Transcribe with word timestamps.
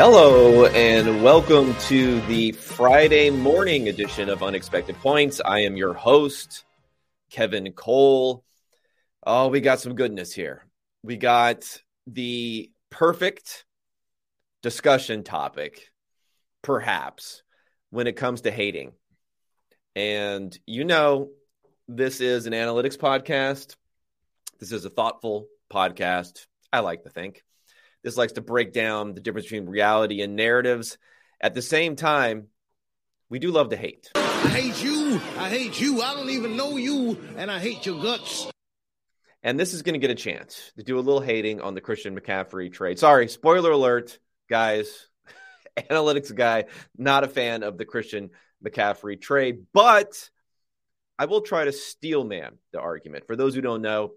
Hello, 0.00 0.64
and 0.66 1.24
welcome 1.24 1.74
to 1.88 2.20
the 2.28 2.52
Friday 2.52 3.30
morning 3.30 3.88
edition 3.88 4.28
of 4.28 4.44
Unexpected 4.44 4.94
Points. 4.98 5.40
I 5.44 5.62
am 5.62 5.76
your 5.76 5.92
host, 5.92 6.64
Kevin 7.32 7.72
Cole. 7.72 8.44
Oh, 9.26 9.48
we 9.48 9.60
got 9.60 9.80
some 9.80 9.96
goodness 9.96 10.32
here. 10.32 10.64
We 11.02 11.16
got 11.16 11.82
the 12.06 12.70
perfect 12.90 13.64
discussion 14.62 15.24
topic, 15.24 15.90
perhaps, 16.62 17.42
when 17.90 18.06
it 18.06 18.14
comes 18.14 18.42
to 18.42 18.52
hating. 18.52 18.92
And 19.96 20.56
you 20.64 20.84
know, 20.84 21.30
this 21.88 22.20
is 22.20 22.46
an 22.46 22.52
analytics 22.52 22.96
podcast. 22.96 23.74
This 24.60 24.70
is 24.70 24.84
a 24.84 24.90
thoughtful 24.90 25.48
podcast. 25.72 26.46
I 26.72 26.80
like 26.80 27.02
to 27.02 27.10
think. 27.10 27.42
This 28.08 28.16
likes 28.16 28.32
to 28.32 28.40
break 28.40 28.72
down 28.72 29.12
the 29.12 29.20
difference 29.20 29.48
between 29.48 29.68
reality 29.68 30.22
and 30.22 30.34
narratives. 30.34 30.96
At 31.42 31.52
the 31.52 31.60
same 31.60 31.94
time, 31.94 32.46
we 33.28 33.38
do 33.38 33.50
love 33.50 33.68
to 33.68 33.76
hate. 33.76 34.10
I 34.14 34.48
hate 34.48 34.82
you. 34.82 35.20
I 35.36 35.50
hate 35.50 35.78
you. 35.78 36.00
I 36.00 36.14
don't 36.14 36.30
even 36.30 36.56
know 36.56 36.78
you, 36.78 37.18
and 37.36 37.50
I 37.50 37.58
hate 37.58 37.84
your 37.84 38.02
guts. 38.02 38.50
And 39.42 39.60
this 39.60 39.74
is 39.74 39.82
going 39.82 39.92
to 39.92 39.98
get 39.98 40.08
a 40.08 40.14
chance 40.14 40.72
to 40.78 40.84
do 40.84 40.98
a 40.98 41.04
little 41.04 41.20
hating 41.20 41.60
on 41.60 41.74
the 41.74 41.82
Christian 41.82 42.18
McCaffrey 42.18 42.72
trade. 42.72 42.98
Sorry, 42.98 43.28
spoiler 43.28 43.72
alert, 43.72 44.18
guys. 44.48 45.06
Analytics 45.76 46.34
guy, 46.34 46.64
not 46.96 47.24
a 47.24 47.28
fan 47.28 47.62
of 47.62 47.76
the 47.76 47.84
Christian 47.84 48.30
McCaffrey 48.64 49.20
trade, 49.20 49.66
but 49.74 50.30
I 51.18 51.26
will 51.26 51.42
try 51.42 51.66
to 51.66 51.72
steel 51.72 52.24
man 52.24 52.56
the 52.72 52.80
argument. 52.80 53.26
For 53.26 53.36
those 53.36 53.54
who 53.54 53.60
don't 53.60 53.82
know, 53.82 54.12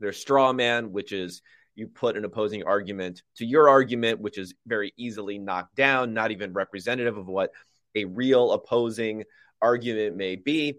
there's 0.00 0.16
straw 0.16 0.52
man, 0.52 0.90
which 0.90 1.12
is 1.12 1.40
you 1.74 1.88
put 1.88 2.16
an 2.16 2.24
opposing 2.24 2.64
argument 2.64 3.22
to 3.36 3.46
your 3.46 3.68
argument, 3.68 4.20
which 4.20 4.38
is 4.38 4.54
very 4.66 4.92
easily 4.96 5.38
knocked 5.38 5.74
down, 5.74 6.14
not 6.14 6.30
even 6.30 6.52
representative 6.52 7.16
of 7.16 7.26
what 7.26 7.50
a 7.94 8.04
real 8.04 8.52
opposing 8.52 9.24
argument 9.60 10.16
may 10.16 10.36
be. 10.36 10.74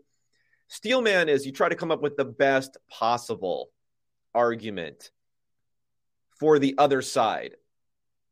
Steelman 0.68 1.30
is 1.30 1.46
you 1.46 1.52
try 1.52 1.70
to 1.70 1.76
come 1.76 1.92
up 1.92 2.02
with 2.02 2.18
the 2.18 2.26
best 2.26 2.78
possible 2.90 3.70
argument 4.34 5.12
for 6.40 6.60
the 6.60 6.76
other 6.78 7.02
side 7.02 7.56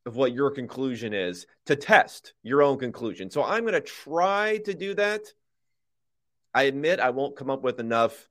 of 0.06 0.16
what 0.16 0.34
your 0.34 0.52
conclusion 0.52 1.14
is 1.14 1.46
to 1.68 1.76
test 1.76 2.34
your 2.42 2.64
own 2.64 2.80
conclusion. 2.80 3.30
So 3.30 3.44
I'm 3.44 3.62
going 3.62 3.74
to 3.74 3.82
try 3.82 4.58
to 4.66 4.74
do 4.74 4.96
that. 4.96 5.22
I 6.54 6.64
admit 6.64 7.00
I 7.00 7.12
won't 7.12 7.38
come 7.38 7.50
up 7.50 7.62
with 7.62 7.80
enough, 7.80 8.28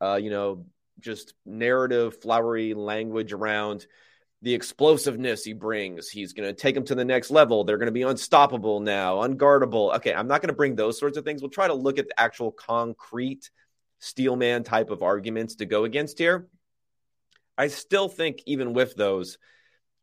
uh, 0.00 0.16
you 0.16 0.30
know, 0.30 0.66
just 1.00 1.34
narrative, 1.44 2.20
flowery 2.20 2.74
language 2.74 3.32
around 3.32 3.86
the 4.42 4.54
explosiveness 4.54 5.44
he 5.44 5.52
brings. 5.52 6.08
He's 6.08 6.32
going 6.32 6.48
to 6.48 6.54
take 6.54 6.74
them 6.74 6.84
to 6.84 6.94
the 6.94 7.04
next 7.04 7.30
level. 7.30 7.64
They're 7.64 7.78
going 7.78 7.86
to 7.86 7.92
be 7.92 8.02
unstoppable 8.02 8.80
now, 8.80 9.16
unguardable. 9.16 9.94
Okay, 9.96 10.14
I'm 10.14 10.28
not 10.28 10.40
going 10.40 10.48
to 10.48 10.54
bring 10.54 10.76
those 10.76 10.98
sorts 10.98 11.16
of 11.16 11.24
things. 11.24 11.42
We'll 11.42 11.50
try 11.50 11.66
to 11.66 11.74
look 11.74 11.98
at 11.98 12.08
the 12.08 12.20
actual 12.20 12.52
concrete 12.52 13.50
steelman 13.98 14.62
type 14.62 14.90
of 14.90 15.02
arguments 15.02 15.56
to 15.56 15.66
go 15.66 15.84
against 15.84 16.18
here. 16.18 16.48
I 17.58 17.68
still 17.68 18.08
think, 18.08 18.42
even 18.46 18.74
with 18.74 18.94
those, 18.94 19.38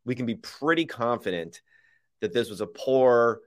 we 0.04 0.14
can 0.14 0.26
be 0.26 0.34
pretty 0.34 0.86
confident 0.86 1.62
that 2.20 2.32
this 2.32 2.50
was 2.50 2.60
a 2.60 2.66
poor 2.66 3.40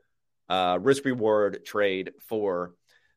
uh, 0.50 0.80
risk 0.82 1.04
reward 1.06 1.66
trade 1.66 2.12
for 2.28 2.74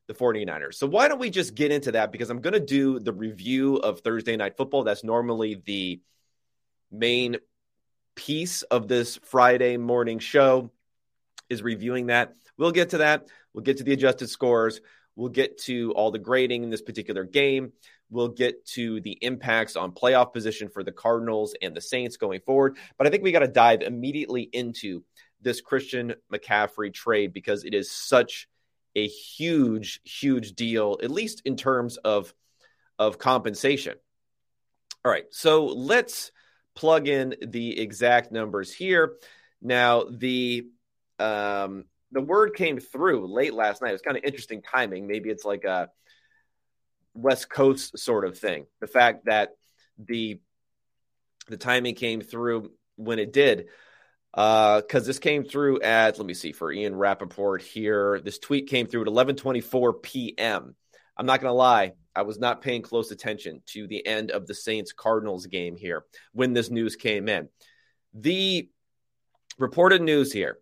the 0.07 0.13
49ers. 0.13 0.75
So 0.75 0.87
why 0.87 1.07
don't 1.07 1.19
we 1.19 1.29
just 1.29 1.55
get 1.55 1.71
into 1.71 1.93
that? 1.93 2.11
Because 2.11 2.29
I'm 2.29 2.41
going 2.41 2.53
to 2.53 2.59
do 2.59 2.99
the 2.99 3.13
review 3.13 3.77
of 3.77 4.01
Thursday 4.01 4.35
Night 4.35 4.57
Football. 4.57 4.83
That's 4.83 5.03
normally 5.03 5.61
the 5.65 6.01
main 6.91 7.37
piece 8.15 8.63
of 8.63 8.87
this 8.87 9.19
Friday 9.23 9.77
morning 9.77 10.19
show 10.19 10.71
is 11.49 11.63
reviewing 11.63 12.07
that. 12.07 12.35
We'll 12.57 12.71
get 12.71 12.89
to 12.89 12.99
that. 12.99 13.27
We'll 13.53 13.63
get 13.63 13.77
to 13.77 13.83
the 13.83 13.93
adjusted 13.93 14.29
scores. 14.29 14.81
We'll 15.15 15.29
get 15.29 15.57
to 15.63 15.91
all 15.93 16.11
the 16.11 16.19
grading 16.19 16.63
in 16.63 16.69
this 16.69 16.81
particular 16.81 17.23
game. 17.23 17.73
We'll 18.09 18.29
get 18.29 18.65
to 18.67 18.99
the 19.01 19.17
impacts 19.21 19.75
on 19.75 19.93
playoff 19.93 20.33
position 20.33 20.69
for 20.69 20.83
the 20.83 20.91
Cardinals 20.91 21.55
and 21.61 21.75
the 21.75 21.81
Saints 21.81 22.17
going 22.17 22.41
forward. 22.41 22.77
But 22.97 23.07
I 23.07 23.09
think 23.09 23.23
we 23.23 23.31
got 23.31 23.39
to 23.39 23.47
dive 23.47 23.81
immediately 23.81 24.43
into 24.43 25.03
this 25.41 25.61
Christian 25.61 26.15
McCaffrey 26.31 26.93
trade 26.93 27.33
because 27.33 27.63
it 27.63 27.73
is 27.73 27.91
such 27.91 28.47
a 28.95 29.07
huge, 29.07 30.01
huge 30.03 30.53
deal, 30.53 30.97
at 31.01 31.11
least 31.11 31.41
in 31.45 31.55
terms 31.55 31.97
of, 31.97 32.33
of 32.99 33.17
compensation. 33.17 33.95
All 35.03 35.11
right, 35.11 35.25
so 35.31 35.65
let's 35.65 36.31
plug 36.75 37.07
in 37.07 37.35
the 37.41 37.79
exact 37.79 38.31
numbers 38.31 38.73
here. 38.73 39.17
Now, 39.61 40.03
the 40.09 40.67
um, 41.19 41.85
the 42.11 42.21
word 42.21 42.55
came 42.55 42.79
through 42.79 43.31
late 43.33 43.53
last 43.53 43.81
night. 43.81 43.89
It 43.89 43.93
was 43.93 44.01
kind 44.01 44.17
of 44.17 44.23
interesting 44.23 44.61
timing. 44.61 45.07
Maybe 45.07 45.29
it's 45.29 45.45
like 45.45 45.63
a 45.63 45.89
West 47.13 47.49
Coast 47.49 47.97
sort 47.97 48.25
of 48.25 48.37
thing. 48.37 48.65
The 48.79 48.87
fact 48.87 49.25
that 49.25 49.51
the 49.97 50.39
the 51.47 51.57
timing 51.57 51.95
came 51.95 52.21
through 52.21 52.71
when 52.95 53.19
it 53.19 53.33
did 53.33 53.67
because 54.33 54.83
uh, 54.93 54.99
this 54.99 55.19
came 55.19 55.43
through 55.43 55.81
at 55.81 56.17
let 56.17 56.25
me 56.25 56.33
see 56.33 56.53
for 56.53 56.71
Ian 56.71 56.95
Rapoport 56.95 57.61
here. 57.61 58.21
This 58.23 58.39
tweet 58.39 58.67
came 58.67 58.87
through 58.87 59.01
at 59.01 59.07
11:24 59.07 60.01
p.m. 60.01 60.75
I'm 61.17 61.25
not 61.25 61.41
gonna 61.41 61.53
lie, 61.53 61.93
I 62.15 62.21
was 62.21 62.39
not 62.39 62.61
paying 62.61 62.81
close 62.81 63.11
attention 63.11 63.61
to 63.67 63.87
the 63.87 64.05
end 64.05 64.31
of 64.31 64.47
the 64.47 64.55
Saints 64.55 64.93
Cardinals 64.93 65.45
game 65.47 65.75
here 65.75 66.05
when 66.31 66.53
this 66.53 66.69
news 66.69 66.95
came 66.95 67.27
in. 67.27 67.49
The 68.13 68.69
reported 69.59 70.01
news 70.01 70.31
here: 70.31 70.59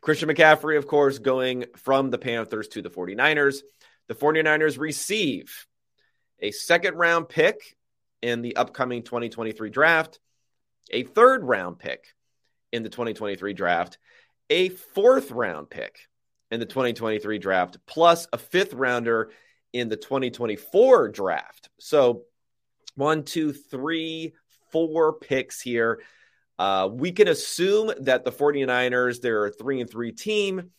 Christian 0.00 0.28
McCaffrey, 0.28 0.76
of 0.76 0.88
course, 0.88 1.20
going 1.20 1.66
from 1.76 2.10
the 2.10 2.18
Panthers 2.18 2.68
to 2.68 2.82
the 2.82 2.90
49ers. 2.90 3.58
The 4.08 4.14
49ers 4.14 4.78
receive 4.78 5.66
a 6.40 6.50
second 6.50 6.94
round 6.94 7.28
pick 7.28 7.76
in 8.22 8.42
the 8.42 8.56
upcoming 8.56 9.04
2023 9.04 9.70
draft, 9.70 10.18
a 10.90 11.04
third 11.04 11.44
round 11.44 11.78
pick 11.78 12.14
in 12.72 12.82
the 12.82 12.88
2023 12.88 13.52
draft, 13.52 13.98
a 14.50 14.68
fourth 14.70 15.30
round 15.30 15.70
pick 15.70 16.08
in 16.50 16.60
the 16.60 16.66
2023 16.66 17.38
draft, 17.38 17.78
plus 17.86 18.26
a 18.32 18.38
fifth 18.38 18.72
rounder 18.72 19.30
in 19.72 19.88
the 19.88 19.96
2024 19.96 21.08
draft. 21.08 21.68
So 21.78 22.22
one, 22.94 23.24
two, 23.24 23.52
three, 23.52 24.34
four 24.72 25.14
picks 25.14 25.60
here. 25.60 26.00
Uh, 26.58 26.88
we 26.90 27.12
can 27.12 27.28
assume 27.28 27.92
that 28.00 28.24
the 28.24 28.32
49ers, 28.32 29.20
they're 29.20 29.46
a 29.46 29.52
three 29.52 29.80
and 29.80 29.88
three 29.88 30.12
team. 30.12 30.70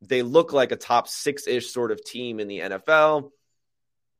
They 0.00 0.22
look 0.22 0.52
like 0.52 0.72
a 0.72 0.76
top 0.76 1.08
six 1.08 1.46
ish 1.46 1.70
sort 1.70 1.90
of 1.90 2.02
team 2.02 2.40
in 2.40 2.48
the 2.48 2.60
NFL. 2.60 3.30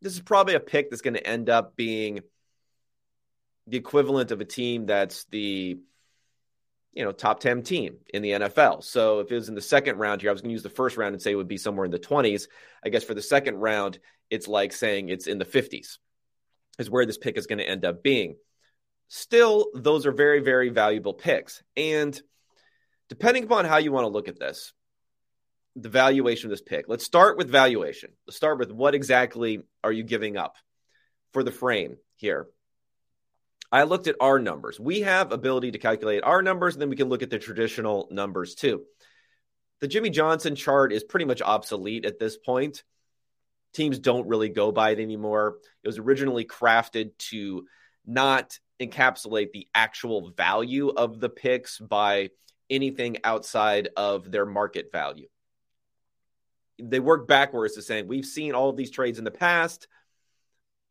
This 0.03 0.13
is 0.13 0.21
probably 0.21 0.55
a 0.55 0.61
pick 0.61 0.91
that's 0.91 1.03
going 1.03 1.15
to 1.15 1.27
end 1.27 1.49
up 1.49 1.77
being 1.77 2.21
the 3.67 3.77
equivalent 3.77 4.31
of 4.31 4.41
a 4.41 4.45
team 4.45 4.87
that's 4.87 5.25
the 5.27 5.79
you 6.99 7.05
know, 7.05 7.13
top 7.13 7.39
10 7.39 7.63
team 7.63 7.99
in 8.13 8.23
the 8.23 8.33
NFL. 8.33 8.83
So 8.83 9.21
if 9.21 9.31
it 9.31 9.37
was 9.37 9.49
in 9.49 9.55
the 9.55 9.63
second 9.63 9.99
round 9.99 10.21
here, 10.21 10.31
I 10.31 10.33
was 10.33 10.43
going 10.43 10.49
to 10.49 10.55
use 10.55 10.65
the 10.65 10.69
first 10.69 10.97
round 10.97 11.15
and 11.15 11.23
say 11.23 11.31
it 11.31 11.37
would 11.37 11.47
be 11.47 11.57
somewhere 11.57 11.85
in 11.85 11.93
the 11.93 11.99
20s. 12.01 12.49
I 12.85 12.89
guess 12.89 13.05
for 13.05 13.15
the 13.15 13.23
second 13.23 13.59
round, 13.59 14.01
it's 14.31 14.49
like 14.49 14.73
saying 14.73 15.09
it's 15.09 15.29
in 15.29 15.39
the 15.39 15.45
50s, 15.45 15.99
is 16.81 16.91
where 16.91 17.07
this 17.07 17.17
pick 17.17 17.39
is 17.39 17.47
going 17.47 17.61
to 17.61 17.69
end 17.69 17.85
up 17.85 18.03
being. 18.03 18.35
Still, 19.07 19.69
those 19.77 20.07
are 20.07 20.13
very, 20.13 20.41
very 20.41 20.71
valuable 20.71 21.15
picks. 21.15 21.63
And 21.77 22.21
depending 23.09 23.45
upon 23.45 23.65
how 23.65 23.77
you 23.77 23.93
want 23.93 24.03
to 24.03 24.13
look 24.13 24.27
at 24.27 24.41
this, 24.41 24.73
the 25.77 25.89
valuation 25.89 26.49
of 26.49 26.51
this 26.51 26.63
pick, 26.63 26.87
let's 26.89 27.05
start 27.05 27.39
with 27.39 27.49
valuation. 27.49 28.11
Let's 28.27 28.37
start 28.37 28.59
with 28.59 28.73
what 28.73 28.97
exactly 28.97 29.61
are 29.85 29.93
you 29.93 30.03
giving 30.03 30.37
up 30.37 30.57
for 31.33 31.45
the 31.45 31.53
frame 31.53 31.99
here? 32.17 32.49
I 33.71 33.83
looked 33.83 34.07
at 34.07 34.17
our 34.21 34.39
numbers. 34.39 34.81
We 34.81 35.03
have 35.03 35.33
ability 35.33 35.73
to 35.73 35.79
calculate 35.79 36.23
our 36.25 36.43
numbers, 36.43 36.75
and 36.75 36.83
then 36.83 36.89
we 36.89 36.97
can 36.97 37.09
look 37.09 37.23
at 37.23 37.31
the 37.31 37.39
traditional 37.39 38.09
numbers 38.11 38.55
too. 38.55 38.85
The 39.81 39.89
Jimmy 39.89 40.11
Johnson 40.11 40.57
chart 40.57 40.93
is 40.93 41.05
pretty 41.05 41.27
much 41.27 41.43
obsolete 41.43 42.05
at 42.05 42.19
this 42.19 42.37
point. 42.37 42.83
Teams 43.75 43.99
don't 43.99 44.27
really 44.27 44.49
go 44.49 44.73
by 44.73 44.91
it 44.91 44.99
anymore. 44.99 45.59
It 45.85 45.89
was 45.89 45.99
originally 45.99 46.45
crafted 46.45 47.17
to 47.31 47.67
not 48.07 48.59
encapsulate 48.81 49.53
the 49.53 49.69
actual 49.75 50.31
value 50.31 50.89
of 50.89 51.21
the 51.21 51.29
picks 51.29 51.79
by 51.79 52.31
anything 52.71 53.19
outside 53.25 53.89
of 53.97 54.31
their 54.31 54.47
market 54.47 54.91
value. 54.91 55.29
They 56.81 57.01
work 57.01 57.29
backwards 57.29 57.75
to 57.75 57.83
saying 57.83 58.07
we've 58.07 58.25
seen 58.25 58.55
all 58.55 58.71
of 58.71 58.77
these 58.77 58.91
trades 58.91 59.19
in 59.19 59.25
the 59.25 59.31
past 59.31 59.89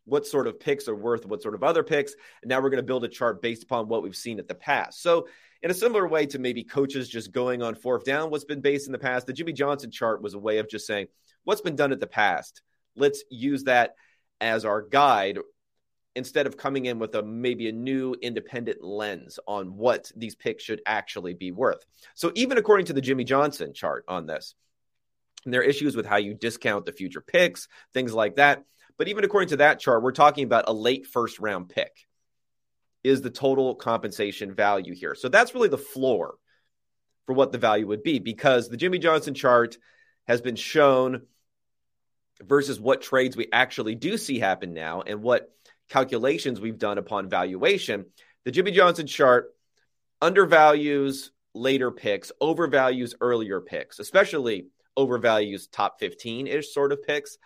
what 0.08 0.26
sort 0.26 0.48
of 0.48 0.60
picks 0.60 0.88
are 0.88 0.96
worth 0.96 1.26
what 1.26 1.42
sort 1.42 1.54
of 1.54 1.64
other 1.64 1.84
picks. 1.84 2.16
And 2.42 2.50
now 2.50 2.62
we're 2.62 2.70
going 2.70 2.78
to 2.78 2.84
build 2.84 3.04
a 3.04 3.10
chart 3.10 3.42
based 3.42 3.64
upon 3.64 3.88
what 3.88 4.02
we've 4.02 4.16
seen 4.16 4.40
at 4.40 4.48
the 4.48 4.56
past. 4.56 5.02
So, 5.04 5.28
in 5.64 5.72
a 5.72 5.74
similar 5.74 6.08
way 6.08 6.28
to 6.28 6.40
maybe 6.40 6.64
coaches 6.64 7.10
just 7.10 7.32
going 7.32 7.64
on 7.64 7.74
fourth 7.74 8.06
down, 8.06 8.30
what's 8.30 8.46
been 8.46 8.62
based 8.62 8.86
in 8.86 8.92
the 8.92 9.00
past, 9.00 9.26
the 9.26 9.34
Jimmy 9.34 9.54
Johnson 9.54 9.90
chart 9.90 10.22
was 10.22 10.36
a 10.36 10.40
way 10.40 10.60
of 10.60 10.70
just 10.70 10.86
saying, 10.86 11.08
what's 11.46 11.62
been 11.62 11.76
done 11.76 11.92
at 11.92 12.00
the 12.00 12.08
past? 12.08 12.62
Let's 12.96 13.24
use 13.32 13.64
that 13.64 13.96
as 14.40 14.66
our 14.66 14.84
guide 14.84 15.40
instead 16.16 16.46
of 16.46 16.58
coming 16.58 16.86
in 16.86 17.00
with 17.00 17.16
a 17.16 17.24
maybe 17.24 17.70
a 17.70 17.72
new 17.72 18.16
independent 18.22 18.84
lens 18.84 19.40
on 19.48 19.78
what 19.78 20.12
these 20.16 20.36
picks 20.36 20.64
should 20.64 20.82
actually 20.86 21.34
be 21.34 21.52
worth. 21.52 21.84
So 22.14 22.32
even 22.36 22.58
according 22.58 22.86
to 22.88 22.94
the 22.94 23.02
Jimmy 23.02 23.24
Johnson 23.24 23.74
chart 23.74 24.06
on 24.08 24.28
this, 24.28 24.54
there 25.46 25.62
are 25.62 25.64
issues 25.64 25.96
with 25.96 26.06
how 26.06 26.18
you 26.18 26.34
discount 26.34 26.86
the 26.86 26.92
future 26.92 27.22
picks, 27.22 27.68
things 27.94 28.14
like 28.14 28.36
that. 28.36 28.64
But 28.98 29.08
even 29.08 29.24
according 29.24 29.50
to 29.50 29.58
that 29.58 29.80
chart, 29.80 30.04
we're 30.04 30.12
talking 30.12 30.44
about 30.44 30.66
a 30.68 30.74
late 30.74 31.08
first 31.08 31.40
round 31.40 31.70
pick 31.70 32.08
is 33.04 33.22
the 33.22 33.30
total 33.30 33.76
compensation 33.76 34.54
value 34.54 34.94
here. 34.94 35.16
So 35.16 35.30
that's 35.30 35.54
really 35.54 35.70
the 35.70 35.78
floor 35.78 36.36
for 37.26 37.34
what 37.34 37.52
the 37.52 37.58
value 37.58 37.88
would 37.88 38.04
be 38.04 38.20
because 38.20 38.70
the 38.70 38.78
Jimmy 38.78 39.00
Johnson 39.00 39.34
chart 39.34 39.78
has 40.28 40.42
been 40.42 40.56
shown 40.56 41.22
versus 42.44 42.80
what 42.80 43.02
trades 43.02 43.38
we 43.38 43.48
actually 43.52 43.96
do 43.96 44.18
see 44.18 44.40
happen 44.40 44.74
now 44.74 45.02
and 45.02 45.22
what 45.22 45.52
calculations 45.90 46.60
we've 46.60 46.78
done 46.78 46.98
upon 46.98 47.30
valuation. 47.30 48.06
The 48.46 48.52
Jimmy 48.52 48.72
Johnson 48.72 49.08
chart 49.08 49.54
undervalues 50.22 51.32
later 51.54 51.92
picks, 51.92 52.32
overvalues 52.42 53.14
earlier 53.22 53.62
picks, 53.62 54.00
especially 54.00 54.68
overvalues 54.98 55.68
top 55.72 56.00
15 56.00 56.48
ish 56.48 56.74
sort 56.74 56.92
of 56.92 57.04
picks. 57.04 57.38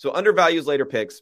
So 0.00 0.14
undervalues 0.14 0.66
later 0.66 0.86
picks. 0.86 1.20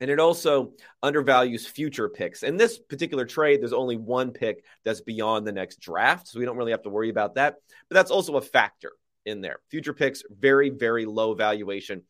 And 0.00 0.10
it 0.10 0.18
also 0.18 0.72
undervalues 1.04 1.68
future 1.68 2.08
picks. 2.08 2.42
In 2.42 2.56
this 2.56 2.80
particular 2.80 3.24
trade, 3.24 3.60
there's 3.60 3.72
only 3.72 3.96
one 3.96 4.32
pick 4.32 4.64
that's 4.84 5.02
beyond 5.02 5.46
the 5.46 5.52
next 5.52 5.78
draft. 5.78 6.26
So 6.26 6.40
we 6.40 6.44
don't 6.44 6.56
really 6.56 6.72
have 6.72 6.82
to 6.82 6.90
worry 6.90 7.10
about 7.10 7.36
that. 7.36 7.54
But 7.88 7.94
that's 7.94 8.10
also 8.10 8.34
a 8.38 8.40
factor 8.40 8.90
in 9.24 9.40
there. 9.40 9.60
Future 9.70 9.92
picks, 9.92 10.24
very, 10.28 10.68
very 10.70 11.06
low 11.06 11.34
valuation, 11.34 12.02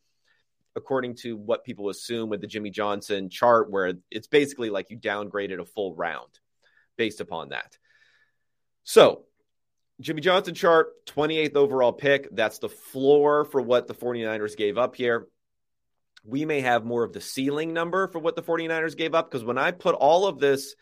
according 0.76 1.16
to 1.16 1.36
what 1.36 1.62
people 1.62 1.90
assume 1.90 2.30
with 2.30 2.40
the 2.40 2.46
Jimmy 2.46 2.70
Johnson 2.70 3.28
chart, 3.28 3.70
where 3.70 3.92
it's 4.10 4.28
basically 4.28 4.70
like 4.70 4.88
you 4.88 4.96
downgraded 4.96 5.60
a 5.60 5.66
full 5.66 5.94
round 5.94 6.40
based 6.96 7.20
upon 7.20 7.50
that. 7.50 7.76
So 8.84 9.26
Jimmy 10.00 10.22
Johnson 10.22 10.54
chart, 10.54 11.04
28th 11.04 11.54
overall 11.54 11.92
pick. 11.92 12.34
That's 12.34 12.60
the 12.60 12.70
floor 12.70 13.44
for 13.44 13.60
what 13.60 13.88
the 13.88 13.94
49ers 13.94 14.56
gave 14.56 14.78
up 14.78 14.96
here 14.96 15.26
we 16.26 16.44
may 16.44 16.60
have 16.60 16.84
more 16.84 17.04
of 17.04 17.12
the 17.12 17.20
ceiling 17.20 17.72
number 17.72 18.08
for 18.08 18.18
what 18.18 18.36
the 18.36 18.42
49ers 18.42 18.96
gave 18.96 19.14
up. 19.14 19.30
Because 19.30 19.44
when 19.44 19.58
I 19.58 19.70
put 19.70 19.94
all 19.94 20.26
of 20.26 20.38
this 20.38 20.74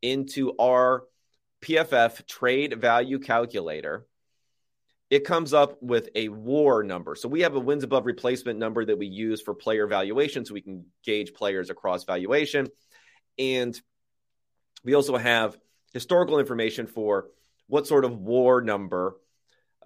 into 0.00 0.54
our 0.58 1.04
PFF 1.62 2.26
trade 2.26 2.80
value 2.80 3.18
calculator, 3.18 4.06
it 5.10 5.24
comes 5.24 5.52
up 5.52 5.82
with 5.82 6.08
a 6.14 6.28
war 6.28 6.82
number. 6.82 7.14
So 7.14 7.28
we 7.28 7.42
have 7.42 7.54
a 7.54 7.60
wins 7.60 7.84
above 7.84 8.06
replacement 8.06 8.58
number 8.58 8.84
that 8.84 8.96
we 8.96 9.06
use 9.06 9.42
for 9.42 9.54
player 9.54 9.86
valuation 9.86 10.44
so 10.44 10.54
we 10.54 10.62
can 10.62 10.86
gauge 11.04 11.34
players 11.34 11.68
across 11.68 12.04
valuation. 12.04 12.68
And 13.38 13.78
we 14.84 14.94
also 14.94 15.16
have 15.16 15.56
historical 15.92 16.38
information 16.38 16.86
for 16.86 17.26
what 17.66 17.86
sort 17.86 18.04
of 18.04 18.16
war 18.18 18.62
number 18.62 19.16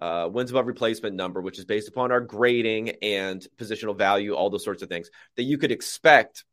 uh, 0.01 0.29
wins 0.31 0.51
above 0.51 0.67
replacement 0.67 1.15
number, 1.15 1.41
which 1.41 1.59
is 1.59 1.65
based 1.65 1.87
upon 1.87 2.11
our 2.11 2.21
grading 2.21 2.89
and 3.01 3.45
positional 3.57 3.97
value, 3.97 4.33
all 4.33 4.49
those 4.49 4.63
sorts 4.63 4.83
of 4.83 4.89
things 4.89 5.09
that 5.35 5.43
you 5.43 5.57
could 5.57 5.71
expect 5.71 6.43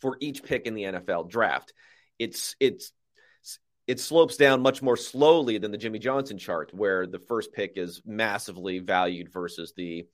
for 0.00 0.16
each 0.20 0.42
pick 0.42 0.66
in 0.66 0.74
the 0.74 0.84
NFL 0.84 1.28
draft. 1.28 1.72
It's 2.18 2.56
it's 2.60 2.92
it 3.86 3.98
slopes 3.98 4.36
down 4.36 4.62
much 4.62 4.82
more 4.82 4.96
slowly 4.96 5.58
than 5.58 5.72
the 5.72 5.78
Jimmy 5.78 5.98
Johnson 5.98 6.38
chart, 6.38 6.72
where 6.72 7.06
the 7.06 7.18
first 7.18 7.52
pick 7.52 7.72
is 7.76 8.02
massively 8.04 8.78
valued 8.78 9.32
versus 9.32 9.72
the 9.76 10.06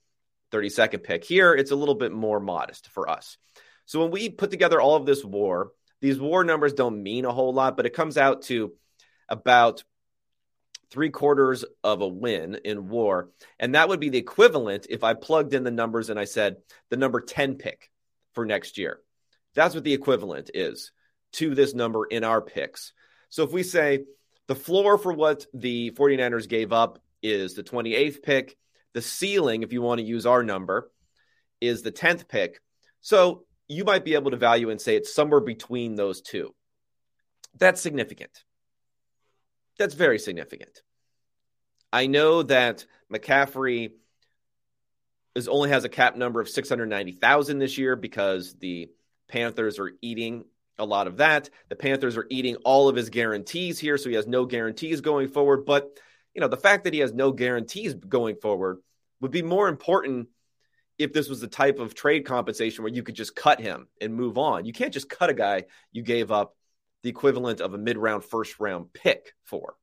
32nd 0.52 1.02
pick. 1.02 1.24
Here, 1.24 1.54
it's 1.54 1.72
a 1.72 1.76
little 1.76 1.94
bit 1.94 2.12
more 2.12 2.40
modest 2.40 2.88
for 2.88 3.08
us. 3.08 3.36
So 3.84 4.00
when 4.00 4.10
we 4.10 4.30
put 4.30 4.50
together 4.50 4.80
all 4.80 4.96
of 4.96 5.04
this 5.04 5.24
war, 5.24 5.72
these 6.00 6.18
war 6.18 6.44
numbers 6.44 6.72
don't 6.72 7.02
mean 7.02 7.24
a 7.24 7.32
whole 7.32 7.52
lot, 7.52 7.76
but 7.76 7.86
it 7.86 7.92
comes 7.92 8.16
out 8.16 8.42
to 8.42 8.72
about 9.28 9.84
three 10.90 11.10
quarters 11.10 11.64
of 11.82 12.00
a 12.00 12.08
win 12.08 12.58
in 12.64 12.88
war. 12.88 13.30
And 13.58 13.74
that 13.74 13.88
would 13.88 14.00
be 14.00 14.08
the 14.08 14.18
equivalent 14.18 14.86
if 14.88 15.04
I 15.04 15.14
plugged 15.14 15.54
in 15.54 15.64
the 15.64 15.70
numbers 15.70 16.10
and 16.10 16.18
I 16.18 16.24
said 16.24 16.56
the 16.90 16.96
number 16.96 17.20
10 17.20 17.56
pick 17.56 17.90
for 18.32 18.44
next 18.44 18.78
year. 18.78 19.00
That's 19.54 19.74
what 19.74 19.84
the 19.84 19.94
equivalent 19.94 20.50
is 20.54 20.92
to 21.34 21.54
this 21.54 21.74
number 21.74 22.04
in 22.04 22.24
our 22.24 22.40
picks. 22.40 22.92
So 23.30 23.42
if 23.42 23.52
we 23.52 23.62
say 23.62 24.04
the 24.46 24.54
floor 24.54 24.98
for 24.98 25.12
what 25.12 25.46
the 25.52 25.90
49ers 25.92 26.48
gave 26.48 26.72
up 26.72 27.00
is 27.22 27.54
the 27.54 27.64
28th 27.64 28.22
pick, 28.22 28.56
the 28.94 29.02
ceiling, 29.02 29.62
if 29.62 29.72
you 29.72 29.82
want 29.82 30.00
to 30.00 30.06
use 30.06 30.26
our 30.26 30.42
number, 30.42 30.90
is 31.60 31.82
the 31.82 31.92
10th 31.92 32.28
pick. 32.28 32.60
So 33.00 33.44
you 33.68 33.84
might 33.84 34.04
be 34.04 34.14
able 34.14 34.30
to 34.30 34.36
value 34.36 34.70
and 34.70 34.80
say 34.80 34.96
it's 34.96 35.14
somewhere 35.14 35.40
between 35.40 35.96
those 35.96 36.20
two. 36.20 36.54
That's 37.58 37.80
significant. 37.80 38.44
That's 39.78 39.94
very 39.94 40.18
significant. 40.18 40.82
I 41.92 42.06
know 42.06 42.42
that 42.42 42.84
McCaffrey 43.12 43.92
is 45.34 45.48
only 45.48 45.68
has 45.70 45.84
a 45.84 45.88
cap 45.88 46.16
number 46.16 46.40
of 46.40 46.48
690,000 46.48 47.58
this 47.58 47.78
year 47.78 47.94
because 47.94 48.54
the 48.54 48.88
Panthers 49.28 49.78
are 49.78 49.92
eating 50.00 50.44
a 50.78 50.84
lot 50.84 51.06
of 51.06 51.18
that. 51.18 51.50
The 51.68 51.76
Panthers 51.76 52.16
are 52.16 52.26
eating 52.30 52.56
all 52.64 52.88
of 52.88 52.96
his 52.96 53.10
guarantees 53.10 53.78
here, 53.78 53.98
so 53.98 54.08
he 54.08 54.14
has 54.14 54.26
no 54.26 54.46
guarantees 54.46 55.00
going 55.00 55.28
forward. 55.28 55.64
But 55.66 55.98
you 56.34 56.40
know, 56.40 56.48
the 56.48 56.56
fact 56.56 56.84
that 56.84 56.94
he 56.94 57.00
has 57.00 57.12
no 57.12 57.32
guarantees 57.32 57.94
going 57.94 58.36
forward 58.36 58.78
would 59.20 59.30
be 59.30 59.42
more 59.42 59.68
important 59.68 60.28
if 60.98 61.12
this 61.12 61.28
was 61.28 61.40
the 61.40 61.48
type 61.48 61.78
of 61.78 61.94
trade 61.94 62.24
compensation 62.24 62.82
where 62.82 62.92
you 62.92 63.02
could 63.02 63.14
just 63.14 63.36
cut 63.36 63.60
him 63.60 63.88
and 64.00 64.14
move 64.14 64.38
on. 64.38 64.64
You 64.64 64.72
can't 64.72 64.92
just 64.92 65.10
cut 65.10 65.30
a 65.30 65.34
guy 65.34 65.64
you 65.92 66.02
gave 66.02 66.30
up 66.30 66.55
the 67.06 67.10
equivalent 67.10 67.60
of 67.60 67.72
a 67.72 67.78
mid 67.78 67.96
round, 67.96 68.24
first 68.24 68.58
round 68.58 68.92
pick 68.92 69.32
for. 69.44 69.76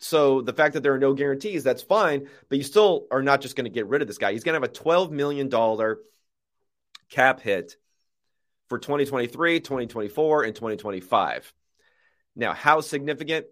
So 0.00 0.42
the 0.42 0.52
fact 0.52 0.74
that 0.74 0.82
there 0.82 0.92
are 0.92 0.98
no 0.98 1.14
guarantees, 1.14 1.62
that's 1.62 1.82
fine, 1.82 2.28
but 2.48 2.58
you 2.58 2.64
still 2.64 3.06
are 3.12 3.22
not 3.22 3.40
just 3.40 3.54
going 3.54 3.66
to 3.66 3.70
get 3.70 3.86
rid 3.86 4.02
of 4.02 4.08
this 4.08 4.18
guy. 4.18 4.32
He's 4.32 4.42
going 4.42 4.60
to 4.60 4.66
have 4.66 4.76
a 4.76 4.82
$12 4.82 5.12
million 5.12 5.48
cap 7.10 7.40
hit 7.40 7.76
for 8.68 8.80
2023, 8.80 9.60
2024, 9.60 10.42
and 10.42 10.54
2025. 10.56 11.52
Now, 12.34 12.54
how 12.54 12.80
significant 12.80 13.46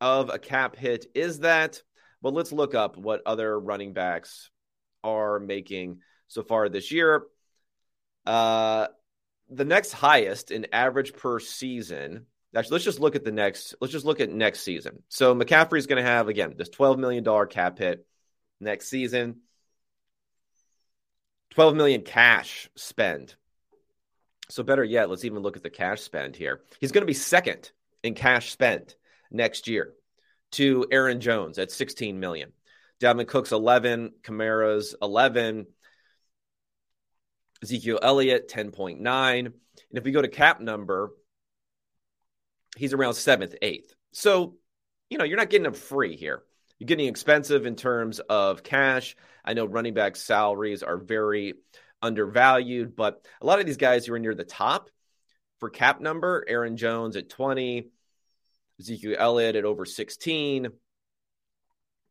of 0.00 0.30
a 0.30 0.38
cap 0.38 0.76
hit 0.76 1.04
is 1.14 1.40
that? 1.40 1.82
Well, 2.22 2.32
let's 2.32 2.52
look 2.52 2.74
up 2.74 2.96
what 2.96 3.20
other 3.26 3.60
running 3.60 3.92
backs 3.92 4.48
are 5.02 5.38
making 5.40 5.98
so 6.28 6.42
far 6.42 6.70
this 6.70 6.90
year. 6.90 7.24
Uh, 8.24 8.86
the 9.54 9.64
next 9.64 9.92
highest 9.92 10.50
in 10.50 10.66
average 10.72 11.14
per 11.14 11.38
season. 11.38 12.26
Actually, 12.54 12.74
let's 12.74 12.84
just 12.84 13.00
look 13.00 13.16
at 13.16 13.24
the 13.24 13.32
next. 13.32 13.74
Let's 13.80 13.92
just 13.92 14.04
look 14.04 14.20
at 14.20 14.30
next 14.30 14.60
season. 14.60 15.02
So 15.08 15.34
McCaffrey 15.34 15.78
is 15.78 15.86
going 15.86 16.02
to 16.02 16.08
have 16.08 16.28
again 16.28 16.54
this 16.56 16.68
twelve 16.68 16.98
million 16.98 17.24
dollar 17.24 17.46
cap 17.46 17.78
hit 17.78 18.06
next 18.60 18.88
season. 18.88 19.40
Twelve 21.50 21.74
million 21.74 22.02
cash 22.02 22.68
spend. 22.76 23.34
So 24.50 24.62
better 24.62 24.84
yet, 24.84 25.08
let's 25.08 25.24
even 25.24 25.40
look 25.40 25.56
at 25.56 25.62
the 25.62 25.70
cash 25.70 26.02
spend 26.02 26.36
here. 26.36 26.60
He's 26.78 26.92
going 26.92 27.02
to 27.02 27.06
be 27.06 27.14
second 27.14 27.70
in 28.02 28.14
cash 28.14 28.52
spend 28.52 28.94
next 29.30 29.68
year 29.68 29.94
to 30.52 30.86
Aaron 30.90 31.20
Jones 31.20 31.58
at 31.58 31.72
16 31.72 32.20
million. 32.20 32.52
Dalvin 33.00 33.26
Cook's 33.26 33.52
11, 33.52 34.12
Kamara's 34.22 34.94
11, 35.02 35.66
Ezekiel 37.64 37.98
Elliott, 38.02 38.48
10.9. 38.48 39.46
And 39.46 39.54
if 39.92 40.04
we 40.04 40.12
go 40.12 40.20
to 40.20 40.28
cap 40.28 40.60
number, 40.60 41.12
he's 42.76 42.92
around 42.92 43.14
seventh, 43.14 43.54
eighth. 43.62 43.94
So, 44.12 44.56
you 45.08 45.16
know, 45.16 45.24
you're 45.24 45.38
not 45.38 45.48
getting 45.48 45.66
him 45.66 45.72
free 45.72 46.16
here. 46.16 46.42
You're 46.78 46.86
getting 46.86 47.08
expensive 47.08 47.64
in 47.64 47.74
terms 47.74 48.20
of 48.20 48.62
cash. 48.62 49.16
I 49.44 49.54
know 49.54 49.64
running 49.64 49.94
back 49.94 50.16
salaries 50.16 50.82
are 50.82 50.98
very 50.98 51.54
undervalued, 52.02 52.94
but 52.94 53.26
a 53.40 53.46
lot 53.46 53.60
of 53.60 53.66
these 53.66 53.78
guys 53.78 54.04
who 54.04 54.12
are 54.12 54.18
near 54.18 54.34
the 54.34 54.44
top 54.44 54.90
for 55.58 55.70
cap 55.70 56.02
number, 56.02 56.44
Aaron 56.46 56.76
Jones 56.76 57.16
at 57.16 57.30
20, 57.30 57.88
Ezekiel 58.78 59.16
Elliott 59.18 59.56
at 59.56 59.64
over 59.64 59.86
16. 59.86 60.68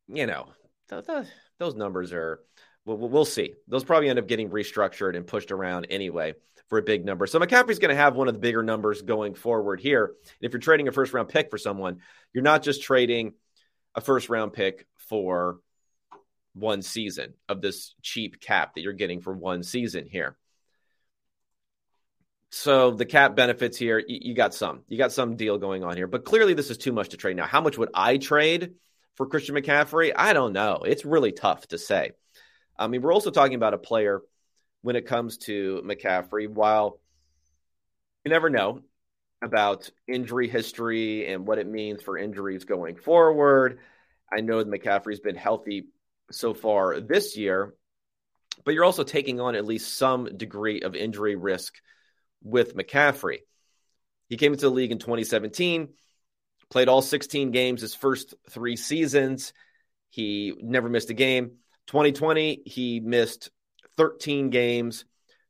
You 0.08 0.26
know, 0.26 0.48
th- 0.90 1.06
th- 1.06 1.28
those 1.60 1.76
numbers 1.76 2.12
are 2.12 2.40
We'll, 2.86 2.98
we'll 2.98 3.26
see. 3.26 3.54
Those 3.68 3.84
probably 3.84 4.10
end 4.10 4.20
up 4.20 4.28
getting 4.28 4.50
restructured 4.50 5.16
and 5.16 5.26
pushed 5.26 5.52
around 5.52 5.88
anyway 5.90 6.34
for 6.68 6.78
a 6.78 6.84
big 6.84 7.06
number. 7.06 7.28
So 7.28 7.40
McCaffrey's 7.40 7.80
going 7.80 7.96
to 7.96 8.02
have 8.02 8.16
one 8.16 8.28
of 8.28 8.34
the 8.34 8.40
bigger 8.40 8.64
numbers 8.64 9.02
going 9.02 9.36
forward 9.36 9.80
here. 9.80 10.14
If 10.42 10.54
you're 10.54 10.60
trading 10.60 10.88
a 10.88 10.92
first 10.92 11.14
round 11.14 11.30
pick 11.30 11.50
for 11.50 11.58
someone, 11.58 12.00
you're 12.34 12.44
not 12.44 12.64
just 12.64 12.84
trading 12.84 13.34
a 13.96 14.02
first 14.02 14.30
round 14.30 14.54
pick 14.54 14.88
for 14.98 15.60
one 16.54 16.82
season 16.82 17.34
of 17.50 17.62
this 17.62 17.96
cheap 18.02 18.40
cap 18.40 18.76
that 18.76 18.82
you're 18.82 18.94
getting 18.94 19.22
for 19.22 19.34
one 19.34 19.64
season 19.64 20.08
here. 20.08 20.38
So 22.50 22.92
the 22.92 23.06
cap 23.06 23.36
benefits 23.36 23.78
here, 23.78 23.98
you, 23.98 24.20
you, 24.22 24.34
got 24.36 24.54
some. 24.54 24.82
You 24.88 24.98
got 24.98 25.12
some 25.12 25.36
deal 25.36 25.58
going 25.58 25.84
on 25.84 25.98
here, 25.98 26.06
but 26.06 26.24
clearly 26.24 26.54
this 26.54 26.70
is 26.70 26.78
too 26.78 26.92
much 26.92 27.10
to 27.10 27.18
trade 27.18 27.36
now. 27.36 27.48
How 27.48 27.62
much 27.62 27.80
would 27.80 27.90
I 27.96 28.18
trade 28.18 28.76
for 29.16 29.26
Christian 29.26 29.56
McCaffrey? 29.56 30.12
I 30.16 30.34
don't 30.34 30.54
know. 30.54 30.84
It's 30.86 31.04
really 31.04 31.32
tough 31.32 31.68
to 31.70 31.80
say. 31.80 32.12
I 32.78 32.88
mean, 32.88 33.02
we're 33.02 33.14
also 33.14 33.32
talking 33.32 33.56
about 33.56 33.74
a 33.74 33.78
player 33.78 34.22
when 34.82 34.96
it 34.96 35.06
comes 35.06 35.38
to 35.40 35.82
McCaffrey. 35.86 36.48
While 36.50 37.00
You 38.26 38.32
never 38.32 38.50
know 38.50 38.82
about 39.42 39.90
injury 40.08 40.48
history 40.48 41.28
and 41.28 41.46
what 41.46 41.60
it 41.60 41.68
means 41.68 42.02
for 42.02 42.18
injuries 42.18 42.64
going 42.64 42.96
forward. 42.96 43.80
I 44.32 44.42
know 44.42 44.64
that 44.64 44.70
McCaffrey's 44.70 45.20
been 45.20 45.36
healthy 45.36 45.88
so 46.32 46.54
far 46.54 47.00
this 47.00 47.36
year, 47.38 47.74
but 48.64 48.74
you're 48.74 48.86
also 48.86 49.04
taking 49.04 49.40
on 49.40 49.56
at 49.56 49.66
least 49.66 49.98
some 49.98 50.38
degree 50.38 50.82
of 50.82 50.96
injury 50.96 51.36
risk 51.36 51.76
with 52.42 52.76
McCaffrey. 52.76 53.40
He 54.30 54.38
came 54.38 54.54
into 54.54 54.66
the 54.66 54.74
league 54.74 54.92
in 54.92 55.00
2017, 55.00 55.90
played 56.70 56.88
all 56.88 57.02
16 57.02 57.52
games 57.52 57.82
his 57.82 57.94
first 57.94 58.34
three 58.50 58.78
seasons. 58.78 59.54
He 60.10 60.54
never 60.60 60.90
missed 60.90 61.10
a 61.10 61.14
game. 61.14 61.58
2020, 61.88 62.64
he 62.66 63.00
missed 63.00 63.50
13 63.98 64.50
games. 64.50 65.06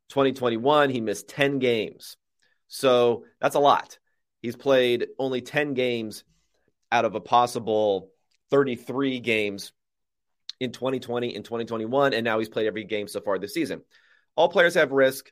2021, 0.10 0.90
he 0.90 1.02
missed 1.02 1.28
10 1.30 1.60
games. 1.60 2.18
So 2.68 3.26
that's 3.40 3.56
a 3.56 3.60
lot. 3.60 3.98
He's 4.42 4.56
played 4.56 5.08
only 5.18 5.42
10 5.42 5.74
games 5.74 6.24
out 6.92 7.06
of 7.06 7.16
a 7.16 7.22
possible 7.22 8.12
33 8.52 9.20
games 9.20 9.72
in 10.60 10.72
2020 10.72 11.36
and 11.36 11.46
2021. 11.46 12.14
And 12.14 12.24
now 12.24 12.40
he's 12.40 12.50
played 12.50 12.68
every 12.68 12.84
game 12.84 13.08
so 13.08 13.22
far 13.22 13.40
this 13.40 13.54
season. 13.54 13.82
All 14.36 14.50
players 14.50 14.76
have 14.76 14.92
risk. 14.92 15.32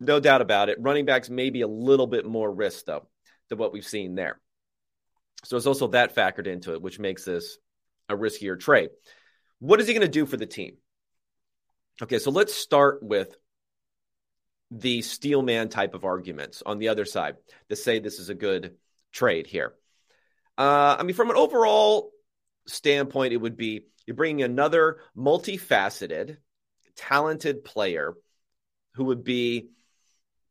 No 0.00 0.20
doubt 0.20 0.42
about 0.42 0.68
it. 0.68 0.78
Running 0.80 1.04
backs 1.04 1.30
may 1.30 1.50
be 1.50 1.62
a 1.62 1.68
little 1.68 2.06
bit 2.06 2.26
more 2.26 2.52
risk, 2.52 2.86
though, 2.86 3.06
than 3.48 3.58
what 3.58 3.72
we've 3.72 3.86
seen 3.86 4.14
there. 4.14 4.40
So 5.44 5.56
it's 5.56 5.66
also 5.66 5.88
that 5.88 6.14
factored 6.14 6.46
into 6.46 6.72
it, 6.72 6.82
which 6.82 6.98
makes 6.98 7.24
this 7.24 7.58
a 8.08 8.16
riskier 8.16 8.58
trade. 8.58 8.90
What 9.58 9.80
is 9.80 9.86
he 9.86 9.94
going 9.94 10.06
to 10.06 10.08
do 10.08 10.26
for 10.26 10.36
the 10.36 10.46
team? 10.46 10.76
Okay, 12.02 12.18
so 12.18 12.30
let's 12.30 12.54
start 12.54 13.02
with 13.02 13.36
the 14.70 15.02
steelman 15.02 15.68
type 15.68 15.94
of 15.94 16.04
arguments 16.04 16.62
on 16.64 16.78
the 16.78 16.88
other 16.88 17.04
side 17.04 17.36
to 17.68 17.76
say 17.76 17.98
this 17.98 18.18
is 18.18 18.28
a 18.28 18.34
good 18.34 18.76
trade 19.12 19.46
here. 19.46 19.74
Uh, 20.58 20.96
I 20.98 21.02
mean, 21.02 21.14
from 21.14 21.30
an 21.30 21.36
overall 21.36 22.10
standpoint, 22.66 23.32
it 23.32 23.38
would 23.38 23.56
be 23.56 23.86
you're 24.06 24.16
bringing 24.16 24.42
another 24.42 24.98
multifaceted, 25.16 26.36
talented 26.96 27.64
player 27.64 28.14
who 28.94 29.04
would 29.04 29.24
be, 29.24 29.70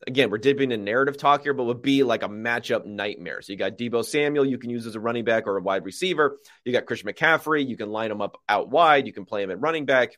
again, 0.08 0.30
we're 0.30 0.38
dipping 0.38 0.72
in 0.72 0.84
narrative 0.84 1.18
talk 1.18 1.44
here, 1.44 1.54
but 1.54 1.66
would 1.66 1.82
be 1.82 2.04
like 2.04 2.24
a 2.24 2.30
matchup 2.30 2.86
nightmare. 2.86 3.42
So 3.42 3.54
you 3.54 3.58
got 3.58 3.78
Deebo 3.78 4.04
Samuel, 4.06 4.46
you 4.46 4.58
can 4.58 4.70
use 4.70 4.86
as 4.86 4.96
a 4.96 5.00
running 5.00 5.26
back 5.26 5.48
or 5.48 5.58
a 5.58 5.62
wide 5.62 5.86
receiver. 5.86 6.38
You 6.66 6.74
got 6.74 6.86
Christian 6.86 7.10
McCaffrey, 7.10 7.68
you 7.68 7.78
can 7.78 7.90
line 7.90 8.12
him 8.12 8.22
up 8.22 8.38
out 8.48 8.70
wide, 8.70 9.08
you 9.08 9.14
can 9.14 9.26
play 9.26 9.44
him 9.44 9.52
at 9.52 9.62
running 9.62 9.86
back. 9.86 10.18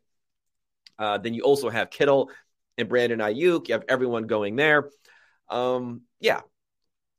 Uh, 0.97 1.17
then 1.17 1.33
you 1.33 1.43
also 1.43 1.69
have 1.69 1.89
Kittle 1.89 2.29
and 2.77 2.89
Brandon 2.89 3.19
Aiyuk. 3.19 3.67
You 3.67 3.73
have 3.73 3.85
everyone 3.87 4.27
going 4.27 4.55
there. 4.55 4.89
Um, 5.49 6.01
yeah, 6.19 6.41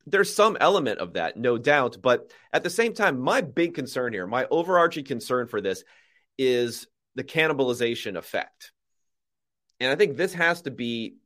there's 0.06 0.34
some 0.34 0.56
element 0.60 0.98
of 0.98 1.14
that, 1.14 1.36
no 1.36 1.58
doubt. 1.58 1.98
But 2.00 2.30
at 2.52 2.62
the 2.62 2.70
same 2.70 2.94
time, 2.94 3.20
my 3.20 3.40
big 3.40 3.74
concern 3.74 4.12
here, 4.12 4.26
my 4.26 4.46
overarching 4.50 5.04
concern 5.04 5.46
for 5.48 5.60
this 5.60 5.84
is 6.38 6.86
the 7.14 7.24
cannibalization 7.24 8.16
effect. 8.16 8.72
And 9.80 9.90
I 9.90 9.96
think 9.96 10.16
this 10.16 10.32
has 10.34 10.62
to 10.62 10.70
be 10.70 11.16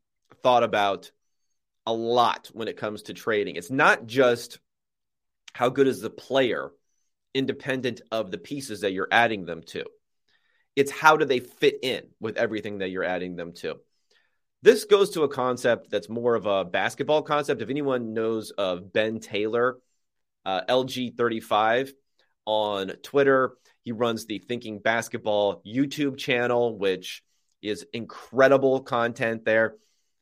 thought 0.43 0.63
about 0.63 1.11
a 1.87 1.93
lot 1.93 2.51
when 2.53 2.69
it 2.69 2.77
comes 2.77 3.03
to 3.03 3.15
trading. 3.15 3.57
It's 3.57 3.71
not 3.71 4.07
just 4.07 4.59
how 5.55 5.69
good 5.69 5.87
is 5.87 6.01
the 6.01 6.11
player 6.11 6.71
independent 7.35 8.01
of 8.11 8.31
the 8.31 8.39
pieces 8.39 8.81
that 8.81 8.93
you're 8.93 9.09
adding 9.11 9.45
them 9.45 9.63
to. 9.63 9.85
It's 10.77 10.91
how 10.91 11.17
do 11.17 11.25
they 11.25 11.41
fit 11.41 11.79
in 11.83 12.03
with 12.21 12.37
everything 12.37 12.79
that 12.79 12.91
you're 12.91 13.05
adding 13.05 13.37
them 13.37 13.53
to. 13.55 13.77
This 14.63 14.85
goes 14.85 15.11
to 15.11 15.23
a 15.23 15.29
concept 15.29 15.91
that's 15.91 16.09
more 16.09 16.35
of 16.35 16.47
a 16.47 16.65
basketball 16.65 17.23
concept. 17.23 17.63
If 17.63 17.71
anyone 17.71 18.13
knows 18.13 18.51
of 18.51 18.93
Ben 18.93 19.19
Taylor, 19.19 19.79
uh, 20.45 20.63
LG35 20.69 21.93
on 22.45 22.89
Twitter, 23.03 23.55
he 23.83 23.93
runs 23.93 24.27
the 24.27 24.39
Thinking 24.39 24.79
Basketball 24.79 25.63
YouTube 25.67 26.19
channel, 26.19 26.79
which 26.79 27.23
is 27.63 27.87
incredible 27.93 28.81
content 28.81 29.45
there. 29.45 29.77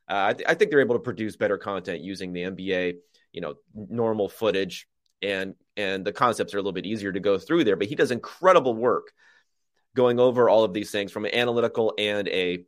Uh, 0.08 0.28
I, 0.28 0.32
th- 0.32 0.48
I, 0.48 0.54
think 0.54 0.70
they're 0.70 0.80
able 0.80 0.94
to 0.94 1.00
produce 1.00 1.36
better 1.36 1.58
content 1.58 2.00
using 2.00 2.32
the 2.32 2.42
NBA, 2.42 2.94
you 3.32 3.40
know, 3.40 3.54
normal 3.74 4.28
footage, 4.28 4.88
and 5.20 5.54
and 5.76 6.04
the 6.04 6.12
concepts 6.12 6.54
are 6.54 6.58
a 6.58 6.60
little 6.60 6.72
bit 6.72 6.86
easier 6.86 7.12
to 7.12 7.20
go 7.20 7.38
through 7.38 7.64
there. 7.64 7.76
But 7.76 7.88
he 7.88 7.94
does 7.94 8.10
incredible 8.10 8.74
work 8.74 9.12
going 9.94 10.18
over 10.18 10.48
all 10.48 10.64
of 10.64 10.72
these 10.72 10.90
things 10.90 11.12
from 11.12 11.24
an 11.24 11.34
analytical 11.34 11.92
and 11.98 12.26
a 12.28 12.64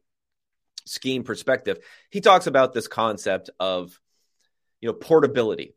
scheme 0.84 1.22
perspective. 1.22 1.78
He 2.10 2.20
talks 2.20 2.46
about 2.46 2.72
this 2.72 2.88
concept 2.88 3.50
of, 3.58 3.98
you 4.80 4.88
know, 4.88 4.92
portability. 4.92 5.74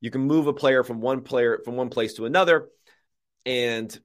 You 0.00 0.10
can 0.10 0.20
move 0.20 0.46
a 0.46 0.52
player 0.52 0.84
from 0.84 1.00
one 1.00 1.22
player 1.22 1.60
from 1.64 1.76
one 1.76 1.88
place 1.88 2.14
to 2.14 2.26
another, 2.26 2.68
and 3.46 3.98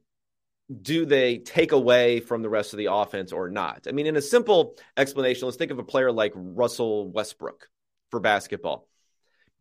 do 0.81 1.05
they 1.05 1.39
take 1.39 1.71
away 1.71 2.19
from 2.19 2.41
the 2.41 2.49
rest 2.49 2.73
of 2.73 2.77
the 2.77 2.91
offense 2.91 3.31
or 3.31 3.49
not? 3.49 3.87
I 3.87 3.91
mean, 3.91 4.05
in 4.05 4.15
a 4.15 4.21
simple 4.21 4.75
explanation, 4.95 5.45
let's 5.45 5.57
think 5.57 5.71
of 5.71 5.79
a 5.79 5.83
player 5.83 6.11
like 6.11 6.33
Russell 6.35 7.09
Westbrook 7.09 7.67
for 8.11 8.19
basketball. 8.19 8.87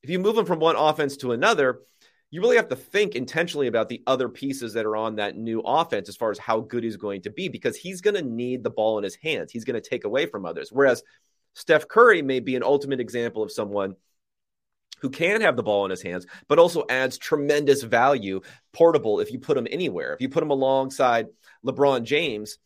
If 0.02 0.10
you 0.10 0.18
move 0.18 0.36
him 0.36 0.44
from 0.44 0.60
one 0.60 0.76
offense 0.76 1.16
to 1.18 1.32
another, 1.32 1.80
you 2.30 2.42
really 2.42 2.56
have 2.56 2.68
to 2.68 2.76
think 2.76 3.14
intentionally 3.14 3.68
about 3.68 3.88
the 3.88 4.02
other 4.06 4.28
pieces 4.28 4.74
that 4.74 4.84
are 4.84 4.96
on 4.96 5.16
that 5.16 5.36
new 5.36 5.60
offense 5.60 6.08
as 6.10 6.16
far 6.16 6.30
as 6.30 6.38
how 6.38 6.60
good 6.60 6.84
he's 6.84 6.98
going 6.98 7.22
to 7.22 7.30
be 7.30 7.48
because 7.48 7.74
he's 7.76 8.02
going 8.02 8.14
to 8.14 8.22
need 8.22 8.62
the 8.62 8.70
ball 8.70 8.98
in 8.98 9.04
his 9.04 9.16
hands. 9.16 9.50
He's 9.50 9.64
going 9.64 9.80
to 9.80 9.88
take 9.88 10.04
away 10.04 10.26
from 10.26 10.44
others. 10.44 10.68
Whereas 10.70 11.02
Steph 11.54 11.88
Curry 11.88 12.20
may 12.20 12.40
be 12.40 12.54
an 12.54 12.62
ultimate 12.62 13.00
example 13.00 13.42
of 13.42 13.50
someone 13.50 13.96
who 15.00 15.10
can 15.10 15.40
have 15.40 15.56
the 15.56 15.62
ball 15.62 15.84
in 15.84 15.90
his 15.90 16.02
hands, 16.02 16.26
but 16.48 16.58
also 16.58 16.84
adds 16.88 17.18
tremendous 17.18 17.82
value, 17.82 18.40
portable 18.72 19.20
if 19.20 19.32
you 19.32 19.38
put 19.38 19.56
him 19.56 19.66
anywhere. 19.70 20.12
If 20.12 20.20
you 20.20 20.28
put 20.28 20.42
him 20.42 20.50
alongside 20.50 21.26
LeBron 21.64 22.04
James, 22.04 22.58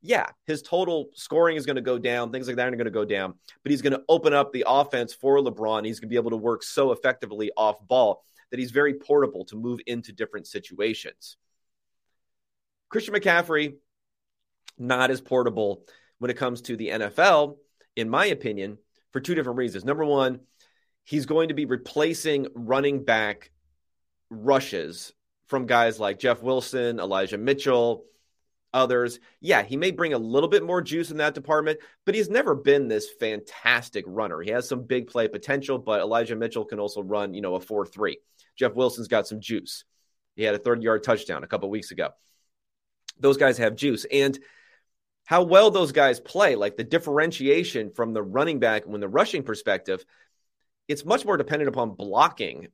yeah, 0.00 0.26
his 0.46 0.62
total 0.62 1.10
scoring 1.14 1.56
is 1.56 1.66
going 1.66 1.76
to 1.76 1.82
go 1.82 1.98
down. 1.98 2.30
Things 2.30 2.46
like 2.46 2.56
that 2.56 2.68
are 2.68 2.76
going 2.76 2.84
to 2.84 2.90
go 2.90 3.04
down, 3.04 3.34
but 3.62 3.70
he's 3.70 3.82
going 3.82 3.94
to 3.94 4.02
open 4.08 4.32
up 4.32 4.52
the 4.52 4.64
offense 4.66 5.12
for 5.12 5.38
LeBron. 5.38 5.84
He's 5.84 6.00
going 6.00 6.08
to 6.08 6.12
be 6.12 6.16
able 6.16 6.30
to 6.30 6.36
work 6.36 6.62
so 6.62 6.92
effectively 6.92 7.50
off 7.56 7.76
ball 7.86 8.22
that 8.50 8.58
he's 8.58 8.70
very 8.70 8.94
portable 8.94 9.44
to 9.46 9.56
move 9.56 9.80
into 9.86 10.12
different 10.12 10.46
situations. 10.46 11.36
Christian 12.88 13.14
McCaffrey, 13.14 13.74
not 14.78 15.10
as 15.10 15.20
portable 15.20 15.84
when 16.18 16.30
it 16.30 16.36
comes 16.36 16.62
to 16.62 16.76
the 16.76 16.88
NFL, 16.88 17.56
in 17.96 18.08
my 18.08 18.26
opinion, 18.26 18.78
for 19.12 19.20
two 19.20 19.34
different 19.34 19.58
reasons. 19.58 19.84
Number 19.84 20.04
one, 20.04 20.40
he's 21.08 21.24
going 21.24 21.48
to 21.48 21.54
be 21.54 21.64
replacing 21.64 22.46
running 22.54 23.02
back 23.02 23.50
rushes 24.28 25.14
from 25.46 25.64
guys 25.64 25.98
like 25.98 26.18
Jeff 26.18 26.42
Wilson, 26.42 27.00
Elijah 27.00 27.38
Mitchell, 27.38 28.04
others. 28.74 29.18
Yeah, 29.40 29.62
he 29.62 29.78
may 29.78 29.90
bring 29.90 30.12
a 30.12 30.18
little 30.18 30.50
bit 30.50 30.62
more 30.62 30.82
juice 30.82 31.10
in 31.10 31.16
that 31.16 31.32
department, 31.32 31.78
but 32.04 32.14
he's 32.14 32.28
never 32.28 32.54
been 32.54 32.88
this 32.88 33.08
fantastic 33.18 34.04
runner. 34.06 34.42
He 34.42 34.50
has 34.50 34.68
some 34.68 34.82
big 34.82 35.06
play 35.06 35.28
potential, 35.28 35.78
but 35.78 36.02
Elijah 36.02 36.36
Mitchell 36.36 36.66
can 36.66 36.78
also 36.78 37.02
run, 37.02 37.32
you 37.32 37.40
know, 37.40 37.54
a 37.54 37.60
4 37.60 37.86
3. 37.86 38.18
Jeff 38.54 38.74
Wilson's 38.74 39.08
got 39.08 39.26
some 39.26 39.40
juice. 39.40 39.84
He 40.36 40.42
had 40.42 40.54
a 40.54 40.58
third 40.58 40.82
yard 40.82 41.04
touchdown 41.04 41.42
a 41.42 41.46
couple 41.46 41.70
weeks 41.70 41.90
ago. 41.90 42.10
Those 43.18 43.38
guys 43.38 43.56
have 43.56 43.76
juice. 43.76 44.04
And 44.12 44.38
how 45.24 45.44
well 45.44 45.70
those 45.70 45.92
guys 45.92 46.20
play, 46.20 46.54
like 46.54 46.76
the 46.76 46.84
differentiation 46.84 47.92
from 47.92 48.12
the 48.12 48.22
running 48.22 48.58
back 48.58 48.84
when 48.84 49.00
the 49.00 49.08
rushing 49.08 49.42
perspective, 49.42 50.04
it's 50.88 51.04
much 51.04 51.24
more 51.24 51.36
dependent 51.36 51.68
upon 51.68 51.90
blocking 51.90 52.68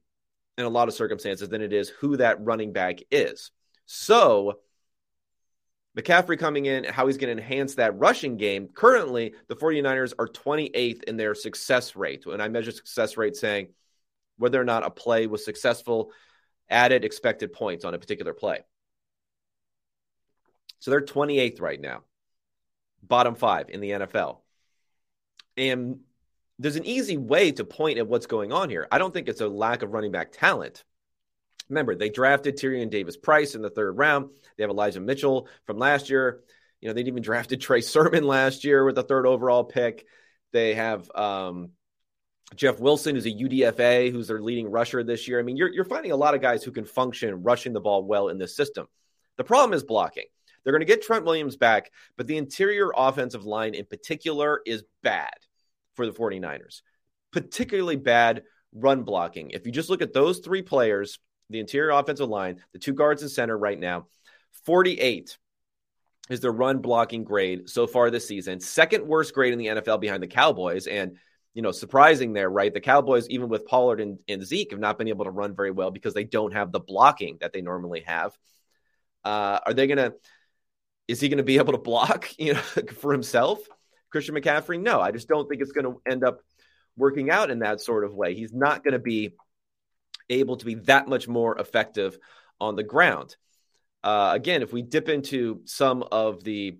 in 0.56 0.64
a 0.64 0.68
lot 0.68 0.88
of 0.88 0.94
circumstances 0.94 1.48
than 1.48 1.60
it 1.60 1.72
is 1.72 1.88
who 1.88 2.16
that 2.16 2.42
running 2.44 2.72
back 2.72 3.00
is. 3.10 3.50
So, 3.86 4.60
McCaffrey 5.98 6.38
coming 6.38 6.66
in, 6.66 6.84
how 6.84 7.06
he's 7.06 7.18
going 7.18 7.36
to 7.36 7.42
enhance 7.42 7.76
that 7.76 7.98
rushing 7.98 8.36
game. 8.36 8.68
Currently, 8.68 9.34
the 9.48 9.56
49ers 9.56 10.12
are 10.18 10.26
28th 10.26 11.04
in 11.04 11.16
their 11.16 11.34
success 11.34 11.94
rate. 11.94 12.26
And 12.26 12.42
I 12.42 12.48
measure 12.48 12.72
success 12.72 13.16
rate 13.16 13.36
saying 13.36 13.68
whether 14.36 14.60
or 14.60 14.64
not 14.64 14.84
a 14.84 14.90
play 14.90 15.26
was 15.26 15.44
successful, 15.44 16.10
added 16.68 17.04
expected 17.04 17.52
points 17.52 17.84
on 17.84 17.94
a 17.94 17.98
particular 17.98 18.34
play. 18.34 18.60
So 20.80 20.90
they're 20.90 21.00
28th 21.00 21.60
right 21.60 21.80
now, 21.80 22.02
bottom 23.02 23.36
five 23.36 23.70
in 23.70 23.80
the 23.80 23.90
NFL. 23.90 24.38
And 25.56 26.00
there's 26.58 26.76
an 26.76 26.86
easy 26.86 27.16
way 27.16 27.52
to 27.52 27.64
point 27.64 27.98
at 27.98 28.06
what's 28.06 28.26
going 28.26 28.52
on 28.52 28.70
here. 28.70 28.86
I 28.90 28.98
don't 28.98 29.12
think 29.12 29.28
it's 29.28 29.40
a 29.40 29.48
lack 29.48 29.82
of 29.82 29.92
running 29.92 30.12
back 30.12 30.32
talent. 30.32 30.84
Remember, 31.68 31.94
they 31.94 32.10
drafted 32.10 32.56
Tyrion 32.56 32.90
Davis 32.90 33.16
Price 33.16 33.54
in 33.54 33.62
the 33.62 33.70
third 33.70 33.96
round. 33.96 34.30
They 34.56 34.62
have 34.62 34.70
Elijah 34.70 35.00
Mitchell 35.00 35.48
from 35.64 35.78
last 35.78 36.10
year. 36.10 36.40
You 36.80 36.88
know, 36.88 36.94
they'd 36.94 37.08
even 37.08 37.22
drafted 37.22 37.60
Trey 37.60 37.80
Sermon 37.80 38.24
last 38.24 38.64
year 38.64 38.84
with 38.84 38.94
the 38.94 39.02
third 39.02 39.26
overall 39.26 39.64
pick. 39.64 40.06
They 40.52 40.74
have 40.74 41.10
um, 41.14 41.70
Jeff 42.54 42.78
Wilson, 42.78 43.14
who's 43.14 43.26
a 43.26 43.30
UDFA, 43.30 44.12
who's 44.12 44.28
their 44.28 44.42
leading 44.42 44.70
rusher 44.70 45.02
this 45.02 45.26
year. 45.26 45.40
I 45.40 45.42
mean, 45.42 45.56
you're, 45.56 45.72
you're 45.72 45.84
finding 45.84 46.12
a 46.12 46.16
lot 46.16 46.34
of 46.34 46.42
guys 46.42 46.62
who 46.62 46.70
can 46.70 46.84
function 46.84 47.42
rushing 47.42 47.72
the 47.72 47.80
ball 47.80 48.04
well 48.04 48.28
in 48.28 48.38
this 48.38 48.54
system. 48.54 48.86
The 49.38 49.44
problem 49.44 49.72
is 49.72 49.82
blocking. 49.82 50.26
They're 50.62 50.72
going 50.72 50.80
to 50.80 50.86
get 50.86 51.02
Trent 51.02 51.24
Williams 51.24 51.56
back, 51.56 51.90
but 52.16 52.26
the 52.26 52.36
interior 52.36 52.92
offensive 52.96 53.44
line 53.44 53.74
in 53.74 53.84
particular 53.86 54.60
is 54.64 54.84
bad 55.02 55.34
for 55.94 56.06
the 56.06 56.12
49ers. 56.12 56.82
particularly 57.32 57.96
bad 57.96 58.42
run 58.72 59.02
blocking. 59.02 59.50
If 59.50 59.66
you 59.66 59.72
just 59.72 59.90
look 59.90 60.02
at 60.02 60.12
those 60.12 60.38
three 60.38 60.62
players, 60.62 61.18
the 61.50 61.60
interior 61.60 61.90
offensive 61.90 62.28
line, 62.28 62.60
the 62.72 62.78
two 62.78 62.92
guards 62.92 63.22
and 63.22 63.30
center 63.30 63.56
right 63.56 63.78
now, 63.78 64.06
48 64.64 65.36
is 66.30 66.40
their 66.40 66.52
run 66.52 66.78
blocking 66.78 67.24
grade 67.24 67.68
so 67.68 67.86
far 67.86 68.10
this 68.10 68.26
season. 68.26 68.60
Second 68.60 69.06
worst 69.06 69.34
grade 69.34 69.52
in 69.52 69.58
the 69.58 69.66
NFL 69.66 70.00
behind 70.00 70.22
the 70.22 70.28
Cowboys. 70.28 70.86
And, 70.86 71.18
you 71.52 71.62
know, 71.62 71.72
surprising 71.72 72.32
there, 72.32 72.48
right? 72.48 72.72
The 72.72 72.80
Cowboys, 72.80 73.28
even 73.28 73.48
with 73.48 73.66
Pollard 73.66 74.00
and, 74.00 74.18
and 74.26 74.44
Zeke, 74.44 74.70
have 74.70 74.80
not 74.80 74.96
been 74.96 75.08
able 75.08 75.24
to 75.24 75.30
run 75.30 75.54
very 75.54 75.70
well 75.70 75.90
because 75.90 76.14
they 76.14 76.24
don't 76.24 76.52
have 76.52 76.72
the 76.72 76.80
blocking 76.80 77.38
that 77.40 77.52
they 77.52 77.60
normally 77.60 78.00
have. 78.06 78.36
Uh, 79.24 79.60
are 79.66 79.74
they 79.74 79.86
going 79.86 79.98
to, 79.98 80.14
is 81.08 81.20
he 81.20 81.28
going 81.28 81.38
to 81.38 81.44
be 81.44 81.58
able 81.58 81.72
to 81.72 81.78
block, 81.78 82.30
you 82.38 82.54
know, 82.54 82.60
for 82.60 83.12
himself? 83.12 83.60
Christian 84.14 84.36
McCaffrey? 84.36 84.80
No, 84.80 85.00
I 85.00 85.10
just 85.10 85.26
don't 85.26 85.48
think 85.48 85.60
it's 85.60 85.72
going 85.72 85.86
to 85.86 86.00
end 86.08 86.22
up 86.22 86.38
working 86.96 87.30
out 87.30 87.50
in 87.50 87.58
that 87.58 87.80
sort 87.80 88.04
of 88.04 88.14
way. 88.14 88.36
He's 88.36 88.52
not 88.52 88.84
going 88.84 88.92
to 88.92 89.00
be 89.00 89.34
able 90.30 90.56
to 90.58 90.64
be 90.64 90.74
that 90.74 91.08
much 91.08 91.26
more 91.26 91.58
effective 91.58 92.16
on 92.60 92.76
the 92.76 92.84
ground. 92.84 93.34
Uh, 94.04 94.30
again, 94.32 94.62
if 94.62 94.72
we 94.72 94.82
dip 94.82 95.08
into 95.08 95.62
some 95.64 96.04
of 96.12 96.44
the 96.44 96.78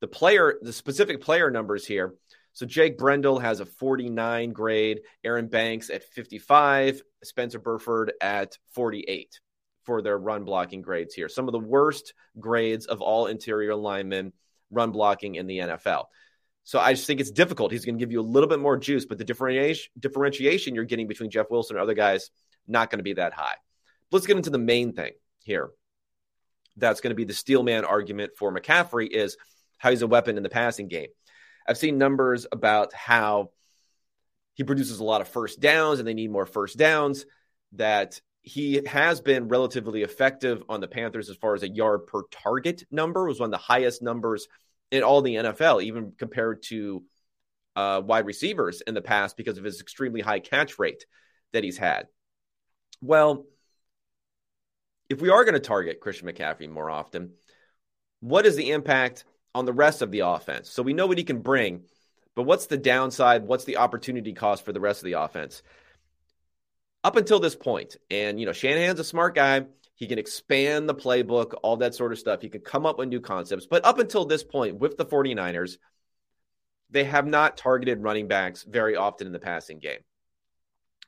the 0.00 0.08
player, 0.08 0.54
the 0.62 0.72
specific 0.72 1.20
player 1.20 1.50
numbers 1.50 1.86
here. 1.86 2.14
So 2.54 2.64
Jake 2.64 2.96
Brendel 2.96 3.38
has 3.38 3.60
a 3.60 3.66
49 3.66 4.54
grade, 4.54 5.02
Aaron 5.22 5.48
Banks 5.48 5.90
at 5.90 6.02
55, 6.02 7.02
Spencer 7.22 7.58
Burford 7.58 8.14
at 8.22 8.56
48 8.70 9.38
for 9.84 10.00
their 10.00 10.16
run 10.16 10.44
blocking 10.44 10.80
grades 10.80 11.12
here. 11.12 11.28
Some 11.28 11.46
of 11.46 11.52
the 11.52 11.60
worst 11.60 12.14
grades 12.38 12.86
of 12.86 13.02
all 13.02 13.26
interior 13.26 13.74
linemen 13.74 14.32
run 14.70 14.90
blocking 14.90 15.34
in 15.34 15.46
the 15.46 15.58
NFL. 15.58 16.06
So 16.64 16.78
I 16.78 16.92
just 16.92 17.06
think 17.06 17.20
it's 17.20 17.30
difficult. 17.30 17.72
He's 17.72 17.84
going 17.84 17.96
to 17.96 18.02
give 18.02 18.12
you 18.12 18.20
a 18.20 18.22
little 18.22 18.48
bit 18.48 18.60
more 18.60 18.76
juice, 18.76 19.06
but 19.06 19.18
the 19.18 19.24
differentiation 19.24 20.74
you're 20.74 20.84
getting 20.84 21.08
between 21.08 21.30
Jeff 21.30 21.50
Wilson 21.50 21.76
and 21.76 21.82
other 21.82 21.94
guys 21.94 22.30
not 22.68 22.90
going 22.90 22.98
to 22.98 23.04
be 23.04 23.14
that 23.14 23.32
high. 23.32 23.56
Let's 24.12 24.26
get 24.26 24.36
into 24.36 24.50
the 24.50 24.58
main 24.58 24.92
thing 24.92 25.12
here. 25.42 25.70
That's 26.76 27.00
going 27.00 27.10
to 27.10 27.16
be 27.16 27.24
the 27.24 27.34
steelman 27.34 27.84
argument 27.84 28.32
for 28.36 28.54
McCaffrey 28.54 29.08
is 29.10 29.36
how 29.78 29.90
he's 29.90 30.02
a 30.02 30.06
weapon 30.06 30.36
in 30.36 30.42
the 30.42 30.48
passing 30.48 30.88
game. 30.88 31.08
I've 31.66 31.78
seen 31.78 31.98
numbers 31.98 32.46
about 32.50 32.92
how 32.92 33.50
he 34.54 34.64
produces 34.64 35.00
a 35.00 35.04
lot 35.04 35.20
of 35.20 35.28
first 35.28 35.60
downs 35.60 35.98
and 35.98 36.06
they 36.06 36.14
need 36.14 36.30
more 36.30 36.46
first 36.46 36.76
downs, 36.76 37.24
that 37.72 38.20
he 38.42 38.82
has 38.86 39.20
been 39.20 39.48
relatively 39.48 40.02
effective 40.02 40.62
on 40.68 40.80
the 40.80 40.88
Panthers 40.88 41.30
as 41.30 41.36
far 41.36 41.54
as 41.54 41.62
a 41.62 41.68
yard 41.68 42.06
per 42.06 42.22
target 42.30 42.84
number, 42.90 43.26
was 43.26 43.40
one 43.40 43.48
of 43.48 43.52
the 43.52 43.58
highest 43.58 44.02
numbers 44.02 44.48
in 44.90 45.02
all 45.02 45.22
the 45.22 45.36
NFL, 45.36 45.82
even 45.82 46.12
compared 46.18 46.62
to 46.64 47.02
uh, 47.76 48.02
wide 48.04 48.26
receivers 48.26 48.80
in 48.80 48.94
the 48.94 49.02
past 49.02 49.36
because 49.36 49.58
of 49.58 49.64
his 49.64 49.80
extremely 49.80 50.20
high 50.20 50.40
catch 50.40 50.78
rate 50.78 51.04
that 51.52 51.64
he's 51.64 51.78
had. 51.78 52.06
Well, 53.00 53.46
if 55.08 55.20
we 55.20 55.30
are 55.30 55.44
going 55.44 55.54
to 55.54 55.60
target 55.60 56.00
Christian 56.00 56.28
McCaffrey 56.28 56.68
more 56.68 56.90
often, 56.90 57.32
what 58.20 58.46
is 58.46 58.56
the 58.56 58.70
impact 58.70 59.24
on 59.54 59.64
the 59.64 59.72
rest 59.72 60.02
of 60.02 60.10
the 60.10 60.20
offense? 60.20 60.70
So 60.70 60.82
we 60.82 60.92
know 60.92 61.06
what 61.06 61.18
he 61.18 61.24
can 61.24 61.40
bring, 61.40 61.82
but 62.36 62.44
what's 62.44 62.66
the 62.66 62.76
downside? 62.76 63.46
What's 63.46 63.64
the 63.64 63.78
opportunity 63.78 64.32
cost 64.32 64.64
for 64.64 64.72
the 64.72 64.80
rest 64.80 65.00
of 65.00 65.06
the 65.06 65.14
offense? 65.14 65.62
Up 67.02 67.16
until 67.16 67.40
this 67.40 67.56
point, 67.56 67.96
and 68.10 68.38
you 68.38 68.46
know, 68.46 68.52
Shanahan's 68.52 69.00
a 69.00 69.04
smart 69.04 69.34
guy. 69.34 69.64
He 70.00 70.06
can 70.06 70.18
expand 70.18 70.88
the 70.88 70.94
playbook, 70.94 71.52
all 71.62 71.76
that 71.76 71.94
sort 71.94 72.10
of 72.10 72.18
stuff. 72.18 72.40
He 72.40 72.48
can 72.48 72.62
come 72.62 72.86
up 72.86 72.96
with 72.96 73.10
new 73.10 73.20
concepts. 73.20 73.66
But 73.66 73.84
up 73.84 73.98
until 73.98 74.24
this 74.24 74.42
point, 74.42 74.78
with 74.78 74.96
the 74.96 75.04
49ers, 75.04 75.76
they 76.88 77.04
have 77.04 77.26
not 77.26 77.58
targeted 77.58 78.02
running 78.02 78.26
backs 78.26 78.62
very 78.62 78.96
often 78.96 79.26
in 79.26 79.32
the 79.34 79.38
passing 79.38 79.78
game. 79.78 79.98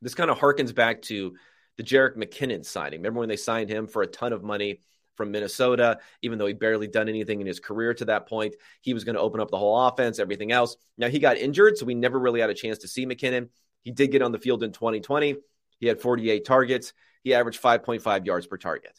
This 0.03 0.15
kind 0.15 0.31
of 0.31 0.39
harkens 0.39 0.75
back 0.75 1.01
to 1.03 1.35
the 1.79 1.83
Jerick 1.83 2.17
McKinnon 2.17 2.67
signing. 2.67 3.01
Remember 3.01 3.21
when 3.21 3.31
they 3.31 3.37
signed 3.37 3.71
him 3.71 3.87
for 3.87 4.03
a 4.03 4.07
ton 4.07 4.35
of 4.35 4.43
money 4.43 4.81
from 5.17 5.31
Minnesota, 5.31 5.99
even 6.21 6.39
though 6.39 6.47
he 6.47 6.53
barely 6.53 6.87
done 6.87 7.09
anything 7.09 7.41
in 7.41 7.47
his 7.47 7.61
career 7.61 7.95
to 7.95 8.05
that 8.05 8.29
point? 8.29 8.57
He 8.83 8.93
was 8.93 9.05
going 9.05 9.15
to 9.15 9.23
open 9.23 9.41
up 9.41 9.51
the 9.51 9.59
whole 9.59 9.87
offense, 9.89 10.19
everything 10.19 10.53
else. 10.53 10.77
Now 10.99 11.09
he 11.09 11.19
got 11.19 11.39
injured, 11.39 11.79
so 11.79 11.87
we 11.87 11.95
never 11.95 12.19
really 12.19 12.43
had 12.43 12.51
a 12.51 12.55
chance 12.55 12.77
to 12.81 12.89
see 12.89 13.07
McKinnon. 13.07 13.49
He 13.85 13.91
did 13.91 14.13
get 14.13 14.21
on 14.21 14.33
the 14.33 14.39
field 14.39 14.63
in 14.63 14.71
2020. 14.71 15.37
He 15.79 15.87
had 15.87 15.99
48 15.99 16.45
targets. 16.45 16.93
He 17.23 17.35
averaged 17.35 17.63
5.5 17.63 18.27
yards 18.27 18.47
per 18.47 18.57
target. 18.57 18.99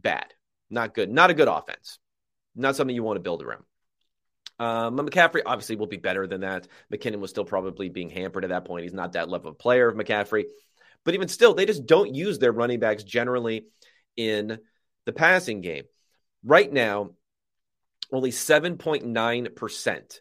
Bad. 0.00 0.32
Not 0.70 0.94
good. 0.94 1.10
Not 1.10 1.30
a 1.30 1.34
good 1.34 1.48
offense. 1.48 1.98
Not 2.54 2.76
something 2.76 2.94
you 2.94 3.02
want 3.02 3.16
to 3.16 3.22
build 3.22 3.42
around. 3.42 3.64
Um, 4.58 4.96
McCaffrey 4.96 5.42
obviously 5.44 5.76
will 5.76 5.86
be 5.86 5.96
better 5.96 6.26
than 6.26 6.42
that. 6.42 6.68
McKinnon 6.92 7.18
was 7.18 7.30
still 7.30 7.44
probably 7.44 7.88
being 7.88 8.10
hampered 8.10 8.44
at 8.44 8.50
that 8.50 8.64
point. 8.64 8.84
He's 8.84 8.94
not 8.94 9.12
that 9.12 9.28
level 9.28 9.50
of 9.50 9.58
player 9.58 9.88
of 9.88 9.96
McCaffrey. 9.96 10.44
But 11.04 11.14
even 11.14 11.28
still, 11.28 11.54
they 11.54 11.66
just 11.66 11.86
don't 11.86 12.14
use 12.14 12.38
their 12.38 12.52
running 12.52 12.80
backs 12.80 13.02
generally 13.02 13.66
in 14.16 14.58
the 15.06 15.12
passing 15.12 15.60
game. 15.60 15.84
Right 16.44 16.72
now, 16.72 17.10
only 18.12 18.30
7.9% 18.30 20.20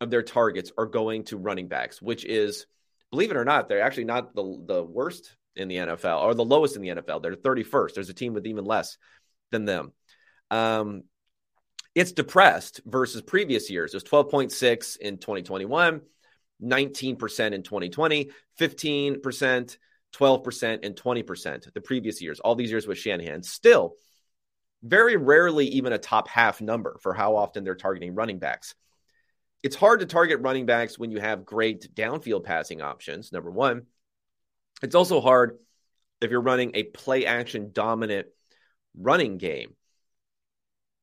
of 0.00 0.10
their 0.10 0.22
targets 0.22 0.72
are 0.76 0.86
going 0.86 1.24
to 1.24 1.36
running 1.36 1.68
backs, 1.68 2.02
which 2.02 2.24
is, 2.24 2.66
believe 3.10 3.30
it 3.30 3.36
or 3.36 3.44
not, 3.44 3.68
they're 3.68 3.82
actually 3.82 4.04
not 4.04 4.34
the, 4.34 4.64
the 4.66 4.82
worst 4.82 5.36
in 5.56 5.68
the 5.68 5.76
NFL 5.76 6.22
or 6.22 6.34
the 6.34 6.44
lowest 6.44 6.76
in 6.76 6.82
the 6.82 6.88
NFL. 6.88 7.22
They're 7.22 7.34
31st. 7.34 7.94
There's 7.94 8.08
a 8.08 8.14
team 8.14 8.34
with 8.34 8.46
even 8.46 8.64
less 8.64 8.96
than 9.50 9.64
them. 9.64 9.92
Um, 10.50 11.04
it's 11.94 12.12
depressed 12.12 12.80
versus 12.86 13.22
previous 13.22 13.70
years. 13.70 13.92
It 13.92 13.96
was 13.96 14.04
12.6 14.04 14.96
in 14.98 15.18
2021, 15.18 16.00
19% 16.62 17.52
in 17.52 17.62
2020, 17.62 18.30
15%, 18.58 19.76
12%, 20.14 20.78
and 20.82 20.96
20% 20.96 21.72
the 21.72 21.80
previous 21.80 22.22
years, 22.22 22.40
all 22.40 22.54
these 22.54 22.70
years 22.70 22.86
with 22.86 22.98
Shanahan. 22.98 23.42
Still, 23.42 23.94
very 24.82 25.16
rarely 25.16 25.66
even 25.66 25.92
a 25.92 25.98
top 25.98 26.28
half 26.28 26.60
number 26.60 26.98
for 27.02 27.12
how 27.12 27.36
often 27.36 27.64
they're 27.64 27.74
targeting 27.74 28.14
running 28.14 28.38
backs. 28.38 28.74
It's 29.62 29.76
hard 29.76 30.00
to 30.00 30.06
target 30.06 30.40
running 30.40 30.66
backs 30.66 30.98
when 30.98 31.10
you 31.10 31.20
have 31.20 31.44
great 31.44 31.94
downfield 31.94 32.44
passing 32.44 32.80
options, 32.80 33.30
number 33.30 33.50
one. 33.50 33.82
It's 34.82 34.94
also 34.94 35.20
hard 35.20 35.58
if 36.20 36.30
you're 36.30 36.40
running 36.40 36.72
a 36.74 36.84
play 36.84 37.26
action 37.26 37.70
dominant 37.72 38.28
running 38.96 39.38
game 39.38 39.74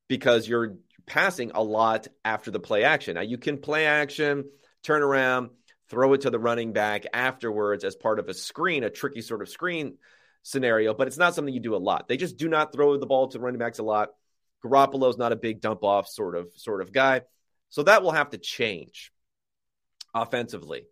because 0.08 0.48
you're 0.48 0.78
passing 1.06 1.52
a 1.54 1.64
lot 1.64 2.08
after 2.26 2.52
the 2.52 2.60
play 2.60 2.84
action. 2.84 3.16
Now, 3.16 3.22
you 3.22 3.38
can 3.38 3.58
play 3.58 3.86
action, 3.86 4.46
turn 4.84 5.02
around, 5.02 5.50
throw 5.90 6.14
it 6.14 6.22
to 6.22 6.30
the 6.30 6.40
running 6.40 6.74
back 6.74 7.06
afterwards 7.14 7.84
as 7.84 7.96
part 7.96 8.20
of 8.20 8.28
a 8.28 8.34
screen, 8.34 8.84
a 8.84 8.90
tricky 8.90 9.22
sort 9.22 9.42
of 9.42 9.50
screen 9.50 9.98
scenario, 10.44 10.94
but 10.94 11.08
it's 11.08 11.18
not 11.18 11.36
something 11.36 11.54
you 11.54 11.60
do 11.60 11.76
a 11.76 11.78
lot. 11.78 12.08
They 12.08 12.18
just 12.18 12.38
do 12.38 12.48
not 12.48 12.74
throw 12.74 12.98
the 12.98 13.06
ball 13.06 13.28
to 13.30 13.40
running 13.40 13.60
backs 13.60 13.80
a 13.80 13.84
lot. 13.84 14.10
Garoppolo's 14.64 15.18
not 15.18 15.32
a 15.32 15.38
big 15.38 15.62
dump 15.62 15.84
off 15.84 16.08
sort 16.08 16.36
of 16.36 16.50
sort 16.56 16.82
of 16.82 16.92
guy. 16.92 17.22
So 17.70 17.84
that 17.84 18.02
will 18.02 18.12
have 18.12 18.32
to 18.32 18.38
change 18.38 19.12
offensively. 20.14 20.84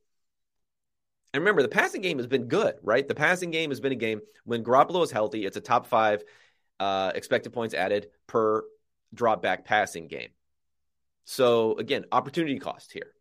And 1.36 1.41
remember, 1.41 1.62
the 1.62 1.67
passing 1.67 2.00
game 2.00 2.17
has 2.19 2.28
been 2.28 2.48
good, 2.48 2.76
right? 2.82 3.06
The 3.06 3.13
passing 3.13 3.52
game 3.52 3.69
has 3.69 3.82
been 3.82 3.91
a 3.91 3.95
game 3.95 4.21
when 4.45 4.63
Garoppolo 4.63 5.04
is 5.04 5.12
healthy, 5.12 5.45
it's 5.45 5.58
a 5.58 5.62
top 5.62 5.86
five 5.86 6.24
uh, 6.80 7.12
expected 7.13 7.52
points 7.52 7.74
added 7.74 8.08
per 8.26 8.63
drop 9.13 9.41
back 9.41 9.65
passing 9.65 10.08
game. 10.08 10.30
So 11.26 11.78
again, 11.78 12.06
opportunity 12.10 12.58
cost 12.58 12.93
here. 12.93 13.12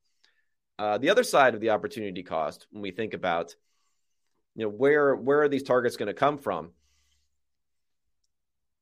Uh, 0.78 0.98
the 0.98 1.10
other 1.10 1.24
side 1.24 1.56
of 1.56 1.60
the 1.60 1.70
opportunity 1.70 2.22
cost, 2.22 2.68
when 2.70 2.82
we 2.82 2.92
think 2.92 3.14
about, 3.14 3.56
you 4.54 4.62
know, 4.62 4.70
where 4.70 5.16
where 5.16 5.42
are 5.42 5.48
these 5.48 5.64
targets 5.64 5.96
going 5.96 6.06
to 6.06 6.14
come 6.14 6.38
from? 6.38 6.70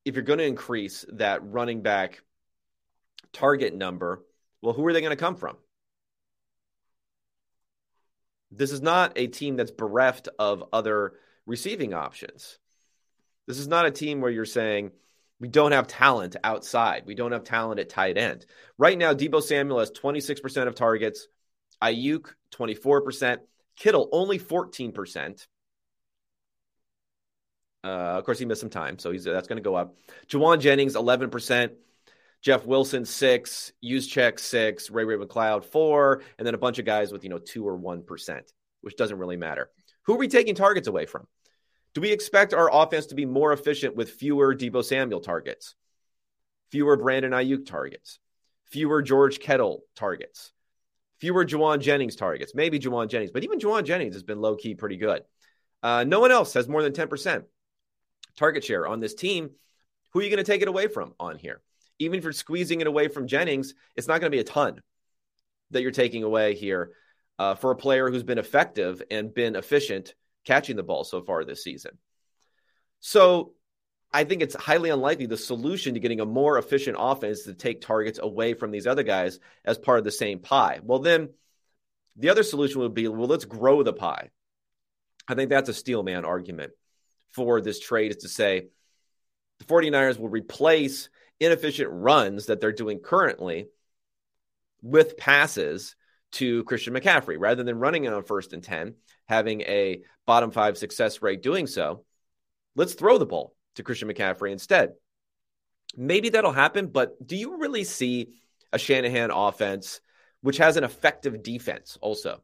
If 0.05 0.15
you're 0.15 0.25
going 0.25 0.41
to 0.41 0.45
increase 0.45 1.07
that 1.15 1.43
running 1.43 1.81
back 1.81 2.21
target 3.33 3.75
number, 3.75 4.27
well, 4.61 4.75
who 4.75 4.87
are 4.87 4.93
they 4.93 5.01
going 5.01 5.09
to 5.09 5.17
come 5.17 5.37
from? 5.37 5.57
This 8.55 8.71
is 8.71 8.83
not 8.83 9.13
a 9.17 9.27
team 9.27 9.57
that's 9.57 9.71
bereft 9.71 10.29
of 10.39 10.65
other 10.73 11.15
receiving 11.47 11.95
options. 11.95 12.59
This 13.47 13.59
is 13.59 13.67
not 13.67 13.87
a 13.87 13.91
team 13.91 14.21
where 14.21 14.31
you're 14.31 14.45
saying 14.45 14.93
we 15.41 15.49
don't 15.49 15.73
have 15.73 15.89
talent 15.89 16.37
outside. 16.45 17.05
We 17.07 17.15
don't 17.15 17.33
have 17.33 17.45
talent 17.45 17.81
at 17.81 17.89
tight 17.89 18.17
end. 18.17 18.47
Right 18.79 18.97
now, 18.97 19.15
Deebo 19.15 19.43
Samuel 19.43 19.81
has 19.81 19.91
26% 19.91 20.69
of 20.69 20.75
targets, 20.75 21.27
Aiyuk, 21.83 22.27
24%. 22.55 23.39
Kittle, 23.75 24.09
only 24.13 24.39
14%. 24.39 25.47
Uh, 27.85 27.89
of 27.89 28.25
course, 28.25 28.39
he 28.39 28.45
missed 28.45 28.61
some 28.61 28.71
time, 28.71 28.99
so 28.99 29.11
he's 29.11 29.25
that's 29.25 29.49
going 29.49 29.57
to 29.57 29.63
go 29.63 29.75
up. 29.75 29.97
Jauan 30.29 30.61
Jennings, 30.61 30.95
11%. 30.95 31.73
Jeff 32.43 32.67
Wilson, 32.67 33.05
six. 33.05 33.73
Juszczyk, 33.83 34.39
six. 34.39 34.91
Ray 34.91 35.05
Ray 35.05 35.17
McCloud 35.17 35.65
four. 35.65 36.23
And 36.39 36.47
then 36.47 36.55
a 36.55 36.59
bunch 36.59 36.79
of 36.79 36.85
guys 36.85 37.13
with, 37.13 37.23
you 37.25 37.31
know, 37.31 37.39
two 37.39 37.67
or 37.67 37.79
1%, 37.79 38.41
which 38.81 38.97
doesn't 38.97 39.19
really 39.19 39.37
matter. 39.37 39.71
Who 40.03 40.15
are 40.15 40.19
we 40.19 40.29
taking 40.29 40.57
targets 40.57 40.89
away 40.89 41.07
from? 41.07 41.27
Do 41.95 42.01
we 42.01 42.11
expect 42.11 42.55
our 42.55 42.71
offense 42.73 43.07
to 43.07 43.15
be 43.15 43.27
more 43.27 43.53
efficient 43.53 43.95
with 43.95 44.11
fewer 44.11 44.55
Deebo 44.55 44.85
Samuel 44.85 45.21
targets, 45.21 45.75
fewer 46.71 46.97
Brandon 46.97 47.33
Aiyuk 47.33 47.67
targets, 47.67 48.19
fewer 48.67 49.03
George 49.03 49.39
Kittle 49.39 49.85
targets? 49.95 50.53
Fewer 51.21 51.45
Jauan 51.45 51.79
Jennings 51.79 52.17
targets, 52.17 52.53
maybe 52.53 52.81
Jauan 52.81 53.09
Jennings, 53.09 53.31
but 53.31 53.45
even 53.45 53.61
Jauan 53.61 53.85
Jennings 53.85 54.17
has 54.17 54.25
been 54.25 54.41
low 54.41 54.57
key 54.57 54.75
pretty 54.75 54.97
good. 54.97 55.23
Uh, 55.81 56.03
no 56.03 56.19
one 56.19 56.33
else 56.33 56.55
has 56.55 56.69
more 56.69 56.83
than 56.83 56.93
10% 56.93 57.45
target 58.37 58.65
share 58.65 58.89
on 58.89 58.99
this 58.99 59.15
team. 59.15 59.51
Who 60.11 60.19
are 60.19 60.23
you 60.25 60.31
going 60.31 60.45
to 60.45 60.51
take 60.51 60.63
it 60.63 60.69
away 60.69 60.89
from 60.89 61.15
on 61.21 61.39
here? 61.39 61.61
Even 62.03 62.19
if 62.19 62.25
you're 62.25 62.33
squeezing 62.33 62.81
it 62.81 62.87
away 62.87 63.09
from 63.09 63.27
Jennings, 63.27 63.75
it's 63.97 64.09
not 64.09 64.21
going 64.21 64.31
to 64.31 64.37
be 64.37 64.41
a 64.41 64.45
ton 64.45 64.81
that 65.71 65.83
you're 65.83 65.91
taking 65.91 66.23
away 66.23 66.55
here 66.55 66.93
uh, 67.39 67.55
for 67.55 67.71
a 67.71 67.77
player 67.77 68.11
who's 68.11 68.23
been 68.23 68.39
effective 68.39 69.03
and 69.11 69.35
been 69.35 69.57
efficient 69.57 70.15
catching 70.45 70.77
the 70.77 70.83
ball 70.83 71.05
so 71.05 71.23
far 71.23 71.45
this 71.45 71.65
season. 71.65 71.99
So 73.01 73.55
I 74.13 74.25
think 74.25 74.43
it's 74.43 74.55
highly 74.55 74.91
unlikely 74.91 75.27
the 75.27 75.37
solution 75.37 75.95
to 75.95 76.01
getting 76.01 76.21
a 76.21 76.27
more 76.27 76.59
efficient 76.59 76.97
offense 77.01 77.39
is 77.39 77.45
to 77.45 77.55
take 77.55 77.81
targets 77.81 78.19
away 78.23 78.55
from 78.55 78.71
these 78.71 78.87
other 78.87 79.03
guys 79.03 79.39
as 79.65 79.79
part 79.79 79.99
of 79.99 80.05
the 80.05 80.11
same 80.11 80.41
pie. 80.41 80.81
Well, 80.83 80.99
then 80.99 81.31
the 82.17 82.29
other 82.29 82.43
solution 82.43 82.81
would 82.83 82.95
be 82.95 83.09
well, 83.09 83.27
let's 83.27 83.47
grow 83.47 83.83
the 83.83 83.93
pie. 83.93 84.31
I 85.27 85.35
think 85.35 85.51
that's 85.51 85.69
a 85.69 85.75
steel 85.75 86.03
man 86.03 86.25
argument 86.25 86.73
for 87.31 87.61
this 87.61 87.81
trade 87.81 88.11
is 88.11 88.19
to 88.19 88.29
say 88.29 88.67
the 89.59 89.65
49ers 89.65 90.19
will 90.19 90.29
replace 90.29 91.09
inefficient 91.45 91.91
runs 91.93 92.47
that 92.47 92.61
they're 92.61 92.73
doing 92.73 92.99
currently 92.99 93.69
with 94.83 95.17
passes 95.17 95.95
to 96.33 96.65
Christian 96.65 96.95
McCaffrey 96.95 97.37
rather 97.39 97.63
than 97.63 97.79
running 97.79 98.05
it 98.05 98.13
on 98.13 98.25
first 98.25 98.53
and 98.53 98.63
10, 98.63 98.95
having 99.29 99.61
a 99.63 100.03
bottom 100.27 100.51
five 100.51 100.79
success 100.79 101.23
rate 101.23 101.43
doing 101.43 101.67
so. 101.67 102.05
Let's 102.75 102.95
throw 102.95 103.19
the 103.19 103.27
ball 103.27 103.55
to 103.77 103.83
Christian 103.83 104.09
McCaffrey 104.09 104.51
instead. 104.51 104.93
Maybe 105.97 106.31
that'll 106.31 106.53
happen, 106.53 106.87
but 106.87 107.25
do 107.25 107.37
you 107.37 107.59
really 107.59 107.85
see 107.85 108.33
a 108.73 108.79
Shanahan 108.79 109.31
offense 109.31 110.01
which 110.41 110.57
has 110.57 110.77
an 110.77 110.85
effective 110.85 111.43
defense 111.43 111.99
also? 112.01 112.43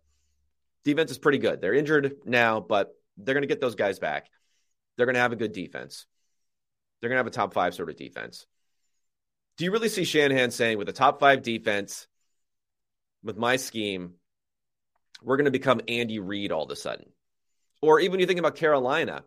Defense 0.85 1.11
is 1.11 1.19
pretty 1.19 1.39
good. 1.39 1.61
They're 1.61 1.75
injured 1.75 2.17
now, 2.25 2.61
but 2.61 2.95
they're 3.17 3.35
going 3.35 3.43
to 3.43 3.49
get 3.49 3.61
those 3.61 3.75
guys 3.75 3.99
back. 3.99 4.29
They're 4.97 5.07
going 5.07 5.15
to 5.15 5.21
have 5.21 5.33
a 5.33 5.37
good 5.37 5.53
defense. 5.53 6.07
They're 7.01 7.09
going 7.09 7.17
to 7.17 7.21
have 7.21 7.27
a 7.27 7.31
top 7.31 7.55
five 7.55 7.75
sort 7.75 7.91
of 7.91 7.97
defense. 7.97 8.47
Do 9.59 9.65
you 9.65 9.73
really 9.73 9.89
see 9.89 10.05
Shanahan 10.05 10.53
saying, 10.53 10.79
with 10.79 10.89
a 10.89 10.93
top 10.93 11.19
five 11.19 11.43
defense, 11.43 12.07
with 13.25 13.37
my 13.37 13.57
scheme, 13.57 14.15
we're 15.21 15.37
going 15.37 15.47
to 15.47 15.51
become 15.51 15.81
Andy 15.89 16.21
Reid 16.21 16.53
all 16.53 16.63
of 16.63 16.71
a 16.71 16.77
sudden? 16.77 17.07
Or 17.83 17.99
even 17.99 18.21
you 18.21 18.27
think 18.27 18.39
about 18.39 18.55
Carolina, 18.55 19.25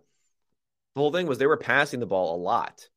the 0.96 1.02
whole 1.02 1.12
thing 1.12 1.28
was 1.28 1.38
they 1.38 1.48
were 1.48 1.58
passing 1.58 2.00
the 2.00 2.06
ball 2.06 2.36
a 2.36 2.42
lot. 2.42 2.88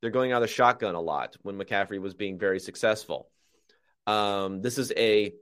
They're 0.00 0.10
going 0.10 0.30
out 0.30 0.44
of 0.44 0.50
shotgun 0.50 0.94
a 0.94 1.00
lot 1.00 1.36
when 1.42 1.58
McCaffrey 1.58 2.00
was 2.00 2.14
being 2.14 2.38
very 2.38 2.60
successful. 2.60 3.28
Um, 4.06 4.62
this 4.62 4.78
is 4.78 4.92
a 4.96 5.32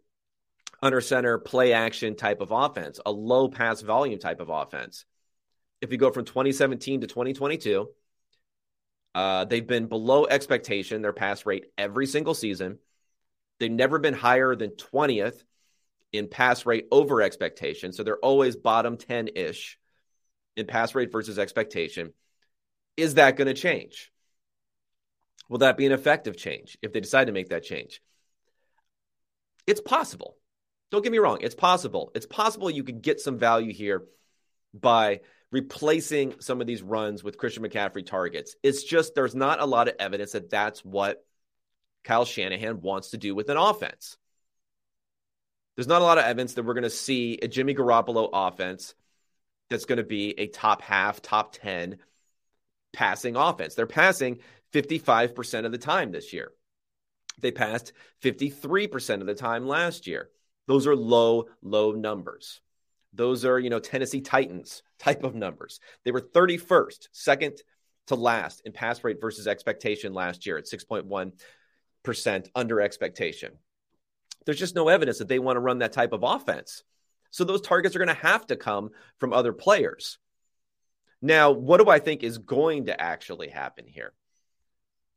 under 0.83 1.02
center 1.02 1.38
play 1.38 1.74
action 1.74 2.16
type 2.16 2.40
of 2.40 2.50
offense, 2.50 2.98
a 3.04 3.12
low 3.12 3.48
pass 3.48 3.83
volume 3.83 4.18
type 4.18 4.40
of 4.40 4.48
offense. 4.48 5.04
If 5.83 5.92
you 5.92 5.98
go 5.98 6.11
from 6.11 6.24
2017 6.24 7.02
to 7.02 7.06
2022, 7.06 7.88
uh, 9.14 9.44
they've 9.44 9.66
been 9.66 9.87
below 9.87 10.27
expectation, 10.27 11.03
their 11.03 11.12
pass 11.12 11.44
rate 11.46 11.66
every 11.77 12.07
single 12.07 12.35
season. 12.35 12.79
They've 13.59 13.70
never 13.70 13.99
been 13.99 14.14
higher 14.14 14.55
than 14.55 14.70
20th 14.70 15.42
in 16.12 16.29
pass 16.29 16.66
rate 16.66 16.87
over 16.90 17.23
expectation. 17.23 17.92
So 17.92 18.03
they're 18.03 18.18
always 18.18 18.57
bottom 18.57 18.96
10 18.96 19.31
ish 19.35 19.79
in 20.57 20.66
pass 20.66 20.94
rate 20.94 21.12
versus 21.12 21.38
expectation. 21.38 22.12
Is 22.96 23.14
that 23.14 23.37
going 23.37 23.49
to 23.49 23.55
change? 23.55 24.12
Will 25.49 25.59
that 25.59 25.77
be 25.77 25.87
an 25.87 25.92
effective 25.92 26.37
change 26.37 26.79
if 26.81 26.92
they 26.92 27.01
decide 27.01 27.27
to 27.27 27.33
make 27.33 27.49
that 27.49 27.64
change? 27.64 28.01
It's 29.66 29.81
possible. 29.81 30.37
Don't 30.90 31.03
get 31.03 31.12
me 31.12 31.18
wrong. 31.18 31.38
It's 31.40 31.55
possible. 31.55 32.12
It's 32.14 32.27
possible 32.27 32.70
you 32.70 32.85
could 32.85 33.03
get 33.03 33.20
some 33.20 33.38
value 33.38 33.73
here 33.73 34.05
by 34.73 35.20
replacing 35.52 36.34
some 36.40 36.60
of 36.60 36.66
these 36.66 36.82
runs 36.82 37.24
with 37.24 37.38
Christian 37.38 37.64
McCaffrey 37.64 38.06
targets. 38.06 38.56
It's 38.62 38.84
just 38.84 39.14
there's 39.14 39.34
not 39.34 39.60
a 39.60 39.66
lot 39.66 39.88
of 39.88 39.94
evidence 39.98 40.32
that 40.32 40.50
that's 40.50 40.84
what 40.84 41.24
Kyle 42.04 42.24
Shanahan 42.24 42.80
wants 42.80 43.10
to 43.10 43.18
do 43.18 43.34
with 43.34 43.50
an 43.50 43.56
offense. 43.56 44.16
There's 45.76 45.88
not 45.88 46.02
a 46.02 46.04
lot 46.04 46.18
of 46.18 46.24
evidence 46.24 46.54
that 46.54 46.64
we're 46.64 46.74
going 46.74 46.82
to 46.84 46.90
see 46.90 47.38
a 47.40 47.48
Jimmy 47.48 47.74
Garoppolo 47.74 48.28
offense 48.32 48.94
that's 49.68 49.84
going 49.84 49.98
to 49.98 50.04
be 50.04 50.38
a 50.38 50.46
top 50.48 50.82
half, 50.82 51.22
top 51.22 51.52
10 51.52 51.98
passing 52.92 53.36
offense. 53.36 53.74
They're 53.74 53.86
passing 53.86 54.40
55% 54.72 55.64
of 55.64 55.72
the 55.72 55.78
time 55.78 56.12
this 56.12 56.32
year. 56.32 56.52
They 57.38 57.50
passed 57.50 57.92
53% 58.22 59.20
of 59.20 59.26
the 59.26 59.34
time 59.34 59.66
last 59.66 60.06
year. 60.06 60.28
Those 60.66 60.86
are 60.86 60.96
low, 60.96 61.46
low 61.62 61.92
numbers. 61.92 62.60
Those 63.12 63.44
are, 63.44 63.59
you 63.59 63.70
know, 63.70 63.81
Tennessee 63.81 64.20
Titans 64.20 64.83
type 64.99 65.25
of 65.25 65.35
numbers. 65.35 65.81
They 66.05 66.12
were 66.12 66.20
31st, 66.20 67.09
second 67.12 67.59
to 68.07 68.14
last 68.14 68.62
in 68.64 68.73
pass 68.73 69.03
rate 69.05 69.20
versus 69.20 69.46
expectation 69.46 70.12
last 70.12 70.46
year 70.46 70.59
at 70.59 70.66
6.1% 70.66 72.49
under 72.55 72.81
expectation. 72.81 73.53
There's 74.46 74.59
just 74.59 74.75
no 74.75 74.88
evidence 74.88 75.18
that 75.18 75.29
they 75.29 75.38
want 75.38 75.57
to 75.57 75.61
run 75.61 75.79
that 75.79 75.92
type 75.92 76.12
of 76.12 76.23
offense. 76.23 76.83
So 77.31 77.44
those 77.44 77.61
targets 77.61 77.94
are 77.94 78.01
going 78.01 78.09
to 78.09 78.14
have 78.14 78.46
to 78.49 78.57
come 78.57 78.90
from 79.18 79.33
other 79.33 79.53
players. 79.53 80.18
Now, 81.23 81.51
what 81.51 81.79
do 81.79 81.90
I 81.90 81.99
think 81.99 82.23
is 82.23 82.38
going 82.38 82.87
to 82.87 83.01
actually 83.01 83.49
happen 83.49 83.87
here? 83.87 84.12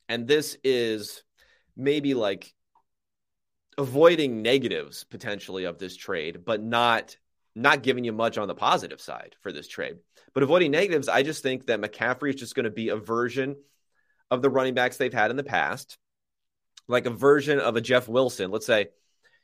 And 0.09 0.27
this 0.27 0.57
is 0.63 1.23
maybe 1.75 2.13
like 2.13 2.53
avoiding 3.77 4.41
negatives 4.41 5.03
potentially 5.03 5.63
of 5.63 5.79
this 5.79 5.95
trade, 5.95 6.45
but 6.45 6.61
not 6.61 7.17
not 7.55 7.83
giving 7.83 8.03
you 8.03 8.11
much 8.11 8.37
on 8.37 8.47
the 8.47 8.55
positive 8.55 8.99
side 8.99 9.35
for 9.41 9.51
this 9.51 9.67
trade. 9.67 9.97
But 10.33 10.43
avoiding 10.43 10.71
negatives, 10.71 11.07
I 11.07 11.23
just 11.23 11.43
think 11.43 11.67
that 11.67 11.81
McCaffrey 11.81 12.29
is 12.29 12.35
just 12.35 12.55
going 12.55 12.65
to 12.65 12.71
be 12.71 12.89
a 12.89 12.95
version 12.95 13.55
of 14.31 14.41
the 14.41 14.49
running 14.49 14.73
backs 14.73 14.97
they've 14.97 15.13
had 15.13 15.29
in 15.31 15.37
the 15.37 15.43
past, 15.43 15.97
like 16.87 17.05
a 17.05 17.11
version 17.11 17.59
of 17.59 17.75
a 17.75 17.81
Jeff 17.81 18.07
Wilson. 18.07 18.49
Let's 18.49 18.65
say 18.65 18.87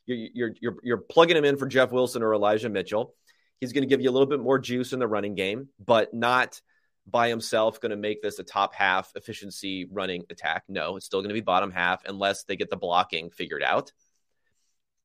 you're 0.06 0.18
you're 0.34 0.56
you're, 0.60 0.76
you're 0.84 0.98
plugging 0.98 1.38
him 1.38 1.46
in 1.46 1.58
for 1.58 1.68
Jeff 1.68 1.92
Wilson 1.92 2.24
or 2.24 2.34
Elijah 2.34 2.70
Mitchell. 2.70 3.14
He's 3.60 3.74
going 3.74 3.84
to 3.84 3.88
give 3.88 4.02
you 4.02 4.10
a 4.10 4.14
little 4.14 4.28
bit 4.28 4.40
more 4.40 4.58
juice 4.58 4.94
in 4.94 5.00
the 5.00 5.08
running 5.08 5.36
game, 5.36 5.68
but 5.84 6.14
not 6.14 6.62
by 7.06 7.30
himself 7.30 7.80
going 7.80 7.90
to 7.90 7.98
make 7.98 8.22
this 8.22 8.40
a 8.40 8.44
top 8.44 8.74
half 8.74 9.12
efficiency 9.16 9.88
running 9.92 10.24
attack. 10.30 10.64
No, 10.68 10.96
it's 10.96 11.06
still 11.06 11.22
going 11.22 11.30
to 11.30 11.34
be 11.34 11.42
bottom 11.42 11.72
half 11.72 12.04
unless 12.06 12.44
they 12.44 12.56
get 12.56 12.70
the 12.70 12.78
blocking 12.78 13.30
figured 13.30 13.64
out. 13.64 13.92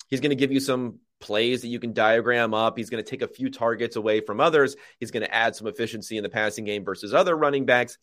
He's 0.09 0.21
going 0.21 0.31
to 0.31 0.37
give 0.37 0.53
you 0.53 0.61
some 0.61 1.01
plays 1.25 1.63
that 1.63 1.69
you 1.69 1.81
can 1.81 1.95
diagram 1.95 2.53
up. 2.53 2.77
He's 2.77 2.91
going 2.91 3.03
to 3.03 3.11
take 3.11 3.23
a 3.23 3.29
few 3.29 3.51
targets 3.51 3.97
away 3.97 4.21
from 4.21 4.41
others. 4.41 4.77
He's 5.01 5.11
going 5.11 5.25
to 5.25 5.35
add 5.35 5.57
some 5.57 5.67
efficiency 5.67 6.19
in 6.19 6.23
the 6.23 6.29
passing 6.29 6.65
game 6.65 6.85
versus 6.85 7.15
other 7.15 7.35
running 7.35 7.65
backs. 7.65 7.97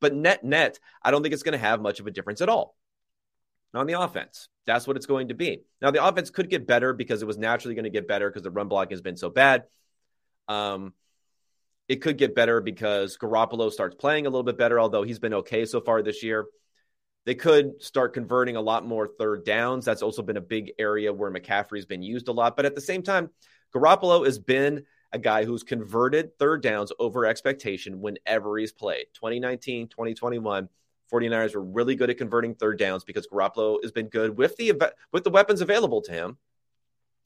But 0.00 0.14
net 0.14 0.44
net, 0.44 0.78
I 1.02 1.10
don't 1.10 1.22
think 1.22 1.32
it's 1.32 1.42
going 1.42 1.58
to 1.58 1.58
have 1.58 1.80
much 1.80 1.98
of 1.98 2.06
a 2.06 2.10
difference 2.10 2.42
at 2.42 2.48
all 2.48 2.76
on 3.74 3.86
the 3.86 4.00
offense. 4.00 4.48
That's 4.66 4.86
what 4.86 4.96
it's 4.96 5.06
going 5.06 5.28
to 5.28 5.34
be. 5.34 5.62
Now, 5.80 5.90
the 5.90 6.04
offense 6.04 6.30
could 6.30 6.50
get 6.50 6.66
better 6.66 6.92
because 6.92 7.22
it 7.22 7.26
was 7.26 7.38
naturally 7.38 7.74
going 7.74 7.84
to 7.84 7.90
get 7.90 8.06
better 8.06 8.28
because 8.28 8.42
the 8.42 8.50
run 8.50 8.68
block 8.68 8.90
has 8.90 9.00
been 9.00 9.16
so 9.16 9.30
bad. 9.30 9.64
Um, 10.46 10.92
it 11.88 11.96
could 11.96 12.18
get 12.18 12.34
better 12.34 12.60
because 12.60 13.16
Garoppolo 13.16 13.72
starts 13.72 13.96
playing 13.96 14.26
a 14.26 14.30
little 14.30 14.44
bit 14.44 14.58
better, 14.58 14.78
although 14.78 15.02
he's 15.02 15.18
been 15.18 15.34
okay 15.34 15.64
so 15.64 15.80
far 15.80 16.02
this 16.02 16.22
year. 16.22 16.46
They 17.28 17.34
could 17.34 17.82
start 17.82 18.14
converting 18.14 18.56
a 18.56 18.60
lot 18.62 18.86
more 18.86 19.06
third 19.06 19.44
downs. 19.44 19.84
That's 19.84 20.00
also 20.00 20.22
been 20.22 20.38
a 20.38 20.40
big 20.40 20.72
area 20.78 21.12
where 21.12 21.30
McCaffrey's 21.30 21.84
been 21.84 22.00
used 22.00 22.28
a 22.28 22.32
lot. 22.32 22.56
But 22.56 22.64
at 22.64 22.74
the 22.74 22.80
same 22.80 23.02
time, 23.02 23.28
Garoppolo 23.74 24.24
has 24.24 24.38
been 24.38 24.86
a 25.12 25.18
guy 25.18 25.44
who's 25.44 25.62
converted 25.62 26.38
third 26.38 26.62
downs 26.62 26.90
over 26.98 27.26
expectation 27.26 28.00
whenever 28.00 28.56
he's 28.56 28.72
played. 28.72 29.08
2019, 29.12 29.88
2021, 29.88 30.70
49ers 31.12 31.54
were 31.54 31.62
really 31.62 31.96
good 31.96 32.08
at 32.08 32.16
converting 32.16 32.54
third 32.54 32.78
downs 32.78 33.04
because 33.04 33.26
Garoppolo 33.26 33.76
has 33.82 33.92
been 33.92 34.08
good 34.08 34.38
with 34.38 34.56
the 34.56 34.72
with 35.12 35.22
the 35.22 35.28
weapons 35.28 35.60
available 35.60 36.00
to 36.00 36.12
him. 36.12 36.38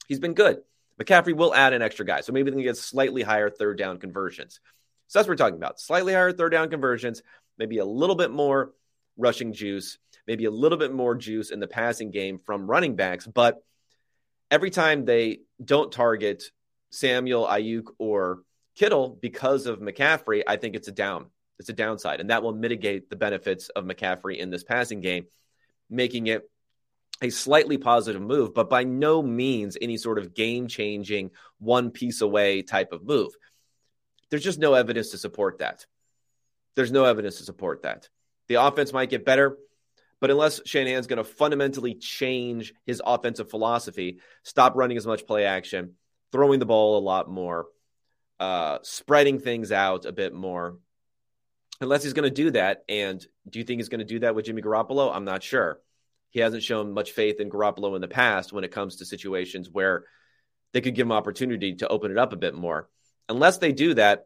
He's 0.09 0.19
been 0.19 0.33
good. 0.33 0.63
McCaffrey 1.01 1.33
will 1.33 1.55
add 1.55 1.71
an 1.71 1.81
extra 1.81 2.05
guy. 2.05 2.19
So 2.19 2.33
maybe 2.33 2.51
they 2.51 2.57
can 2.57 2.63
get 2.63 2.75
slightly 2.75 3.21
higher 3.21 3.49
third 3.49 3.77
down 3.77 3.99
conversions. 3.99 4.59
So 5.07 5.17
that's 5.17 5.29
what 5.29 5.31
we're 5.31 5.37
talking 5.37 5.55
about. 5.55 5.79
Slightly 5.79 6.11
higher 6.11 6.33
third 6.33 6.49
down 6.49 6.69
conversions, 6.69 7.23
maybe 7.57 7.77
a 7.77 7.85
little 7.85 8.17
bit 8.17 8.31
more 8.31 8.73
rushing 9.17 9.53
juice, 9.53 9.97
maybe 10.27 10.45
a 10.45 10.51
little 10.51 10.77
bit 10.77 10.93
more 10.93 11.15
juice 11.15 11.51
in 11.51 11.59
the 11.59 11.67
passing 11.67 12.11
game 12.11 12.39
from 12.45 12.67
running 12.67 12.95
backs. 12.95 13.27
But 13.27 13.63
every 14.49 14.69
time 14.69 15.05
they 15.05 15.39
don't 15.63 15.91
target 15.91 16.43
Samuel, 16.91 17.47
Aiyuk, 17.47 17.85
or 17.97 18.43
Kittle 18.75 19.17
because 19.21 19.65
of 19.65 19.79
McCaffrey, 19.79 20.43
I 20.47 20.57
think 20.57 20.75
it's 20.75 20.87
a 20.87 20.91
down. 20.91 21.27
It's 21.59 21.69
a 21.69 21.73
downside. 21.73 22.19
And 22.19 22.29
that 22.29 22.43
will 22.43 22.53
mitigate 22.53 23.09
the 23.09 23.15
benefits 23.15 23.69
of 23.69 23.85
McCaffrey 23.85 24.37
in 24.37 24.49
this 24.49 24.63
passing 24.63 25.01
game, 25.01 25.25
making 25.89 26.27
it 26.27 26.49
a 27.21 27.29
slightly 27.29 27.77
positive 27.77 28.21
move, 28.21 28.53
but 28.53 28.69
by 28.69 28.83
no 28.83 29.21
means 29.21 29.77
any 29.79 29.97
sort 29.97 30.17
of 30.17 30.33
game 30.33 30.67
changing, 30.67 31.31
one 31.59 31.91
piece 31.91 32.21
away 32.21 32.63
type 32.63 32.91
of 32.91 33.03
move. 33.03 33.31
There's 34.29 34.43
just 34.43 34.59
no 34.59 34.73
evidence 34.73 35.11
to 35.11 35.17
support 35.17 35.59
that. 35.59 35.85
There's 36.75 36.91
no 36.91 37.05
evidence 37.05 37.37
to 37.37 37.43
support 37.43 37.83
that. 37.83 38.09
The 38.47 38.55
offense 38.55 38.93
might 38.93 39.09
get 39.09 39.25
better, 39.25 39.57
But 40.23 40.31
unless 40.31 40.61
Shanahan's 40.65 41.07
going 41.07 41.17
to 41.17 41.25
fundamentally 41.25 41.95
change 41.95 42.73
his 42.85 43.01
offensive 43.05 43.49
philosophy, 43.49 44.19
stop 44.41 44.73
running 44.77 44.95
as 44.95 45.05
much 45.05 45.27
play 45.27 45.43
action, 45.43 45.95
throwing 46.31 46.59
the 46.59 46.65
ball 46.65 46.97
a 46.97 47.03
lot 47.03 47.29
more, 47.29 47.65
uh, 48.39 48.77
spreading 48.83 49.39
things 49.39 49.73
out 49.73 50.05
a 50.05 50.13
bit 50.13 50.33
more, 50.33 50.77
unless 51.81 52.03
he's 52.03 52.13
going 52.13 52.23
to 52.23 52.33
do 52.33 52.51
that. 52.51 52.85
And 52.87 53.19
do 53.49 53.59
you 53.59 53.65
think 53.65 53.79
he's 53.79 53.89
going 53.89 53.99
to 53.99 54.05
do 54.05 54.19
that 54.19 54.33
with 54.33 54.45
Jimmy 54.45 54.61
Garoppolo? 54.61 55.13
I'm 55.13 55.25
not 55.25 55.43
sure. 55.43 55.81
He 56.29 56.39
hasn't 56.39 56.63
shown 56.63 56.93
much 56.93 57.11
faith 57.11 57.41
in 57.41 57.49
Garoppolo 57.49 57.93
in 57.95 58.01
the 58.01 58.07
past 58.07 58.53
when 58.53 58.63
it 58.63 58.71
comes 58.71 58.95
to 58.95 59.05
situations 59.05 59.69
where 59.69 60.05
they 60.71 60.79
could 60.79 60.95
give 60.95 61.05
him 61.05 61.11
opportunity 61.11 61.75
to 61.75 61.89
open 61.89 62.11
it 62.11 62.17
up 62.17 62.31
a 62.31 62.37
bit 62.37 62.55
more. 62.55 62.87
Unless 63.27 63.57
they 63.57 63.73
do 63.73 63.93
that, 63.95 64.25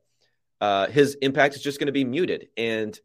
uh, 0.62 0.86
his 0.86 1.16
impact 1.24 1.56
is 1.56 1.64
just 1.64 1.80
going 1.80 1.88
to 1.88 1.92
be 1.92 2.06
muted, 2.06 2.50
and 2.56 3.00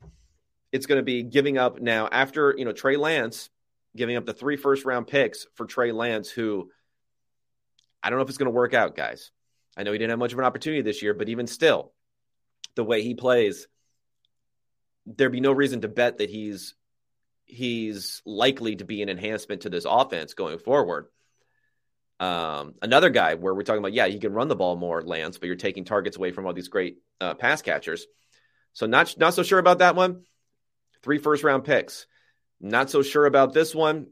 it's 0.72 0.86
going 0.86 0.98
to 0.98 1.04
be 1.04 1.22
giving 1.22 1.58
up 1.58 1.80
now 1.80 2.08
after 2.10 2.54
you 2.56 2.64
know 2.64 2.72
Trey 2.72 2.96
Lance 2.96 3.50
giving 3.94 4.16
up 4.16 4.26
the 4.26 4.32
three 4.32 4.56
first 4.56 4.84
round 4.84 5.06
picks 5.06 5.46
for 5.54 5.66
Trey 5.66 5.92
Lance, 5.92 6.30
who 6.30 6.70
I 8.02 8.10
don't 8.10 8.18
know 8.18 8.24
if 8.24 8.28
it's 8.28 8.38
going 8.38 8.46
to 8.46 8.50
work 8.50 8.74
out, 8.74 8.96
guys. 8.96 9.30
I 9.76 9.82
know 9.82 9.92
he 9.92 9.98
didn't 9.98 10.10
have 10.10 10.18
much 10.18 10.32
of 10.32 10.38
an 10.38 10.44
opportunity 10.44 10.82
this 10.82 11.02
year, 11.02 11.14
but 11.14 11.28
even 11.28 11.46
still, 11.46 11.92
the 12.74 12.84
way 12.84 13.02
he 13.02 13.14
plays, 13.14 13.68
there'd 15.06 15.32
be 15.32 15.40
no 15.40 15.52
reason 15.52 15.82
to 15.82 15.88
bet 15.88 16.18
that 16.18 16.30
he's 16.30 16.74
he's 17.44 18.22
likely 18.24 18.76
to 18.76 18.84
be 18.84 19.02
an 19.02 19.08
enhancement 19.08 19.62
to 19.62 19.70
this 19.70 19.86
offense 19.88 20.34
going 20.34 20.58
forward. 20.58 21.06
Um, 22.18 22.74
another 22.80 23.10
guy 23.10 23.34
where 23.34 23.54
we're 23.54 23.62
talking 23.62 23.80
about, 23.80 23.92
yeah, 23.92 24.06
he 24.06 24.20
can 24.20 24.32
run 24.32 24.48
the 24.48 24.56
ball 24.56 24.76
more, 24.76 25.02
Lance, 25.02 25.38
but 25.38 25.46
you're 25.46 25.56
taking 25.56 25.84
targets 25.84 26.16
away 26.16 26.30
from 26.30 26.46
all 26.46 26.52
these 26.52 26.68
great 26.68 26.98
uh, 27.20 27.34
pass 27.34 27.62
catchers. 27.62 28.06
So 28.72 28.86
not 28.86 29.18
not 29.18 29.34
so 29.34 29.42
sure 29.42 29.58
about 29.58 29.78
that 29.80 29.96
one. 29.96 30.22
Three 31.02 31.18
first 31.18 31.44
round 31.44 31.64
picks. 31.64 32.06
Not 32.60 32.90
so 32.90 33.02
sure 33.02 33.26
about 33.26 33.52
this 33.52 33.74
one. 33.74 34.08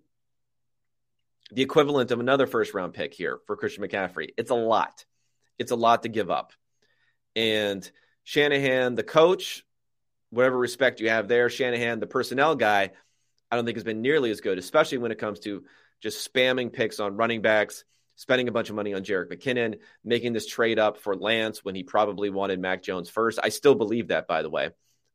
The 1.52 1.62
equivalent 1.62 2.10
of 2.10 2.20
another 2.20 2.46
first 2.46 2.74
round 2.74 2.94
pick 2.94 3.14
here 3.14 3.38
for 3.46 3.56
Christian 3.56 3.84
McCaffrey. 3.84 4.30
It's 4.36 4.50
a 4.50 4.56
lot. 4.56 5.04
It's 5.58 5.72
a 5.72 5.76
lot 5.76 6.02
to 6.04 6.08
give 6.08 6.30
up. 6.30 6.52
And 7.36 7.88
Shanahan, 8.24 8.94
the 8.94 9.02
coach, 9.02 9.64
whatever 10.30 10.58
respect 10.58 11.00
you 11.00 11.10
have 11.10 11.28
there, 11.28 11.48
Shanahan, 11.48 12.00
the 12.00 12.06
personnel 12.06 12.54
guy, 12.54 12.90
I 13.50 13.56
don't 13.56 13.64
think 13.64 13.76
has 13.76 13.84
been 13.84 14.02
nearly 14.02 14.30
as 14.30 14.40
good, 14.40 14.58
especially 14.58 14.98
when 14.98 15.12
it 15.12 15.18
comes 15.18 15.40
to 15.40 15.64
just 16.00 16.32
spamming 16.32 16.72
picks 16.72 17.00
on 17.00 17.16
running 17.16 17.42
backs 17.42 17.84
spending 18.20 18.48
a 18.48 18.52
bunch 18.52 18.68
of 18.68 18.76
money 18.76 18.92
on 18.92 19.02
Jerick 19.02 19.32
McKinnon, 19.32 19.78
making 20.04 20.34
this 20.34 20.46
trade 20.46 20.78
up 20.78 20.98
for 20.98 21.16
Lance 21.16 21.64
when 21.64 21.74
he 21.74 21.84
probably 21.84 22.28
wanted 22.28 22.60
Mac 22.60 22.82
Jones 22.82 23.08
first. 23.08 23.38
I 23.42 23.48
still 23.48 23.74
believe 23.74 24.08
that, 24.08 24.28
by 24.28 24.42
the 24.42 24.50
way. 24.50 24.68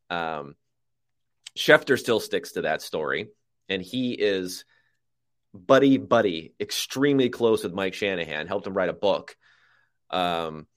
Um, 0.09 0.55
Schefter 1.57 1.97
still 1.97 2.19
sticks 2.19 2.53
to 2.53 2.61
that 2.61 2.81
story, 2.81 3.29
and 3.69 3.81
he 3.81 4.13
is 4.13 4.65
buddy 5.53 5.97
buddy, 5.97 6.53
extremely 6.59 7.29
close 7.29 7.63
with 7.63 7.73
Mike 7.73 7.93
Shanahan. 7.93 8.47
Helped 8.47 8.67
him 8.67 8.73
write 8.73 8.89
a 8.89 8.93
book. 8.93 9.35
Um, 10.09 10.67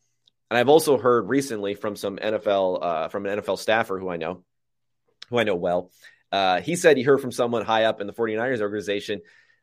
and 0.51 0.59
I've 0.59 0.69
also 0.69 0.97
heard 0.97 1.29
recently 1.29 1.75
from 1.75 1.97
some 1.97 2.17
NFL 2.17 2.83
uh, 2.83 3.09
from 3.09 3.27
an 3.27 3.41
NFL 3.41 3.59
staffer 3.59 3.99
who 3.99 4.09
I 4.09 4.17
know, 4.17 4.45
who 5.31 5.39
I 5.39 5.45
know 5.45 5.57
well. 5.57 5.91
Uh, 6.31 6.61
he 6.61 6.77
said 6.77 6.97
he 6.97 7.03
heard 7.03 7.21
from 7.21 7.33
someone 7.33 7.65
high 7.65 7.85
up 7.85 8.01
in 8.01 8.07
the 8.07 8.13
49ers 8.13 8.61
organization 8.61 9.21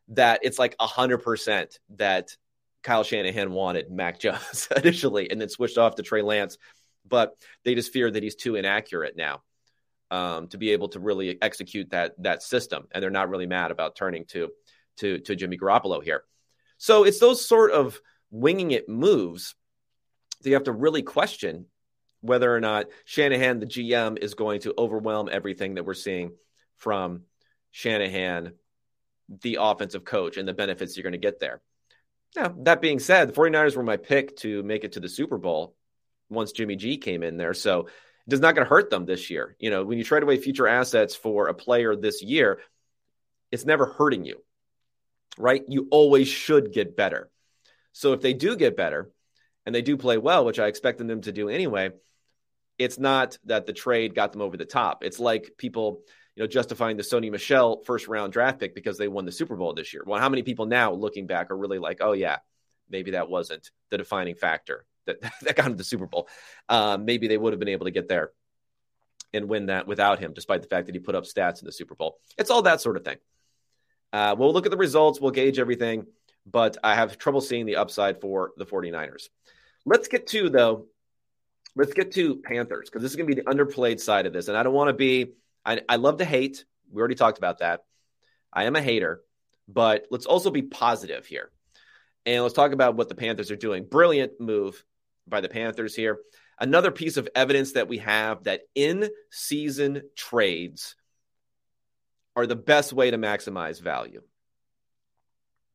that 0.10 0.42
it's 0.44 0.60
like 0.60 0.78
100% 0.78 1.80
that 1.96 2.36
Kyle 2.84 3.04
Shanahan 3.04 3.52
wanted 3.52 3.90
Mac 3.90 4.20
Jones 4.22 4.68
initially 4.76 5.32
and 5.32 5.40
then 5.40 5.50
switched 5.50 5.78
off 5.78 5.96
to 5.96 6.04
Trey 6.04 6.22
Lance, 6.22 6.58
but 7.08 7.36
they 7.64 7.76
just 7.76 7.94
fear 7.94 8.10
that 8.10 8.22
he's 8.22 8.36
too 8.36 8.56
inaccurate 8.56 9.16
now 9.16 9.42
um, 10.12 10.48
to 10.48 10.58
be 10.58 10.72
able 10.72 10.90
to 10.90 11.00
really 11.00 11.42
execute 11.42 11.90
that 11.92 12.14
that 12.20 12.44
system, 12.44 12.88
and 12.92 13.02
they're 13.02 13.10
not 13.10 13.30
really 13.30 13.48
mad 13.48 13.72
about 13.72 13.96
turning 13.96 14.26
to 14.26 14.50
to 14.98 15.20
to 15.20 15.36
Jimmy 15.36 15.58
Garoppolo 15.58 16.04
here. 16.04 16.24
So 16.78 17.04
it's 17.04 17.20
those 17.20 17.48
sort 17.48 17.72
of 17.72 18.00
winging 18.32 18.72
it 18.72 18.90
moves 18.90 19.56
that 20.42 20.50
you 20.50 20.56
have 20.56 20.66
to 20.66 20.72
really 20.72 21.02
question 21.02 21.66
whether 22.22 22.54
or 22.54 22.60
not 22.60 22.88
Shanahan, 23.06 23.60
the 23.60 23.68
GM, 23.68 24.18
is 24.18 24.34
going 24.34 24.62
to 24.62 24.74
overwhelm 24.78 25.30
everything 25.32 25.76
that 25.76 25.86
we're 25.86 25.94
seeing 25.94 26.34
from 26.76 27.22
Shanahan, 27.72 28.54
the 29.42 29.60
offensive 29.62 30.04
coach, 30.04 30.38
and 30.38 30.48
the 30.48 30.54
benefits 30.54 30.98
you're 30.98 31.04
going 31.04 31.14
to 31.14 31.20
get 31.20 31.40
there. 31.40 31.62
Now, 32.36 32.54
that 32.64 32.82
being 32.82 33.00
said, 33.00 33.30
the 33.30 33.34
49ers 33.34 33.76
were 33.76 33.84
my 33.84 33.98
pick 33.98 34.36
to 34.38 34.64
make 34.64 34.84
it 34.84 34.94
to 34.94 35.00
the 35.00 35.08
Super 35.08 35.38
Bowl 35.38 35.76
once 36.30 36.52
Jimmy 36.52 36.76
G 36.76 36.98
came 36.98 37.24
in 37.24 37.38
there. 37.38 37.54
So 37.54 37.88
is 38.34 38.40
not 38.40 38.56
going 38.56 38.66
to 38.66 38.70
hurt 38.70 38.90
them 38.90 39.06
this 39.06 39.30
year. 39.30 39.56
You 39.60 39.70
know, 39.70 39.84
when 39.84 39.98
you 39.98 40.04
trade 40.04 40.24
away 40.24 40.38
future 40.38 40.68
assets 40.68 41.16
for 41.16 41.48
a 41.48 41.54
player 41.54 41.96
this 41.96 42.24
year, 42.24 42.60
it's 43.52 43.66
never 43.66 43.86
hurting 43.86 44.26
you, 44.26 44.42
right? 45.38 45.64
You 45.68 45.88
always 45.92 46.28
should 46.28 46.74
get 46.74 46.98
better. 46.98 47.30
So 47.92 48.14
if 48.14 48.22
they 48.22 48.34
do 48.34 48.56
get 48.56 48.76
better 48.76 49.12
and 49.66 49.74
they 49.74 49.82
do 49.82 49.98
play 49.98 50.18
well, 50.18 50.44
which 50.46 50.60
I 50.60 50.68
expect 50.68 50.98
them 50.98 51.22
to 51.22 51.32
do 51.32 51.50
anyway, 51.50 51.92
it's 52.78 53.00
not 53.00 53.38
that 53.46 53.66
the 53.66 53.74
trade 53.74 54.16
got 54.16 54.32
them 54.32 54.42
over 54.42 54.58
the 54.58 54.66
top. 54.66 55.04
It's 55.04 55.20
like 55.20 55.54
people 55.58 56.02
you 56.36 56.44
know, 56.44 56.48
justifying 56.48 56.98
the 56.98 57.04
Sony 57.04 57.32
Michel 57.32 57.82
first 57.86 58.08
round 58.08 58.34
draft 58.34 58.60
pick 58.60 58.76
because 58.76 58.98
they 58.98 59.08
won 59.08 59.26
the 59.26 59.32
Super 59.32 59.56
Bowl 59.56 59.74
this 59.74 59.94
year. 59.94 60.04
Well, 60.06 60.20
how 60.20 60.30
many 60.30 60.44
people 60.44 60.66
now 60.66 60.92
looking 60.92 61.28
back 61.28 61.52
are 61.52 61.58
really 61.58 61.80
like, 61.80 62.00
oh 62.02 62.12
yeah, 62.12 62.40
maybe 62.90 63.12
that 63.12 63.30
wasn't 63.30 63.70
the 63.92 63.98
defining 63.98 64.36
factor 64.36 64.86
that 65.06 65.22
that 65.42 65.56
got 65.56 65.68
him 65.68 65.78
the 65.78 65.84
Super 65.84 66.06
Bowl. 66.06 66.28
Um, 66.70 67.06
maybe 67.06 67.28
they 67.28 67.38
would 67.38 67.54
have 67.54 67.60
been 67.60 67.70
able 67.70 67.86
to 67.86 67.92
get 67.92 68.08
there 68.08 68.32
and 69.34 69.50
win 69.50 69.68
that 69.68 69.88
without 69.88 70.20
him, 70.20 70.34
despite 70.34 70.62
the 70.62 70.68
fact 70.68 70.86
that 70.88 70.96
he 70.96 71.00
put 71.00 71.16
up 71.16 71.26
stats 71.26 71.62
in 71.62 71.66
the 71.66 71.72
Super 71.72 71.96
Bowl. 71.96 72.20
It's 72.38 72.52
all 72.52 72.62
that 72.64 72.82
sort 72.82 72.98
of 72.98 73.04
thing. 73.04 73.18
Uh, 74.14 74.36
we'll 74.38 74.54
look 74.54 74.66
at 74.66 74.72
the 74.72 74.78
results, 74.78 75.20
we'll 75.20 75.32
gauge 75.32 75.60
everything, 75.60 76.06
but 76.46 76.78
I 76.84 76.96
have 76.96 77.18
trouble 77.18 77.42
seeing 77.42 77.66
the 77.66 77.76
upside 77.76 78.22
for 78.22 78.52
the 78.56 78.66
49ers. 78.66 79.28
Let's 79.86 80.08
get 80.08 80.28
to, 80.28 80.50
though, 80.50 80.86
let's 81.76 81.94
get 81.94 82.14
to 82.14 82.38
Panthers 82.38 82.90
because 82.90 83.02
this 83.02 83.12
is 83.12 83.18
going 83.18 83.30
to 83.30 83.36
be 83.36 83.42
the 83.42 83.48
underplayed 83.48 84.00
side 84.00 84.26
of 84.26 84.32
this. 84.32 84.48
And 84.48 84.56
I 84.56 84.64
don't 84.64 84.74
want 84.74 84.88
to 84.88 84.94
be 84.94 85.34
I, 85.66 85.82
I 85.90 85.96
love 85.96 86.18
to 86.18 86.26
hate. 86.26 86.64
We 86.92 87.00
already 87.00 87.16
talked 87.16 87.38
about 87.38 87.60
that. 87.60 87.84
I 88.54 88.66
am 88.66 88.76
a 88.76 88.82
hater, 88.82 89.22
but 89.68 90.06
let's 90.12 90.26
also 90.26 90.52
be 90.52 90.62
positive 90.62 91.26
here. 91.26 91.52
And 92.26 92.44
let's 92.44 92.54
talk 92.54 92.72
about 92.72 92.96
what 92.96 93.10
the 93.10 93.16
Panthers 93.16 93.52
are 93.52 93.56
doing. 93.56 93.86
Brilliant 93.86 94.40
move 94.40 94.84
by 95.28 95.42
the 95.42 95.50
Panthers 95.50 95.96
here. 95.96 96.20
Another 96.60 96.92
piece 96.92 97.18
of 97.18 97.28
evidence 97.36 97.74
that 97.74 97.88
we 97.88 97.98
have 98.00 98.44
that 98.46 98.62
in 98.76 99.10
season 99.30 100.04
trades 100.16 100.96
are 102.36 102.48
the 102.48 102.56
best 102.56 102.94
way 102.94 103.12
to 103.12 103.18
maximize 103.18 103.82
value. 103.82 104.22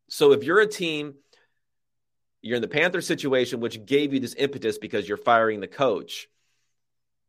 So 0.08 0.32
if 0.32 0.44
you're 0.44 0.60
a 0.60 0.66
team, 0.66 1.14
you're 2.42 2.56
in 2.56 2.62
the 2.62 2.68
Panther 2.68 3.00
situation, 3.00 3.60
which 3.60 3.84
gave 3.84 4.14
you 4.14 4.20
this 4.20 4.34
impetus 4.34 4.78
because 4.78 5.06
you're 5.06 5.16
firing 5.16 5.60
the 5.60 5.68
coach 5.68 6.28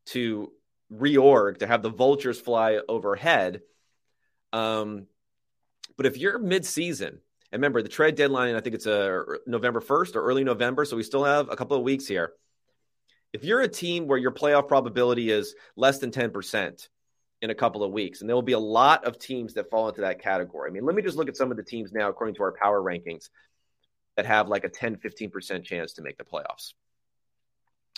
to 0.07 0.51
reorg 0.91 1.59
to 1.59 1.67
have 1.67 1.81
the 1.81 1.89
vultures 1.89 2.39
fly 2.39 2.79
overhead. 2.87 3.61
Um, 4.53 5.07
but 5.97 6.05
if 6.05 6.17
you're 6.17 6.39
mid-season, 6.39 7.19
and 7.51 7.59
remember 7.59 7.81
the 7.81 7.89
trade 7.89 8.15
deadline, 8.15 8.55
I 8.55 8.61
think 8.61 8.75
it's 8.75 8.85
a 8.85 9.23
November 9.45 9.81
1st 9.81 10.15
or 10.15 10.23
early 10.23 10.43
November, 10.43 10.85
so 10.85 10.95
we 10.95 11.03
still 11.03 11.25
have 11.25 11.49
a 11.49 11.55
couple 11.55 11.75
of 11.75 11.83
weeks 11.83 12.07
here. 12.07 12.33
If 13.33 13.43
you're 13.43 13.61
a 13.61 13.67
team 13.67 14.07
where 14.07 14.17
your 14.17 14.31
playoff 14.31 14.67
probability 14.67 15.29
is 15.31 15.55
less 15.75 15.99
than 15.99 16.11
10% 16.11 16.87
in 17.41 17.49
a 17.49 17.55
couple 17.55 17.83
of 17.83 17.91
weeks, 17.91 18.21
and 18.21 18.29
there 18.29 18.35
will 18.35 18.41
be 18.41 18.53
a 18.53 18.59
lot 18.59 19.05
of 19.05 19.17
teams 19.17 19.55
that 19.55 19.69
fall 19.69 19.89
into 19.89 20.01
that 20.01 20.21
category. 20.21 20.69
I 20.69 20.73
mean, 20.73 20.85
let 20.85 20.95
me 20.95 21.01
just 21.01 21.17
look 21.17 21.27
at 21.27 21.35
some 21.35 21.51
of 21.51 21.57
the 21.57 21.63
teams 21.63 21.91
now, 21.91 22.09
according 22.09 22.35
to 22.35 22.43
our 22.43 22.53
power 22.53 22.81
rankings, 22.81 23.29
that 24.15 24.25
have 24.25 24.47
like 24.47 24.63
a 24.63 24.69
10, 24.69 24.97
15% 24.97 25.63
chance 25.63 25.93
to 25.93 26.01
make 26.01 26.17
the 26.17 26.23
playoffs. 26.23 26.73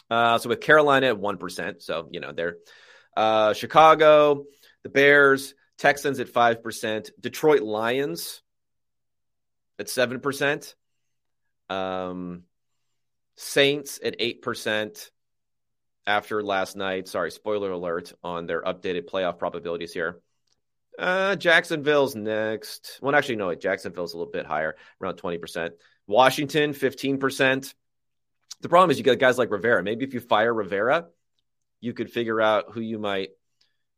Uh, 0.10 0.38
so 0.38 0.50
with 0.50 0.62
Carolina 0.62 1.08
at 1.08 1.18
1%, 1.18 1.82
so, 1.82 2.08
you 2.12 2.20
know, 2.20 2.32
they're 2.32 2.58
uh, 3.16 3.54
Chicago, 3.54 4.46
the 4.84 4.90
Bears, 4.90 5.54
Texans 5.78 6.20
at 6.20 6.32
5%, 6.32 7.10
Detroit 7.20 7.62
Lions 7.62 8.43
at 9.80 9.88
7%, 9.88 10.76
um, 11.70 12.44
Saints 13.36 14.00
at 14.04 14.20
8% 14.20 15.10
after 16.06 16.44
last 16.44 16.76
night. 16.76 17.08
Sorry, 17.08 17.32
spoiler 17.32 17.72
alert 17.72 18.14
on 18.24 18.46
their 18.46 18.62
updated 18.62 19.10
playoff 19.10 19.40
probabilities 19.40 19.94
here. 19.94 20.22
Uh, 21.00 21.36
Jacksonville's 21.36 22.16
next. 22.16 23.00
Well, 23.02 23.16
actually, 23.16 23.38
no, 23.38 23.54
Jacksonville's 23.56 24.14
a 24.14 24.18
little 24.18 24.32
bit 24.32 24.46
higher, 24.46 24.76
around 25.02 25.16
20%. 25.16 25.72
Washington, 26.06 26.74
15%. 26.74 27.74
The 28.62 28.70
problem 28.70 28.92
is 28.92 28.98
you 28.98 29.04
got 29.04 29.20
guys 29.20 29.38
like 29.38 29.52
Rivera. 29.52 29.82
Maybe 29.84 30.06
if 30.06 30.14
you 30.14 30.20
fire 30.20 30.54
Rivera, 30.54 31.08
you 31.82 31.94
could 31.94 32.12
figure 32.12 32.40
out 32.40 32.66
who 32.72 32.82
you 32.82 33.00
might 33.00 33.30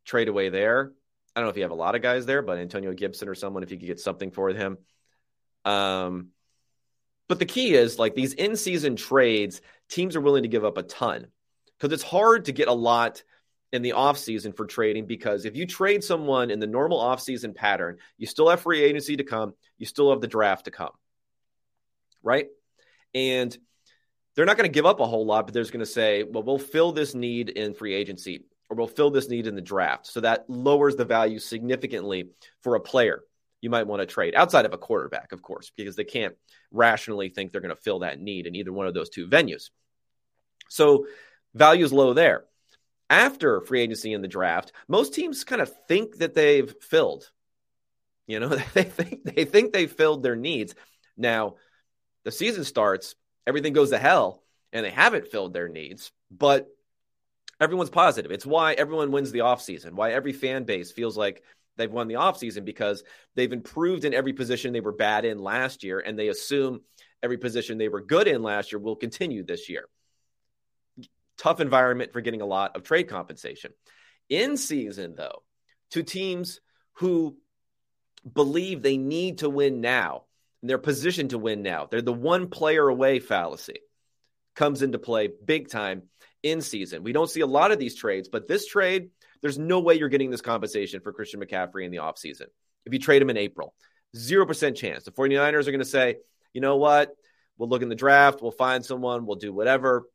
trade 0.05 0.27
away 0.27 0.49
there. 0.49 0.91
I 1.35 1.39
don't 1.39 1.47
know 1.47 1.51
if 1.51 1.57
you 1.57 1.63
have 1.63 1.71
a 1.71 1.75
lot 1.75 1.95
of 1.95 2.01
guys 2.01 2.25
there, 2.25 2.41
but 2.41 2.57
Antonio 2.57 2.93
Gibson 2.93 3.27
or 3.27 3.35
someone, 3.35 3.63
if 3.63 3.71
you 3.71 3.77
could 3.77 3.87
get 3.87 3.99
something 3.99 4.31
for 4.31 4.49
him. 4.49 4.77
Um, 5.65 6.29
but 7.27 7.39
the 7.39 7.45
key 7.45 7.73
is 7.73 7.97
like 7.99 8.15
these 8.15 8.33
in 8.33 8.55
season 8.55 8.95
trades, 8.95 9.61
teams 9.89 10.15
are 10.15 10.21
willing 10.21 10.43
to 10.43 10.49
give 10.49 10.63
up 10.63 10.77
a 10.77 10.83
ton 10.83 11.27
because 11.77 11.93
it's 11.93 12.03
hard 12.03 12.45
to 12.45 12.51
get 12.51 12.67
a 12.67 12.73
lot 12.73 13.23
in 13.73 13.81
the 13.81 13.91
offseason 13.91 14.55
for 14.55 14.65
trading 14.65 15.05
because 15.05 15.45
if 15.45 15.55
you 15.55 15.65
trade 15.65 16.03
someone 16.03 16.51
in 16.51 16.59
the 16.59 16.67
normal 16.67 16.99
offseason 16.99 17.53
pattern, 17.53 17.97
you 18.17 18.27
still 18.27 18.49
have 18.49 18.61
free 18.61 18.83
agency 18.83 19.17
to 19.17 19.23
come, 19.23 19.53
you 19.77 19.85
still 19.85 20.11
have 20.11 20.21
the 20.21 20.27
draft 20.27 20.65
to 20.65 20.71
come. 20.71 20.91
Right? 22.23 22.47
And 23.13 23.55
they're 24.35 24.45
not 24.45 24.57
going 24.57 24.69
to 24.69 24.73
give 24.73 24.85
up 24.85 24.99
a 24.99 25.05
whole 25.05 25.25
lot, 25.25 25.45
but 25.45 25.53
they're 25.53 25.63
going 25.63 25.79
to 25.79 25.85
say, 25.85 26.23
well, 26.23 26.43
we'll 26.43 26.59
fill 26.59 26.91
this 26.91 27.15
need 27.15 27.49
in 27.49 27.73
free 27.73 27.93
agency 27.93 28.45
or 28.69 28.77
we'll 28.77 28.87
fill 28.87 29.09
this 29.09 29.29
need 29.29 29.47
in 29.47 29.55
the 29.55 29.61
draft. 29.61 30.07
So 30.07 30.21
that 30.21 30.45
lowers 30.47 30.95
the 30.95 31.05
value 31.05 31.39
significantly 31.39 32.29
for 32.61 32.75
a 32.75 32.79
player 32.79 33.21
you 33.65 33.71
might 33.71 33.87
want 33.87 33.99
to 33.99 34.05
trade 34.05 34.35
outside 34.35 34.67
of 34.67 34.73
a 34.73 34.77
quarterback, 34.77 35.31
of 35.31 35.41
course, 35.41 35.71
because 35.75 35.95
they 35.95 36.03
can't 36.03 36.35
rationally 36.69 37.29
think 37.29 37.51
they're 37.51 37.61
going 37.61 37.75
to 37.75 37.81
fill 37.81 37.99
that 37.99 38.21
need 38.21 38.45
in 38.45 38.55
either 38.55 38.71
one 38.71 38.85
of 38.85 38.93
those 38.93 39.09
two 39.09 39.27
venues. 39.27 39.71
So 40.69 41.07
value 41.55 41.83
is 41.83 41.91
low 41.91 42.13
there. 42.13 42.43
After 43.09 43.61
free 43.61 43.81
agency 43.81 44.13
in 44.13 44.21
the 44.21 44.27
draft, 44.27 44.71
most 44.87 45.15
teams 45.15 45.43
kind 45.43 45.63
of 45.63 45.73
think 45.87 46.17
that 46.17 46.35
they've 46.35 46.71
filled. 46.79 47.31
You 48.27 48.39
know, 48.39 48.49
they 48.75 48.83
think 48.83 49.23
they 49.23 49.45
think 49.45 49.73
they 49.73 49.87
filled 49.87 50.21
their 50.21 50.35
needs. 50.35 50.75
Now, 51.17 51.55
the 52.23 52.31
season 52.31 52.65
starts, 52.65 53.15
everything 53.47 53.73
goes 53.73 53.89
to 53.89 53.97
hell, 53.97 54.43
and 54.73 54.85
they 54.85 54.91
haven't 54.91 55.31
filled 55.31 55.53
their 55.53 55.69
needs, 55.69 56.11
but 56.29 56.67
everyone's 57.59 57.89
positive. 57.89 58.29
It's 58.29 58.45
why 58.45 58.73
everyone 58.73 59.11
wins 59.11 59.31
the 59.31 59.39
offseason, 59.39 59.93
why 59.93 60.11
every 60.11 60.33
fan 60.33 60.65
base 60.65 60.91
feels 60.91 61.17
like 61.17 61.41
they've 61.77 61.91
won 61.91 62.07
the 62.07 62.15
offseason 62.15 62.65
because 62.65 63.03
they've 63.35 63.51
improved 63.51 64.05
in 64.05 64.13
every 64.13 64.33
position 64.33 64.73
they 64.73 64.81
were 64.81 64.91
bad 64.91 65.25
in 65.25 65.39
last 65.39 65.83
year, 65.83 65.99
and 65.99 66.17
they 66.17 66.29
assume 66.29 66.81
every 67.21 67.37
position 67.37 67.77
they 67.77 67.89
were 67.89 68.01
good 68.01 68.27
in 68.27 68.43
last 68.43 68.71
year 68.71 68.79
will 68.79 68.95
continue 68.95 69.43
this 69.43 69.69
year. 69.69 69.85
Tough 71.37 71.59
environment 71.59 72.13
for 72.13 72.21
getting 72.21 72.41
a 72.41 72.45
lot 72.45 72.75
of 72.75 72.83
trade 72.83 73.09
compensation. 73.09 73.71
In 74.29 74.57
season, 74.57 75.15
though, 75.15 75.43
to 75.91 76.03
teams 76.03 76.61
who 76.93 77.37
believe 78.31 78.81
they 78.81 78.97
need 78.97 79.39
to 79.39 79.49
win 79.49 79.81
now, 79.81 80.23
and 80.61 80.69
they're 80.69 80.77
positioned 80.77 81.31
to 81.31 81.37
win 81.37 81.61
now, 81.61 81.87
they're 81.89 82.01
the 82.01 82.13
one 82.13 82.47
player 82.49 82.87
away 82.87 83.19
fallacy 83.19 83.79
comes 84.55 84.81
into 84.81 84.97
play 84.97 85.29
big 85.45 85.69
time 85.69 86.03
in 86.41 86.61
season. 86.61 87.03
We 87.03 87.11
don't 87.11 87.29
see 87.29 87.41
a 87.41 87.47
lot 87.47 87.71
of 87.71 87.79
these 87.79 87.95
trades, 87.95 88.29
but 88.29 88.47
this 88.47 88.65
trade, 88.65 89.09
there's 89.45 89.59
no 89.59 89.79
way 89.79 89.93
you're 89.93 90.09
getting 90.09 90.31
this 90.31 90.41
compensation 90.41 91.01
for 91.01 91.13
Christian 91.13 91.39
McCaffrey 91.39 91.85
in 91.85 91.91
the 91.91 91.97
offseason. 91.97 92.47
If 92.83 92.93
you 92.93 92.97
trade 92.97 93.21
him 93.21 93.29
in 93.29 93.37
April, 93.37 93.75
0% 94.15 94.75
chance. 94.75 95.03
The 95.03 95.11
49ers 95.11 95.67
are 95.67 95.71
going 95.71 95.77
to 95.77 95.85
say, 95.85 96.15
you 96.51 96.61
know 96.61 96.77
what? 96.77 97.11
We'll 97.55 97.69
look 97.69 97.83
in 97.83 97.89
the 97.89 97.93
draft. 97.93 98.41
We'll 98.41 98.49
find 98.49 98.83
someone. 98.83 99.27
We'll 99.27 99.35
do 99.35 99.53
whatever. 99.53 100.09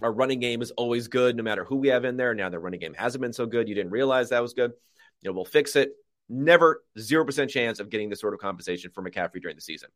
Our 0.00 0.10
running 0.10 0.40
game 0.40 0.62
is 0.62 0.70
always 0.70 1.08
good, 1.08 1.36
no 1.36 1.42
matter 1.42 1.66
who 1.66 1.76
we 1.76 1.88
have 1.88 2.06
in 2.06 2.16
there. 2.16 2.34
Now, 2.34 2.48
the 2.48 2.58
running 2.58 2.80
game 2.80 2.94
hasn't 2.94 3.20
been 3.20 3.34
so 3.34 3.44
good. 3.44 3.68
You 3.68 3.74
didn't 3.74 3.92
realize 3.92 4.30
that 4.30 4.40
was 4.40 4.54
good. 4.54 4.72
You 5.20 5.28
know, 5.28 5.34
we'll 5.34 5.44
fix 5.44 5.76
it. 5.76 5.90
Never 6.30 6.82
0% 6.98 7.50
chance 7.50 7.78
of 7.78 7.90
getting 7.90 8.08
this 8.08 8.20
sort 8.20 8.32
of 8.32 8.40
compensation 8.40 8.90
for 8.94 9.04
McCaffrey 9.04 9.42
during 9.42 9.56
the 9.56 9.60
season. 9.60 9.90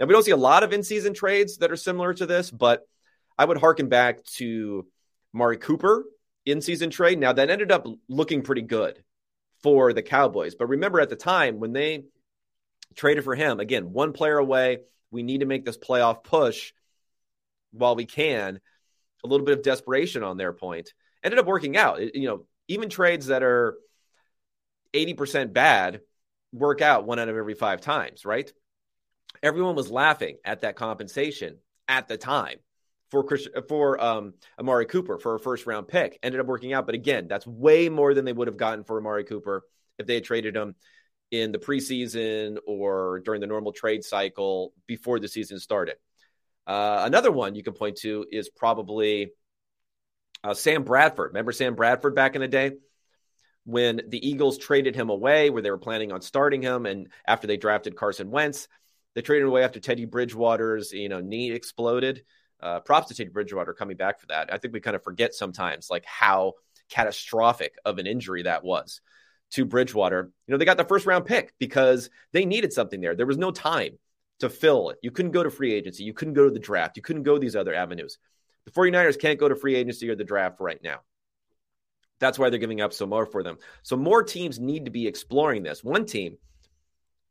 Now, 0.00 0.06
we 0.06 0.14
don't 0.14 0.24
see 0.24 0.32
a 0.32 0.36
lot 0.36 0.64
of 0.64 0.72
in 0.72 0.82
season 0.82 1.14
trades 1.14 1.58
that 1.58 1.70
are 1.70 1.76
similar 1.76 2.12
to 2.14 2.26
this, 2.26 2.50
but 2.50 2.88
I 3.38 3.44
would 3.44 3.58
harken 3.58 3.88
back 3.88 4.24
to 4.38 4.84
Mari 5.32 5.58
Cooper 5.58 6.02
in 6.46 6.60
season 6.60 6.90
trade. 6.90 7.18
Now, 7.18 7.32
that 7.32 7.50
ended 7.50 7.72
up 7.72 7.86
looking 8.08 8.42
pretty 8.42 8.62
good 8.62 9.02
for 9.62 9.92
the 9.92 10.02
Cowboys. 10.02 10.54
But 10.54 10.68
remember 10.68 11.00
at 11.00 11.10
the 11.10 11.16
time 11.16 11.60
when 11.60 11.72
they 11.72 12.04
traded 12.94 13.24
for 13.24 13.34
him, 13.34 13.60
again, 13.60 13.92
one 13.92 14.12
player 14.12 14.38
away, 14.38 14.78
we 15.10 15.22
need 15.22 15.40
to 15.40 15.46
make 15.46 15.64
this 15.64 15.78
playoff 15.78 16.22
push 16.24 16.72
while 17.72 17.96
we 17.96 18.06
can. 18.06 18.60
A 19.22 19.26
little 19.26 19.44
bit 19.44 19.58
of 19.58 19.64
desperation 19.64 20.22
on 20.22 20.36
their 20.36 20.52
point 20.52 20.92
ended 21.22 21.38
up 21.38 21.46
working 21.46 21.76
out. 21.76 22.00
You 22.00 22.28
know, 22.28 22.46
even 22.68 22.88
trades 22.88 23.26
that 23.26 23.42
are 23.42 23.76
80% 24.94 25.52
bad 25.52 26.00
work 26.52 26.80
out 26.80 27.06
one 27.06 27.18
out 27.18 27.28
of 27.28 27.36
every 27.36 27.54
five 27.54 27.80
times, 27.80 28.24
right? 28.24 28.50
Everyone 29.42 29.76
was 29.76 29.90
laughing 29.90 30.38
at 30.44 30.62
that 30.62 30.76
compensation 30.76 31.58
at 31.86 32.08
the 32.08 32.16
time 32.16 32.58
for 33.10 33.24
Chris, 33.24 33.48
for 33.68 34.02
um, 34.02 34.34
Amari 34.58 34.86
Cooper 34.86 35.18
for 35.18 35.34
a 35.34 35.40
first 35.40 35.66
round 35.66 35.88
pick. 35.88 36.18
Ended 36.22 36.40
up 36.40 36.46
working 36.46 36.72
out, 36.72 36.86
but 36.86 36.94
again, 36.94 37.26
that's 37.28 37.46
way 37.46 37.88
more 37.88 38.14
than 38.14 38.24
they 38.24 38.32
would 38.32 38.48
have 38.48 38.56
gotten 38.56 38.84
for 38.84 38.98
Amari 38.98 39.24
Cooper 39.24 39.62
if 39.98 40.06
they 40.06 40.14
had 40.14 40.24
traded 40.24 40.56
him 40.56 40.74
in 41.30 41.52
the 41.52 41.58
preseason 41.58 42.58
or 42.66 43.20
during 43.24 43.40
the 43.40 43.46
normal 43.46 43.72
trade 43.72 44.04
cycle 44.04 44.72
before 44.86 45.20
the 45.20 45.28
season 45.28 45.58
started. 45.58 45.96
Uh, 46.66 47.02
another 47.04 47.30
one 47.30 47.54
you 47.54 47.62
can 47.62 47.72
point 47.72 47.96
to 47.96 48.24
is 48.30 48.48
probably 48.48 49.30
uh, 50.44 50.54
Sam 50.54 50.84
Bradford. 50.84 51.30
Remember 51.30 51.52
Sam 51.52 51.74
Bradford 51.74 52.14
back 52.14 52.34
in 52.34 52.40
the 52.40 52.48
day 52.48 52.72
when 53.64 54.00
the 54.08 54.26
Eagles 54.26 54.58
traded 54.58 54.96
him 54.96 55.10
away, 55.10 55.50
where 55.50 55.62
they 55.62 55.70
were 55.70 55.78
planning 55.78 56.12
on 56.12 56.22
starting 56.22 56.62
him, 56.62 56.86
and 56.86 57.08
after 57.26 57.46
they 57.46 57.56
drafted 57.56 57.96
Carson 57.96 58.30
Wentz, 58.30 58.68
they 59.14 59.22
traded 59.22 59.46
away 59.46 59.64
after 59.64 59.80
Teddy 59.80 60.06
Bridgewater's 60.06 60.92
you 60.92 61.08
know 61.08 61.20
knee 61.20 61.52
exploded. 61.52 62.22
Uh, 62.62 62.80
props 62.80 63.08
to 63.08 63.14
Teddy 63.14 63.30
Bridgewater 63.30 63.72
coming 63.72 63.96
back 63.96 64.20
for 64.20 64.26
that. 64.26 64.52
I 64.52 64.58
think 64.58 64.74
we 64.74 64.80
kind 64.80 64.96
of 64.96 65.02
forget 65.02 65.34
sometimes 65.34 65.88
like 65.90 66.04
how 66.04 66.54
catastrophic 66.90 67.76
of 67.84 67.98
an 67.98 68.06
injury 68.06 68.42
that 68.42 68.64
was 68.64 69.00
to 69.52 69.64
Bridgewater. 69.64 70.30
You 70.46 70.52
know, 70.52 70.58
they 70.58 70.64
got 70.64 70.76
the 70.76 70.84
first 70.84 71.06
round 71.06 71.24
pick 71.24 71.54
because 71.58 72.10
they 72.32 72.44
needed 72.44 72.72
something 72.72 73.00
there. 73.00 73.14
There 73.14 73.26
was 73.26 73.38
no 73.38 73.50
time 73.50 73.98
to 74.40 74.50
fill 74.50 74.90
it. 74.90 74.98
You 75.02 75.10
couldn't 75.10 75.32
go 75.32 75.42
to 75.42 75.50
free 75.50 75.72
agency. 75.72 76.04
You 76.04 76.12
couldn't 76.12 76.34
go 76.34 76.44
to 76.44 76.50
the 76.50 76.58
draft. 76.58 76.96
You 76.96 77.02
couldn't 77.02 77.22
go 77.22 77.38
these 77.38 77.56
other 77.56 77.74
avenues. 77.74 78.18
The 78.64 78.70
49ers 78.72 79.18
can't 79.18 79.38
go 79.38 79.48
to 79.48 79.56
free 79.56 79.74
agency 79.74 80.08
or 80.10 80.16
the 80.16 80.24
draft 80.24 80.60
right 80.60 80.82
now. 80.82 81.00
That's 82.18 82.38
why 82.38 82.50
they're 82.50 82.58
giving 82.58 82.82
up 82.82 82.92
so 82.92 83.06
more 83.06 83.24
for 83.24 83.42
them. 83.42 83.56
So 83.82 83.96
more 83.96 84.22
teams 84.22 84.60
need 84.60 84.84
to 84.84 84.90
be 84.90 85.06
exploring 85.06 85.62
this. 85.62 85.82
One 85.82 86.04
team, 86.04 86.36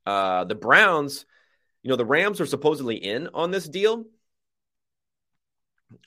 uh, 0.05 0.45
the 0.45 0.55
Browns, 0.55 1.25
you 1.83 1.89
know, 1.89 1.95
the 1.95 2.05
Rams 2.05 2.41
are 2.41 2.47
supposedly 2.47 2.95
in 2.95 3.29
on 3.33 3.51
this 3.51 3.67
deal 3.67 4.05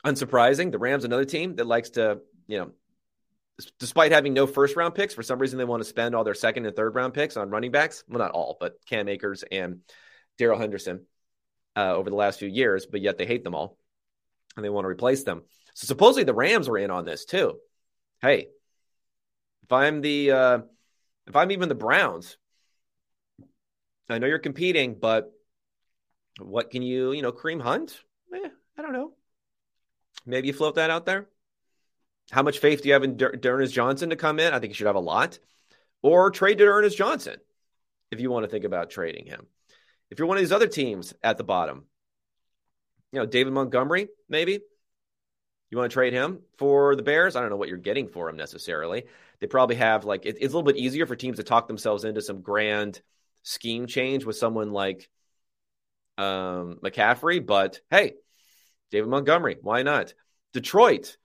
unsurprising. 0.04 0.70
The 0.70 0.78
Rams, 0.78 1.04
another 1.04 1.24
team 1.24 1.56
that 1.56 1.66
likes 1.66 1.90
to, 1.90 2.20
you 2.46 2.58
know, 2.58 2.70
despite 3.78 4.12
having 4.12 4.34
no 4.34 4.46
first 4.46 4.76
round 4.76 4.94
picks, 4.94 5.14
for 5.14 5.22
some 5.22 5.38
reason 5.38 5.58
they 5.58 5.64
want 5.64 5.82
to 5.82 5.88
spend 5.88 6.14
all 6.14 6.24
their 6.24 6.34
second 6.34 6.66
and 6.66 6.74
third 6.74 6.94
round 6.94 7.14
picks 7.14 7.36
on 7.36 7.50
running 7.50 7.70
backs. 7.70 8.04
Well, 8.08 8.18
not 8.18 8.32
all, 8.32 8.56
but 8.58 8.76
Cam 8.86 9.08
Akers 9.08 9.44
and 9.50 9.80
Darrell 10.38 10.58
Henderson 10.58 11.06
uh, 11.76 11.94
over 11.94 12.10
the 12.10 12.16
last 12.16 12.38
few 12.38 12.48
years, 12.48 12.86
but 12.86 13.00
yet 13.00 13.18
they 13.18 13.26
hate 13.26 13.44
them 13.44 13.54
all 13.54 13.78
and 14.56 14.64
they 14.64 14.70
want 14.70 14.84
to 14.84 14.88
replace 14.88 15.24
them. 15.24 15.42
So 15.74 15.86
supposedly 15.86 16.24
the 16.24 16.34
Rams 16.34 16.68
were 16.68 16.78
in 16.78 16.90
on 16.90 17.04
this 17.04 17.24
too. 17.24 17.58
Hey, 18.20 18.48
if 19.62 19.72
I'm 19.72 20.00
the 20.00 20.30
uh, 20.30 20.58
if 21.26 21.36
I'm 21.36 21.50
even 21.50 21.68
the 21.68 21.74
Browns, 21.74 22.36
I 24.08 24.18
know 24.18 24.26
you're 24.26 24.38
competing, 24.38 24.96
but 25.00 25.32
what 26.40 26.70
can 26.70 26.82
you, 26.82 27.12
you 27.12 27.22
know, 27.22 27.32
Kareem 27.32 27.60
Hunt? 27.60 28.00
Eh, 28.34 28.48
I 28.78 28.82
don't 28.82 28.92
know. 28.92 29.12
Maybe 30.26 30.48
you 30.48 30.54
float 30.54 30.76
that 30.76 30.90
out 30.90 31.06
there. 31.06 31.26
How 32.30 32.42
much 32.42 32.58
faith 32.58 32.82
do 32.82 32.88
you 32.88 32.94
have 32.94 33.02
in 33.02 33.16
D'Ernest 33.16 33.74
Johnson 33.74 34.10
to 34.10 34.16
come 34.16 34.38
in? 34.38 34.54
I 34.54 34.58
think 34.58 34.70
you 34.70 34.74
should 34.74 34.86
have 34.86 34.96
a 34.96 35.00
lot. 35.00 35.38
Or 36.02 36.30
trade 36.30 36.58
D'Ernest 36.58 36.96
Johnson 36.96 37.36
if 38.10 38.20
you 38.20 38.30
want 38.30 38.44
to 38.44 38.48
think 38.48 38.64
about 38.64 38.90
trading 38.90 39.26
him. 39.26 39.46
If 40.10 40.18
you're 40.18 40.28
one 40.28 40.36
of 40.36 40.42
these 40.42 40.52
other 40.52 40.66
teams 40.66 41.14
at 41.22 41.38
the 41.38 41.44
bottom, 41.44 41.86
you 43.12 43.18
know, 43.18 43.26
David 43.26 43.52
Montgomery, 43.52 44.08
maybe. 44.28 44.60
You 45.70 45.78
want 45.78 45.90
to 45.90 45.94
trade 45.94 46.12
him 46.12 46.40
for 46.58 46.94
the 46.96 47.02
Bears? 47.02 47.34
I 47.34 47.40
don't 47.40 47.48
know 47.48 47.56
what 47.56 47.68
you're 47.68 47.78
getting 47.78 48.08
for 48.08 48.28
him 48.28 48.36
necessarily. 48.36 49.04
They 49.40 49.46
probably 49.46 49.76
have 49.76 50.04
like 50.04 50.26
it, 50.26 50.36
it's 50.38 50.52
a 50.52 50.56
little 50.56 50.70
bit 50.70 50.76
easier 50.76 51.06
for 51.06 51.16
teams 51.16 51.38
to 51.38 51.42
talk 51.42 51.66
themselves 51.66 52.04
into 52.04 52.20
some 52.20 52.42
grand 52.42 53.00
scheme 53.42 53.86
change 53.86 54.26
with 54.26 54.36
someone 54.36 54.72
like 54.72 55.08
um, 56.18 56.78
McCaffrey. 56.84 57.44
But 57.44 57.80
hey, 57.90 58.14
David 58.90 59.08
Montgomery, 59.08 59.56
why 59.62 59.82
not? 59.82 60.12
Detroit, 60.52 61.16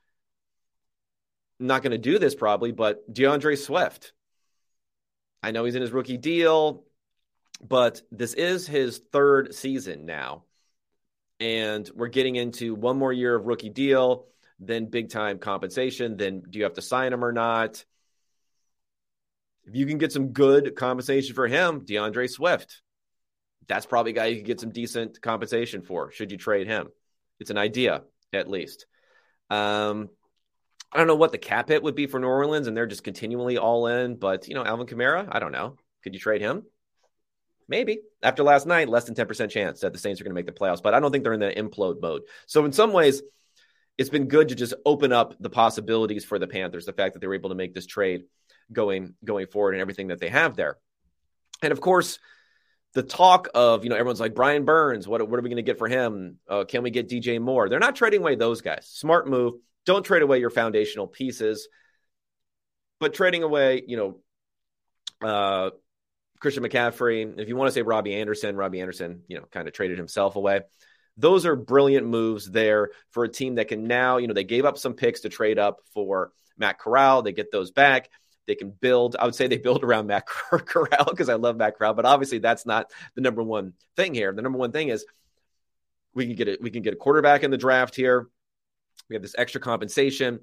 not 1.59 1.81
going 1.81 1.91
to 1.91 1.97
do 1.97 2.19
this 2.19 2.35
probably, 2.35 2.71
but 2.71 3.11
D'Andre 3.11 3.55
Swift. 3.55 4.13
I 5.43 5.51
know 5.51 5.65
he's 5.65 5.75
in 5.75 5.81
his 5.81 5.91
rookie 5.91 6.17
deal, 6.17 6.83
but 7.61 8.01
this 8.11 8.33
is 8.33 8.67
his 8.67 9.01
third 9.11 9.53
season 9.53 10.05
now. 10.05 10.43
And 11.39 11.89
we're 11.93 12.07
getting 12.07 12.35
into 12.35 12.73
one 12.73 12.97
more 12.97 13.13
year 13.13 13.35
of 13.35 13.45
rookie 13.45 13.69
deal, 13.69 14.25
then 14.59 14.87
big 14.87 15.09
time 15.09 15.37
compensation. 15.37 16.17
Then 16.17 16.41
do 16.49 16.57
you 16.57 16.63
have 16.63 16.73
to 16.73 16.81
sign 16.81 17.13
him 17.13 17.23
or 17.23 17.31
not? 17.31 17.83
If 19.65 19.75
you 19.75 19.85
can 19.85 19.97
get 19.97 20.11
some 20.11 20.29
good 20.29 20.75
compensation 20.75 21.35
for 21.35 21.47
him, 21.47 21.83
D'Andre 21.83 22.27
Swift, 22.27 22.81
that's 23.67 23.85
probably 23.85 24.13
a 24.13 24.15
guy 24.15 24.25
you 24.27 24.37
could 24.37 24.45
get 24.45 24.59
some 24.61 24.71
decent 24.71 25.21
compensation 25.21 25.81
for. 25.81 26.11
Should 26.11 26.31
you 26.31 26.37
trade 26.37 26.67
him? 26.67 26.87
It's 27.39 27.49
an 27.49 27.57
idea, 27.57 28.03
at 28.33 28.49
least. 28.49 28.85
Um, 29.49 30.09
I 30.91 30.97
don't 30.97 31.07
know 31.07 31.15
what 31.15 31.31
the 31.31 31.37
cap 31.37 31.69
hit 31.69 31.83
would 31.83 31.95
be 31.95 32.07
for 32.07 32.19
New 32.19 32.27
Orleans, 32.27 32.67
and 32.67 32.75
they're 32.75 32.85
just 32.85 33.03
continually 33.03 33.57
all 33.57 33.87
in. 33.87 34.15
But 34.15 34.47
you 34.47 34.55
know, 34.55 34.63
Alvin 34.63 34.87
Kamara, 34.87 35.27
I 35.31 35.39
don't 35.39 35.51
know. 35.51 35.75
Could 36.03 36.13
you 36.13 36.19
trade 36.19 36.41
him? 36.41 36.63
Maybe 37.67 37.99
after 38.23 38.43
last 38.43 38.65
night, 38.65 38.87
less 38.87 39.03
than 39.05 39.15
ten 39.15 39.27
percent 39.27 39.51
chance 39.51 39.81
that 39.81 39.91
the 39.91 39.99
Saints 39.99 40.21
are 40.21 40.23
going 40.23 40.31
to 40.31 40.35
make 40.35 40.45
the 40.45 40.53
playoffs. 40.53 40.81
But 40.81 40.93
I 40.93 40.99
don't 40.99 41.11
think 41.11 41.23
they're 41.23 41.33
in 41.33 41.39
the 41.39 41.51
implode 41.51 42.01
mode. 42.01 42.21
So 42.45 42.63
in 42.63 42.71
some 42.71 42.93
ways, 42.93 43.21
it's 43.97 44.09
been 44.09 44.27
good 44.27 44.49
to 44.49 44.55
just 44.55 44.73
open 44.85 45.11
up 45.11 45.35
the 45.39 45.49
possibilities 45.49 46.23
for 46.23 46.39
the 46.39 46.47
Panthers. 46.47 46.85
The 46.85 46.93
fact 46.93 47.13
that 47.13 47.19
they 47.19 47.27
were 47.27 47.35
able 47.35 47.49
to 47.49 47.55
make 47.55 47.73
this 47.73 47.85
trade 47.85 48.23
going 48.71 49.15
going 49.25 49.47
forward 49.47 49.73
and 49.73 49.81
everything 49.81 50.07
that 50.07 50.19
they 50.19 50.29
have 50.29 50.55
there, 50.55 50.77
and 51.61 51.73
of 51.73 51.81
course, 51.81 52.19
the 52.97 53.03
talk 53.03 53.47
of 53.53 53.83
you 53.83 53.91
know 53.91 53.95
everyone's 53.95 54.19
like 54.19 54.33
Brian 54.33 54.65
Burns. 54.65 55.07
What 55.07 55.21
what 55.29 55.39
are 55.39 55.43
we 55.43 55.49
going 55.49 55.57
to 55.57 55.61
get 55.61 55.77
for 55.77 55.87
him? 55.87 56.39
Uh, 56.49 56.63
can 56.63 56.81
we 56.81 56.89
get 56.89 57.07
DJ 57.07 57.39
Moore? 57.39 57.69
They're 57.69 57.77
not 57.77 57.95
trading 57.95 58.21
away 58.21 58.33
those 58.33 58.61
guys. 58.61 58.87
Smart 58.91 59.29
move. 59.29 59.53
Don't 59.85 60.03
trade 60.03 60.23
away 60.23 60.39
your 60.39 60.49
foundational 60.49 61.05
pieces, 61.05 61.67
but 62.99 63.13
trading 63.13 63.43
away 63.43 63.83
you 63.87 63.97
know. 63.97 64.19
Uh, 65.21 65.69
Christian 66.39 66.63
McCaffrey. 66.63 67.39
If 67.39 67.47
you 67.47 67.55
want 67.55 67.67
to 67.67 67.71
say 67.71 67.81
Robbie 67.81 68.15
Anderson, 68.15 68.55
Robbie 68.55 68.81
Anderson, 68.81 69.23
you 69.27 69.37
know, 69.37 69.45
kind 69.51 69.67
of 69.67 69.73
traded 69.73 69.97
himself 69.97 70.35
away 70.35 70.61
those 71.17 71.47
are 71.47 71.55
brilliant 71.55 72.05
moves 72.05 72.45
there 72.45 72.91
for 73.09 73.23
a 73.23 73.29
team 73.29 73.55
that 73.55 73.67
can 73.67 73.87
now, 73.87 74.17
you 74.17 74.27
know, 74.27 74.35
they 74.35 74.43
gave 74.43 74.65
up 74.65 74.77
some 74.77 74.93
picks 74.93 75.21
to 75.21 75.29
trade 75.29 75.57
up 75.57 75.79
for 75.91 76.31
Matt 76.59 76.77
Corral. 76.77 77.23
They 77.23 77.31
get 77.31 77.51
those 77.51 77.71
back. 77.71 78.11
They 78.47 78.55
can 78.55 78.71
build. 78.71 79.15
I 79.19 79.25
would 79.25 79.35
say 79.35 79.47
they 79.47 79.57
build 79.57 79.83
around 79.83 80.07
Matt 80.07 80.25
Corral 80.49 81.05
because 81.05 81.29
I 81.29 81.35
love 81.35 81.57
Matt 81.57 81.77
Corral, 81.77 81.93
but 81.93 82.05
obviously 82.05 82.39
that's 82.39 82.65
not 82.65 82.91
the 83.15 83.21
number 83.21 83.43
one 83.43 83.73
thing 83.95 84.13
here. 84.13 84.33
The 84.33 84.41
number 84.41 84.57
one 84.57 84.71
thing 84.71 84.89
is 84.89 85.05
we 86.13 86.25
can 86.25 86.35
get 86.35 86.47
it. 86.47 86.61
We 86.61 86.71
can 86.71 86.81
get 86.81 86.93
a 86.93 86.97
quarterback 86.97 87.43
in 87.43 87.51
the 87.51 87.57
draft 87.57 87.95
here. 87.95 88.27
We 89.09 89.15
have 89.15 89.21
this 89.21 89.35
extra 89.37 89.61
compensation, 89.61 90.39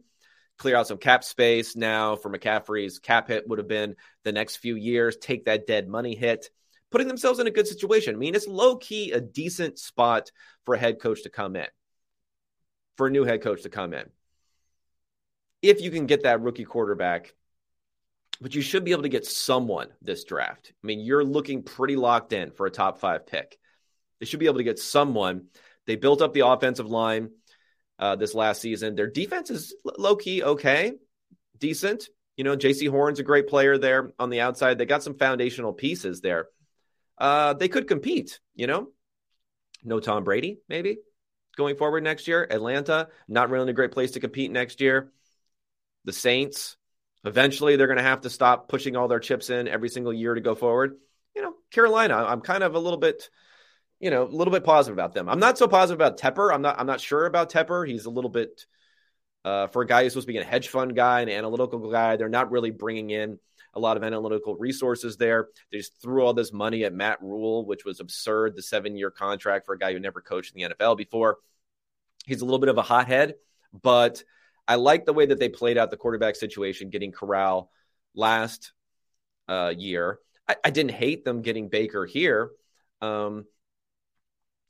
clear 0.59 0.77
out 0.77 0.87
some 0.87 0.99
cap 0.99 1.25
space 1.25 1.75
now 1.75 2.17
for 2.17 2.31
McCaffrey's 2.31 2.99
cap 2.99 3.29
hit 3.29 3.49
would 3.49 3.59
have 3.59 3.69
been 3.69 3.97
the 4.23 4.33
next 4.33 4.57
few 4.57 4.77
years. 4.77 5.17
Take 5.17 5.47
that 5.47 5.67
dead 5.67 5.89
money 5.89 6.15
hit 6.15 6.51
putting 6.95 7.09
themselves 7.09 7.41
in 7.41 7.49
a 7.49 7.51
good 7.51 7.67
situation. 7.67 8.15
I 8.15 8.19
mean, 8.19 8.37
it's 8.37 8.47
low 8.47 8.77
key 8.77 9.11
a 9.11 9.21
decent 9.21 9.81
spot 9.81 10.31
for 10.65 10.77
a 10.77 10.79
head 10.79 11.01
coach 11.01 11.25
to 11.25 11.29
come 11.29 11.57
in, 11.57 11.67
for 12.97 13.09
a 13.09 13.11
new 13.11 13.25
head 13.25 13.43
coach 13.43 13.65
to 13.65 13.69
come 13.69 13.93
in. 13.93 14.05
If 15.61 15.81
you 15.81 15.91
can 15.91 16.07
get 16.07 16.23
that 16.23 16.41
rookie 16.41 16.65
quarterback, 16.65 17.35
but 18.41 18.55
you 18.55 18.63
should 18.63 18.85
be 18.85 18.93
able 18.93 19.03
to 19.03 19.09
get 19.09 19.27
someone 19.27 19.89
this 20.03 20.25
draft. 20.25 20.73
I 20.83 20.87
mean, 20.87 21.01
you're 21.01 21.25
looking 21.25 21.63
pretty 21.63 21.97
locked 21.97 22.33
in 22.33 22.51
for 22.51 22.67
a 22.67 22.71
top 22.71 22.99
five 22.99 23.27
pick. 23.27 23.59
They 24.21 24.27
should 24.27 24.41
be 24.41 24.47
able 24.47 24.59
to 24.59 24.65
get 24.65 24.79
someone. 24.79 25.47
They 25.87 25.97
built 25.97 26.23
up 26.23 26.33
the 26.33 26.47
offensive 26.47 26.87
line 26.87 27.31
uh, 27.99 28.17
this 28.17 28.35
last 28.35 28.61
season. 28.61 28.95
Their 28.95 29.11
defense 29.11 29.51
is 29.51 29.75
low 29.99 30.17
key 30.17 30.43
okay, 30.43 30.93
decent. 31.59 32.09
You 32.37 32.45
know, 32.45 32.57
Jaycee 32.57 32.91
Horn's 32.91 33.21
a 33.21 33.25
great 33.25 33.47
player 33.47 33.79
there 33.79 34.13
on 34.19 34.31
the 34.31 34.41
outside. 34.41 34.79
They 34.79 34.87
got 34.87 35.03
some 35.03 35.17
foundational 35.17 35.73
pieces 35.73 36.21
there 36.21 36.49
uh, 37.19 37.55
they 37.55 37.69
could 37.69 37.89
compete, 37.89 38.41
you 38.55 38.67
know? 38.67 38.89
No 39.83 40.01
Tom 40.01 40.25
Brady, 40.25 40.59
maybe 40.69 40.99
going 41.57 41.77
forward 41.77 42.03
next 42.03 42.27
year. 42.27 42.47
Atlanta, 42.51 43.09
not 43.29 43.51
really 43.51 43.71
a 43.71 43.75
great 43.75 43.93
place 43.93 44.13
to 44.13 44.21
compete 44.21 44.51
next 44.51 44.81
year. 44.81 45.13
The 46.05 46.13
Saints, 46.13 46.77
eventually 47.25 47.77
they're 47.77 47.87
going 47.87 47.99
to 47.99 48.03
have 48.03 48.23
to 48.23 48.31
stop 48.31 48.69
pushing 48.69 48.97
all 48.97 49.09
their 49.09 49.21
chips 49.21 49.51
in 49.51 49.69
every 49.69 49.89
single 49.89 50.13
year 50.13 50.35
to 50.35 50.41
go 50.41 50.55
forward. 50.55 50.97
You 51.35 51.43
know, 51.43 51.55
Carolina, 51.71 52.17
I'm 52.17 52.41
kind 52.41 52.63
of 52.63 52.75
a 52.75 52.79
little 52.79 52.99
bit, 52.99 53.29
you 53.99 54.11
know, 54.11 54.25
a 54.25 54.25
little 54.25 54.53
bit 54.53 54.65
positive 54.65 54.97
about 54.97 55.15
them. 55.15 55.29
I'm 55.29 55.41
not 55.41 55.59
so 55.59 55.67
positive 55.67 55.99
about 55.99 56.19
Tepper. 56.19 56.53
I'm 56.53 56.63
not, 56.63 56.79
I'm 56.79 56.87
not 56.87 57.01
sure 57.01 57.27
about 57.27 57.51
Tepper. 57.51 57.89
He's 57.89 58.05
a 58.05 58.11
little 58.11 58.31
bit, 58.31 58.67
uh, 59.45 59.67
for 59.69 59.83
a 59.83 59.87
guy 59.87 60.03
who's 60.03 60.13
supposed 60.13 60.27
to 60.27 60.33
be 60.33 60.39
a 60.39 60.45
hedge 60.45 60.69
fund 60.69 60.95
guy, 60.95 61.21
an 61.21 61.29
analytical 61.29 61.91
guy, 61.91 62.17
they're 62.17 62.29
not 62.29 62.51
really 62.51 62.71
bringing 62.71 63.11
in 63.11 63.39
a 63.75 63.81
lot 63.81 63.97
of 63.97 64.05
analytical 64.05 64.55
resources 64.57 65.17
there. 65.17 65.49
They 65.71 65.79
just 65.79 66.01
threw 66.01 66.25
all 66.25 66.33
this 66.33 66.53
money 66.53 66.85
at 66.85 66.95
Matt 66.95 67.21
Rhule, 67.21 67.67
which 67.67 67.85
was 67.85 68.01
absurd. 68.01 68.55
The 68.55 68.63
seven 68.63 68.97
year 68.97 69.11
contract 69.11 69.67
for 69.67 69.75
a 69.75 69.79
guy 69.79 69.93
who 69.93 69.99
never 69.99 70.21
coached 70.21 70.55
in 70.55 70.63
the 70.63 70.75
NFL 70.75 70.97
before. 70.97 71.39
He's 72.25 72.41
a 72.41 72.45
little 72.45 72.61
bit 72.61 72.69
of 72.69 72.79
a 72.79 72.83
hothead, 72.83 73.35
but 73.73 74.23
I 74.67 74.77
like 74.77 75.05
the 75.05 75.13
way 75.13 75.27
that 75.27 75.39
they 75.39 75.49
played 75.49 75.79
out 75.79 75.91
the 75.91 75.97
quarterback 75.97 76.37
situation, 76.37 76.91
getting 76.91 77.13
Corral 77.13 77.71
last 78.15 78.73
uh, 79.49 79.73
year. 79.77 80.19
I, 80.49 80.57
I, 80.65 80.71
didn't 80.71 80.93
hate 80.93 81.25
them 81.25 81.43
getting 81.43 81.69
Baker 81.69 82.07
here 82.07 82.51
um, 83.03 83.45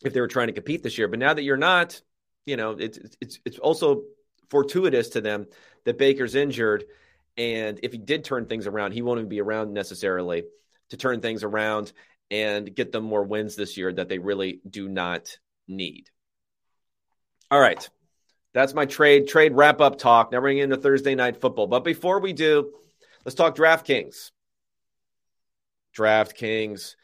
if 0.04 0.12
they 0.12 0.20
were 0.20 0.28
trying 0.28 0.48
to 0.48 0.52
compete 0.52 0.82
this 0.82 0.98
year. 0.98 1.08
But 1.08 1.20
now 1.20 1.34
that 1.34 1.42
you're 1.42 1.56
not, 1.56 2.00
you 2.46 2.56
know, 2.56 2.72
it's 2.72 2.98
it's 3.20 3.38
it's 3.44 3.58
also 3.58 4.02
fortuitous 4.50 5.10
to 5.10 5.20
them 5.20 5.46
that 5.84 5.98
Baker's 5.98 6.34
injured 6.34 6.84
and 7.36 7.80
if 7.82 7.92
he 7.92 7.98
did 7.98 8.24
turn 8.24 8.46
things 8.46 8.66
around, 8.66 8.92
he 8.92 9.02
won't 9.02 9.18
even 9.18 9.28
be 9.28 9.40
around 9.40 9.72
necessarily 9.72 10.44
to 10.90 10.96
turn 10.96 11.20
things 11.20 11.42
around 11.42 11.92
and 12.30 12.74
get 12.74 12.92
them 12.92 13.04
more 13.04 13.24
wins 13.24 13.56
this 13.56 13.76
year 13.76 13.92
that 13.92 14.08
they 14.08 14.18
really 14.18 14.60
do 14.68 14.88
not 14.88 15.36
need. 15.66 16.10
All 17.50 17.60
right. 17.60 17.88
That's 18.54 18.72
my 18.72 18.86
trade 18.86 19.28
trade 19.28 19.54
wrap 19.54 19.80
up 19.80 19.98
talk. 19.98 20.32
Now 20.32 20.40
bring 20.40 20.58
into 20.58 20.76
Thursday 20.76 21.14
night 21.14 21.40
football. 21.40 21.66
But 21.66 21.84
before 21.84 22.20
we 22.20 22.32
do, 22.32 22.72
let's 23.24 23.34
talk 23.34 23.56
DraftKings. 23.56 24.30
DraftKings. 25.96 26.94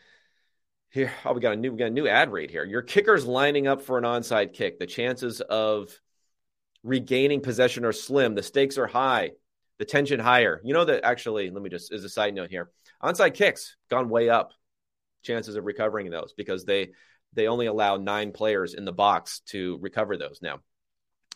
Here, 0.91 1.13
oh, 1.25 1.35
we 1.35 1.41
got 1.41 1.53
a 1.53 1.57
new 1.57 1.73
we 1.73 1.79
got 1.79 1.87
a 1.87 1.91
new 1.91 2.09
ad 2.09 2.33
rate 2.33 2.51
here. 2.51 2.65
Your 2.65 2.83
kicker's 2.83 3.27
lining 3.27 3.67
up 3.67 3.83
for 3.83 3.99
an 3.99 4.05
onside 4.05 4.55
kick. 4.55 4.79
The 4.79 4.87
chances 4.87 5.41
of 5.41 5.91
regaining 6.83 7.43
possession 7.43 7.85
are 7.85 7.93
slim. 7.93 8.35
The 8.35 8.43
stakes 8.43 8.79
are 8.79 8.87
high 8.87 9.33
the 9.81 9.87
tension 9.87 10.21
higher. 10.21 10.61
You 10.63 10.75
know 10.75 10.85
that 10.85 11.05
actually, 11.05 11.51
let 11.51 11.63
me 11.63 11.71
just 11.71 11.91
as 11.91 12.05
a 12.05 12.09
side 12.11 12.35
note 12.35 12.51
here, 12.51 12.71
onside 13.03 13.33
kicks 13.33 13.77
gone 13.89 14.11
way 14.11 14.29
up. 14.29 14.53
Chances 15.23 15.57
of 15.57 15.65
recovering 15.65 16.11
those 16.11 16.35
because 16.37 16.65
they 16.65 16.91
they 17.33 17.47
only 17.47 17.67
allow 17.67 17.97
nine 17.97 18.33
players 18.33 18.75
in 18.75 18.85
the 18.85 18.93
box 18.93 19.41
to 19.47 19.79
recover 19.81 20.17
those 20.19 20.41
now. 20.43 20.61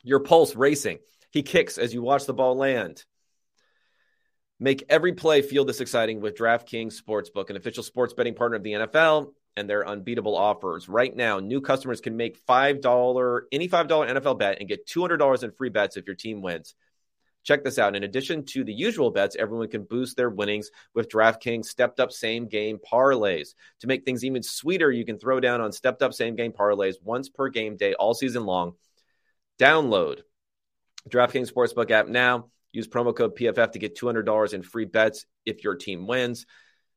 Your 0.04 0.20
pulse 0.20 0.54
racing. 0.54 0.98
He 1.32 1.42
kicks 1.42 1.78
as 1.78 1.92
you 1.92 2.02
watch 2.02 2.26
the 2.26 2.34
ball 2.34 2.56
land. 2.56 3.04
Make 4.60 4.84
every 4.88 5.14
play 5.14 5.42
feel 5.42 5.64
this 5.64 5.80
exciting 5.80 6.20
with 6.20 6.36
DraftKings 6.36 6.94
Sportsbook, 7.02 7.50
an 7.50 7.56
official 7.56 7.82
sports 7.82 8.14
betting 8.14 8.34
partner 8.34 8.56
of 8.56 8.62
the 8.62 8.72
NFL, 8.72 9.32
and 9.56 9.68
their 9.68 9.86
unbeatable 9.86 10.36
offers. 10.36 10.88
Right 10.88 11.14
now, 11.14 11.40
new 11.40 11.60
customers 11.60 12.00
can 12.00 12.16
make 12.16 12.44
$5 12.46 13.40
any 13.50 13.68
$5 13.68 13.88
NFL 13.88 14.38
bet 14.38 14.58
and 14.60 14.68
get 14.68 14.86
$200 14.86 15.42
in 15.42 15.50
free 15.52 15.70
bets 15.70 15.96
if 15.96 16.06
your 16.06 16.16
team 16.16 16.42
wins. 16.42 16.74
Check 17.44 17.62
this 17.62 17.78
out. 17.78 17.94
In 17.94 18.04
addition 18.04 18.44
to 18.46 18.64
the 18.64 18.72
usual 18.72 19.10
bets, 19.10 19.36
everyone 19.36 19.68
can 19.68 19.84
boost 19.84 20.16
their 20.16 20.30
winnings 20.30 20.70
with 20.94 21.10
DraftKings 21.10 21.66
stepped 21.66 22.00
up 22.00 22.10
same 22.10 22.48
game 22.48 22.78
parlays. 22.78 23.54
To 23.80 23.86
make 23.86 24.04
things 24.04 24.24
even 24.24 24.42
sweeter, 24.42 24.90
you 24.90 25.04
can 25.04 25.18
throw 25.18 25.40
down 25.40 25.60
on 25.60 25.70
stepped 25.70 26.02
up 26.02 26.14
same 26.14 26.36
game 26.36 26.52
parlays 26.52 26.94
once 27.02 27.28
per 27.28 27.48
game 27.48 27.76
day 27.76 27.92
all 27.94 28.14
season 28.14 28.46
long. 28.46 28.74
Download 29.58 30.20
DraftKings 31.08 31.52
Sportsbook 31.52 31.90
app 31.90 32.08
now. 32.08 32.50
Use 32.72 32.88
promo 32.88 33.14
code 33.14 33.36
PFF 33.36 33.72
to 33.72 33.78
get 33.78 33.96
$200 33.96 34.52
in 34.52 34.62
free 34.62 34.84
bets 34.84 35.26
if 35.46 35.62
your 35.62 35.76
team 35.76 36.06
wins. 36.06 36.44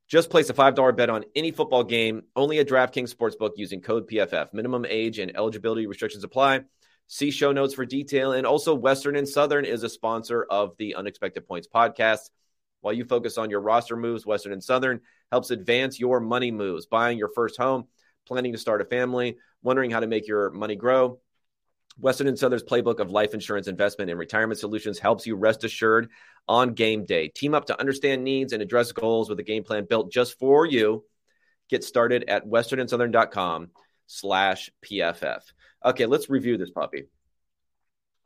Just 0.08 0.30
place 0.30 0.50
a 0.50 0.54
$5 0.54 0.96
bet 0.96 1.10
on 1.10 1.26
any 1.36 1.52
football 1.52 1.84
game 1.84 2.24
only 2.36 2.60
at 2.60 2.68
DraftKings 2.68 3.14
Sportsbook 3.14 3.52
using 3.58 3.82
code 3.82 4.10
PFF. 4.10 4.54
Minimum 4.54 4.86
age 4.90 5.20
and 5.20 5.36
eligibility 5.36 5.86
restrictions 5.86 6.24
apply. 6.24 6.62
See 7.08 7.30
show 7.30 7.52
notes 7.52 7.74
for 7.74 7.86
detail. 7.86 8.32
And 8.32 8.48
also, 8.48 8.74
Western 8.74 9.16
and 9.16 9.28
Southern 9.28 9.66
is 9.66 9.84
a 9.84 9.90
sponsor 9.90 10.44
of 10.50 10.76
the 10.78 10.96
Unexpected 10.96 11.48
Points 11.48 11.68
podcast. 11.68 12.30
While 12.82 12.94
you 12.94 13.06
focus 13.06 13.38
on 13.38 13.50
your 13.50 13.62
roster 13.62 13.98
moves, 13.98 14.26
Western 14.26 14.54
and 14.54 14.64
Southern 14.64 15.02
helps 15.32 15.52
advance 15.52 16.00
your 16.00 16.20
money 16.20 16.52
moves. 16.52 16.86
Buying 16.86 17.18
your 17.18 17.30
first 17.30 17.58
home, 17.58 17.88
planning 18.26 18.54
to 18.54 18.58
start 18.58 18.82
a 18.82 18.86
family, 18.86 19.38
wondering 19.62 19.92
how 19.92 20.00
to 20.00 20.08
make 20.08 20.28
your 20.28 20.52
money 20.52 20.76
grow. 20.76 21.20
Western 22.00 22.28
and 22.28 22.38
Southern's 22.38 22.64
playbook 22.64 23.00
of 23.00 23.10
life 23.10 23.34
insurance 23.34 23.68
investment 23.68 24.12
and 24.12 24.20
retirement 24.20 24.60
solutions 24.60 25.00
helps 25.00 25.26
you 25.26 25.36
rest 25.36 25.64
assured 25.64 26.10
on 26.48 26.74
game 26.74 27.06
day. 27.06 27.28
Team 27.28 27.54
up 27.54 27.66
to 27.66 27.80
understand 27.80 28.24
needs 28.24 28.54
and 28.54 28.62
address 28.62 28.92
goals 28.92 29.30
with 29.30 29.40
a 29.40 29.44
game 29.44 29.64
plan 29.64 29.86
built 29.90 30.12
just 30.12 30.38
for 30.40 30.66
you. 30.66 31.04
Get 31.70 31.84
started 31.84 32.26
at 32.28 32.46
westernsouthern.com 32.46 33.72
slash 34.06 34.70
PFF. 34.86 35.42
Okay, 35.84 36.06
let's 36.06 36.30
review 36.30 36.58
this 36.58 36.72
puppy. 36.72 37.06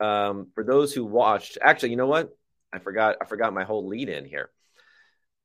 Um, 0.00 0.48
for 0.54 0.64
those 0.64 0.92
who 0.92 1.04
watched, 1.04 1.58
actually, 1.60 1.90
you 1.90 1.96
know 1.96 2.06
what? 2.06 2.30
I 2.72 2.78
forgot. 2.78 3.16
I 3.20 3.24
forgot 3.24 3.52
my 3.52 3.64
whole 3.64 3.86
lead 3.86 4.08
in 4.08 4.24
here. 4.24 4.50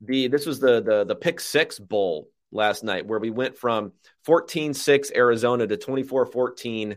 The 0.01 0.27
this 0.27 0.45
was 0.45 0.59
the 0.59 0.81
the 0.81 1.05
the 1.05 1.15
pick 1.15 1.39
six 1.39 1.79
bowl 1.79 2.29
last 2.51 2.83
night 2.83 3.05
where 3.05 3.19
we 3.19 3.29
went 3.29 3.57
from 3.57 3.91
14-6 4.25 5.13
Arizona 5.15 5.67
to 5.67 5.75
24-14. 5.75 6.95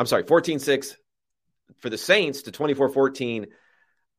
I'm 0.00 0.06
sorry, 0.06 0.24
14-6 0.24 0.96
for 1.80 1.90
the 1.90 1.98
Saints 1.98 2.40
to 2.42 2.52
24-14 2.52 3.48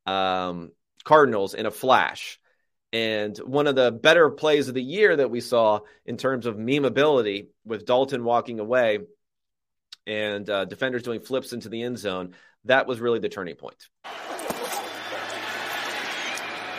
um, 0.06 0.72
Cardinals 1.04 1.56
in 1.56 1.66
a 1.66 1.72
flash. 1.72 2.40
And 2.94 3.36
one 3.40 3.66
of 3.66 3.74
the 3.74 3.92
better 3.92 4.30
plays 4.30 4.68
of 4.68 4.76
the 4.76 4.84
year 4.84 5.16
that 5.16 5.32
we 5.32 5.42
saw 5.42 5.80
in 6.06 6.18
terms 6.18 6.46
of 6.46 6.56
memeability 6.56 7.48
with 7.66 7.88
Dalton 7.88 8.24
walking 8.24 8.60
away 8.60 9.00
and 10.06 10.48
uh, 10.48 10.66
defenders 10.66 11.02
doing 11.02 11.20
flips 11.20 11.52
into 11.52 11.68
the 11.68 11.82
end 11.82 11.98
zone. 11.98 12.36
That 12.66 12.86
was 12.86 13.00
really 13.00 13.18
the 13.18 13.30
turning 13.30 13.56
point. 13.56 13.88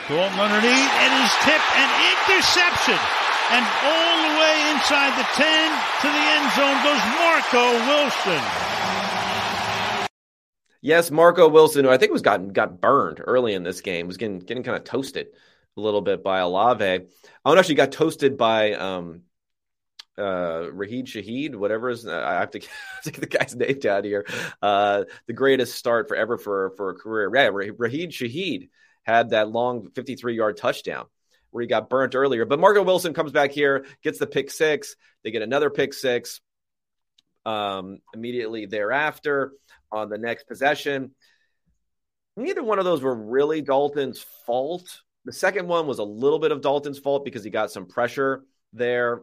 Dalton 0.07 0.38
underneath, 0.38 0.70
and 0.70 1.22
his 1.22 1.32
tip 1.42 1.76
and 1.76 1.90
interception. 2.30 3.31
And 3.51 3.64
all 3.82 4.16
the 4.22 4.34
way 4.38 4.55
inside 4.70 5.12
the 5.18 5.26
10 5.34 5.47
to 6.01 6.09
the 6.09 6.24
end 6.30 6.47
zone 6.55 6.78
goes 6.84 7.03
Marco 7.18 7.64
Wilson. 7.88 8.43
Yes, 10.80 11.11
Marco 11.11 11.49
Wilson, 11.49 11.84
who 11.84 11.90
I 11.90 11.97
think 11.97 12.12
was 12.12 12.22
gotten 12.22 12.49
got 12.53 12.80
burned 12.80 13.20
early 13.24 13.55
in 13.55 13.62
this 13.62 13.80
game, 13.80 14.07
was 14.07 14.16
getting 14.16 14.40
getting 14.40 14.62
kind 14.62 14.76
of 14.76 14.84
toasted 14.84 15.28
a 15.76 15.80
little 15.80 16.01
bit 16.01 16.24
by 16.24 16.40
Olave. 16.40 17.07
Oh, 17.45 17.57
actually 17.57 17.76
got 17.76 17.93
toasted 17.93 18.36
by 18.36 18.72
um, 18.72 19.22
uh, 20.18 20.68
Rashid 20.72 21.07
Shaheed, 21.07 21.55
whatever 21.55 21.88
is. 21.88 22.07
I 22.07 22.34
have 22.34 22.51
to, 22.53 22.59
get 23.05 23.20
the 23.20 23.26
guy's 23.26 23.55
name 23.55 23.78
down 23.78 24.05
here. 24.05 24.26
Uh, 24.61 25.05
the 25.26 25.32
greatest 25.32 25.76
start 25.76 26.09
forever 26.09 26.36
for 26.36 26.70
for 26.76 26.90
a 26.90 26.95
career. 26.95 27.30
Yeah, 27.34 27.51
Rashid 27.78 28.11
Shaheed 28.11 28.70
had 29.05 29.30
that 29.30 29.51
long 29.51 29.90
53 29.90 30.36
yard 30.36 30.57
touchdown 30.57 31.07
where 31.53 31.62
he 31.62 31.68
got 31.68 31.88
burnt 31.88 32.14
earlier. 32.16 32.44
But 32.44 32.59
Marco 32.59 32.82
Wilson 32.82 33.14
comes 33.14 33.30
back 33.30 33.53
here, 33.53 33.86
gets 34.03 34.18
the 34.18 34.26
pick 34.26 34.50
six. 34.50 34.96
They 35.22 35.30
get 35.30 35.42
another 35.42 35.70
pick 35.70 35.94
six 35.94 36.40
um, 37.46 37.98
immediately 38.14 38.66
thereafter 38.66 39.53
on 39.92 40.09
the 40.09 40.18
next 40.18 40.48
possession. 40.48 41.14
Neither 42.36 42.62
one 42.62 42.78
of 42.78 42.84
those 42.84 43.03
were 43.03 43.14
really 43.14 43.61
Dalton's 43.61 44.24
fault. 44.46 45.03
The 45.24 45.32
second 45.32 45.68
one 45.68 45.86
was 45.86 45.98
a 45.98 46.05
little 46.05 46.38
bit 46.38 46.50
of 46.50 46.62
Dalton's 46.62 46.98
fault 46.98 47.24
because 47.24 47.44
he 47.44 47.50
got 47.50 47.70
some 47.70 47.86
pressure 47.86 48.42
there 48.72 49.22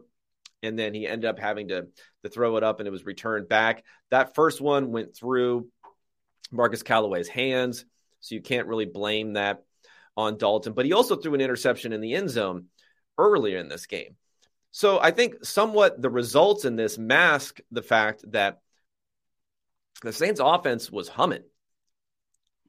and 0.62 0.78
then 0.78 0.94
he 0.94 1.06
ended 1.06 1.28
up 1.28 1.38
having 1.38 1.68
to 1.68 1.88
to 2.22 2.28
throw 2.28 2.56
it 2.56 2.62
up 2.62 2.78
and 2.78 2.86
it 2.86 2.92
was 2.92 3.04
returned 3.04 3.48
back. 3.48 3.84
That 4.10 4.34
first 4.34 4.60
one 4.60 4.92
went 4.92 5.16
through 5.16 5.68
Marquez 6.52 6.82
Callaway's 6.82 7.28
hands, 7.28 7.84
so 8.20 8.34
you 8.34 8.42
can't 8.42 8.66
really 8.66 8.84
blame 8.84 9.34
that 9.34 9.62
on 10.16 10.38
Dalton. 10.38 10.72
But 10.72 10.86
he 10.86 10.92
also 10.92 11.16
threw 11.16 11.34
an 11.34 11.40
interception 11.40 11.92
in 11.92 12.00
the 12.00 12.14
end 12.14 12.30
zone 12.30 12.66
earlier 13.18 13.58
in 13.58 13.68
this 13.68 13.86
game. 13.86 14.16
So 14.72 15.00
I 15.00 15.10
think 15.10 15.44
somewhat 15.44 16.00
the 16.00 16.10
results 16.10 16.64
in 16.64 16.76
this 16.76 16.96
mask 16.98 17.60
the 17.70 17.82
fact 17.82 18.24
that 18.32 18.60
the 20.02 20.12
Saints 20.12 20.40
offense 20.42 20.90
was 20.90 21.08
humming. 21.08 21.42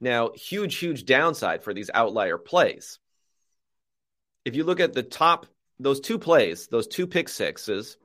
Now, 0.00 0.32
huge, 0.34 0.76
huge 0.76 1.04
downside 1.04 1.62
for 1.62 1.72
these 1.72 1.90
outlier 1.94 2.38
plays. 2.38 2.98
If 4.44 4.56
you 4.56 4.64
look 4.64 4.80
at 4.80 4.92
the 4.92 5.04
top 5.04 5.46
those 5.78 6.00
two 6.00 6.18
plays, 6.18 6.68
those 6.68 6.86
two 6.86 7.06
pick 7.06 7.28
sixes, 7.28 7.96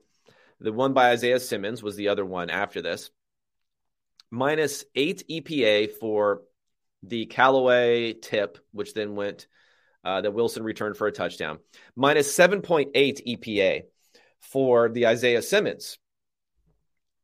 the 0.59 0.73
one 0.73 0.93
by 0.93 1.11
Isaiah 1.11 1.39
Simmons 1.39 1.83
was 1.83 1.95
the 1.95 2.09
other 2.09 2.25
one 2.25 2.49
after 2.49 2.81
this, 2.81 3.11
minus 4.31 4.83
eight 4.95 5.23
EPA 5.29 5.91
for 5.99 6.41
the 7.03 7.25
Callaway 7.25 8.13
tip, 8.13 8.57
which 8.71 8.93
then 8.93 9.15
went 9.15 9.47
uh, 10.03 10.21
that 10.21 10.31
Wilson 10.31 10.63
returned 10.63 10.97
for 10.97 11.07
a 11.07 11.11
touchdown, 11.11 11.59
minus 11.95 12.35
7.8 12.35 12.91
EPA 12.93 13.83
for 14.39 14.89
the 14.89 15.07
Isaiah 15.07 15.41
Simmons 15.41 15.97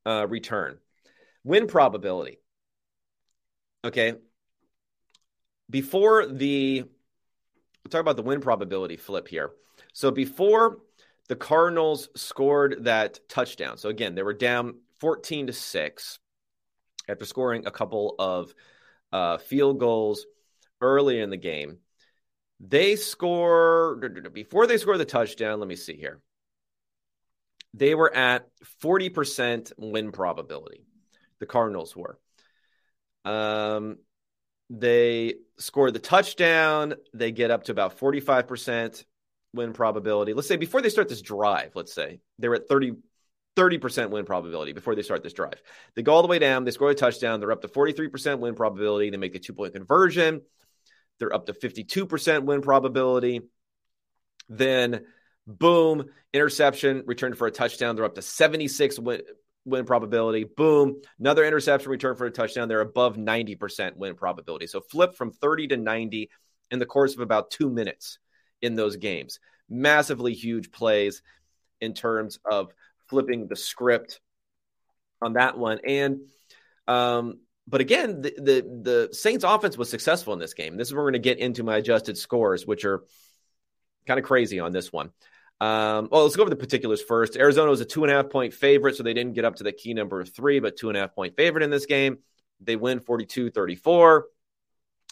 uh, 0.05 0.27
return. 0.27 0.77
Win 1.43 1.67
probability. 1.67 2.39
Okay. 3.85 4.15
Before 5.69 6.25
the, 6.25 6.83
talk 7.89 8.01
about 8.01 8.17
the 8.17 8.23
win 8.23 8.41
probability 8.41 8.97
flip 8.97 9.27
here. 9.27 9.51
So 9.93 10.11
before 10.11 10.79
the 11.29 11.35
Cardinals 11.35 12.09
scored 12.15 12.83
that 12.85 13.19
touchdown, 13.29 13.77
so 13.77 13.89
again, 13.89 14.15
they 14.15 14.23
were 14.23 14.33
down 14.33 14.75
14 14.99 15.47
to 15.47 15.53
6 15.53 16.19
after 17.09 17.25
scoring 17.25 17.65
a 17.65 17.71
couple 17.71 18.15
of 18.19 18.53
uh, 19.13 19.37
field 19.37 19.79
goals 19.79 20.25
early 20.81 21.21
in 21.21 21.29
the 21.29 21.37
game. 21.37 21.77
They 22.59 22.95
score 22.95 23.95
before 24.33 24.67
they 24.67 24.77
score 24.77 24.97
the 24.97 25.05
touchdown. 25.05 25.59
Let 25.59 25.69
me 25.69 25.75
see 25.75 25.95
here. 25.95 26.19
They 27.73 27.95
were 27.95 28.13
at 28.13 28.47
40% 28.83 29.71
win 29.77 30.11
probability. 30.11 30.85
The 31.39 31.45
Cardinals 31.45 31.95
were. 31.95 32.19
Um, 33.25 33.97
they 34.69 35.35
score 35.57 35.91
the 35.91 35.99
touchdown. 35.99 36.95
They 37.13 37.31
get 37.31 37.51
up 37.51 37.65
to 37.65 37.71
about 37.71 37.99
45% 37.99 39.03
win 39.53 39.73
probability. 39.73 40.33
Let's 40.33 40.47
say 40.47 40.55
before 40.55 40.81
they 40.81 40.89
start 40.89 41.09
this 41.09 41.21
drive, 41.21 41.71
let's 41.75 41.93
say 41.93 42.19
they're 42.39 42.55
at 42.55 42.67
30, 42.67 42.93
30% 43.55 44.09
win 44.09 44.25
probability 44.25 44.73
before 44.73 44.95
they 44.95 45.01
start 45.01 45.23
this 45.23 45.33
drive. 45.33 45.61
They 45.95 46.01
go 46.01 46.13
all 46.13 46.21
the 46.21 46.27
way 46.27 46.39
down, 46.39 46.63
they 46.63 46.71
score 46.71 46.89
a 46.89 46.95
touchdown, 46.95 47.39
they're 47.39 47.51
up 47.51 47.61
to 47.61 47.67
43% 47.67 48.39
win 48.39 48.55
probability, 48.55 49.09
they 49.09 49.17
make 49.17 49.35
a 49.35 49.39
two 49.39 49.53
point 49.53 49.73
conversion, 49.73 50.41
they're 51.19 51.33
up 51.33 51.45
to 51.45 51.53
52% 51.53 52.43
win 52.43 52.61
probability. 52.61 53.41
Then, 54.49 55.05
boom, 55.47 56.05
interception, 56.33 57.03
returned 57.05 57.37
for 57.37 57.47
a 57.47 57.51
touchdown, 57.51 57.95
they're 57.95 58.05
up 58.05 58.15
to 58.15 58.21
76 58.21 58.99
win, 58.99 59.21
win 59.65 59.85
probability. 59.85 60.43
Boom, 60.43 61.01
another 61.19 61.45
interception, 61.45 61.91
return 61.91 62.15
for 62.15 62.25
a 62.25 62.31
touchdown, 62.31 62.67
they're 62.67 62.81
above 62.81 63.15
90% 63.15 63.95
win 63.95 64.15
probability. 64.15 64.67
So, 64.67 64.81
flip 64.81 65.15
from 65.15 65.31
30 65.31 65.67
to 65.67 65.77
90 65.77 66.29
in 66.71 66.79
the 66.79 66.85
course 66.85 67.13
of 67.13 67.19
about 67.19 67.51
two 67.51 67.69
minutes 67.69 68.17
in 68.61 68.75
those 68.75 68.95
games. 68.95 69.39
Massively 69.69 70.33
huge 70.33 70.71
plays 70.71 71.21
in 71.79 71.93
terms 71.93 72.39
of 72.49 72.73
flipping 73.13 73.47
the 73.47 73.55
script 73.55 74.19
on 75.21 75.33
that 75.33 75.55
one. 75.55 75.79
And 75.85 76.21
um, 76.87 77.41
but 77.67 77.79
again, 77.79 78.23
the, 78.23 78.33
the, 78.35 78.79
the 78.81 79.09
Saints 79.13 79.45
offense 79.45 79.77
was 79.77 79.87
successful 79.87 80.33
in 80.33 80.39
this 80.39 80.55
game. 80.55 80.77
This 80.77 80.87
is 80.87 80.95
where 80.95 81.03
we're 81.03 81.11
going 81.11 81.21
to 81.21 81.29
get 81.29 81.37
into 81.37 81.63
my 81.63 81.77
adjusted 81.77 82.17
scores, 82.17 82.65
which 82.65 82.85
are 82.85 83.03
kind 84.07 84.19
of 84.19 84.25
crazy 84.25 84.59
on 84.59 84.71
this 84.71 84.91
one. 84.91 85.11
Um, 85.61 86.09
well, 86.11 86.23
let's 86.23 86.35
go 86.35 86.41
over 86.41 86.49
the 86.49 86.55
particulars 86.55 87.03
first. 87.03 87.37
Arizona 87.37 87.69
was 87.69 87.81
a 87.81 87.85
two 87.85 88.03
and 88.03 88.11
a 88.11 88.15
half 88.15 88.31
point 88.31 88.55
favorite, 88.55 88.95
so 88.95 89.03
they 89.03 89.13
didn't 89.13 89.33
get 89.33 89.45
up 89.45 89.57
to 89.57 89.63
the 89.63 89.71
key 89.71 89.93
number 89.93 90.19
of 90.19 90.33
three, 90.33 90.59
but 90.59 90.75
two 90.75 90.89
and 90.89 90.97
a 90.97 91.01
half 91.01 91.13
point 91.13 91.35
favorite 91.37 91.63
in 91.63 91.69
this 91.69 91.85
game. 91.85 92.17
They 92.59 92.75
win 92.75 92.99
42 92.99 93.51
34. 93.51 94.17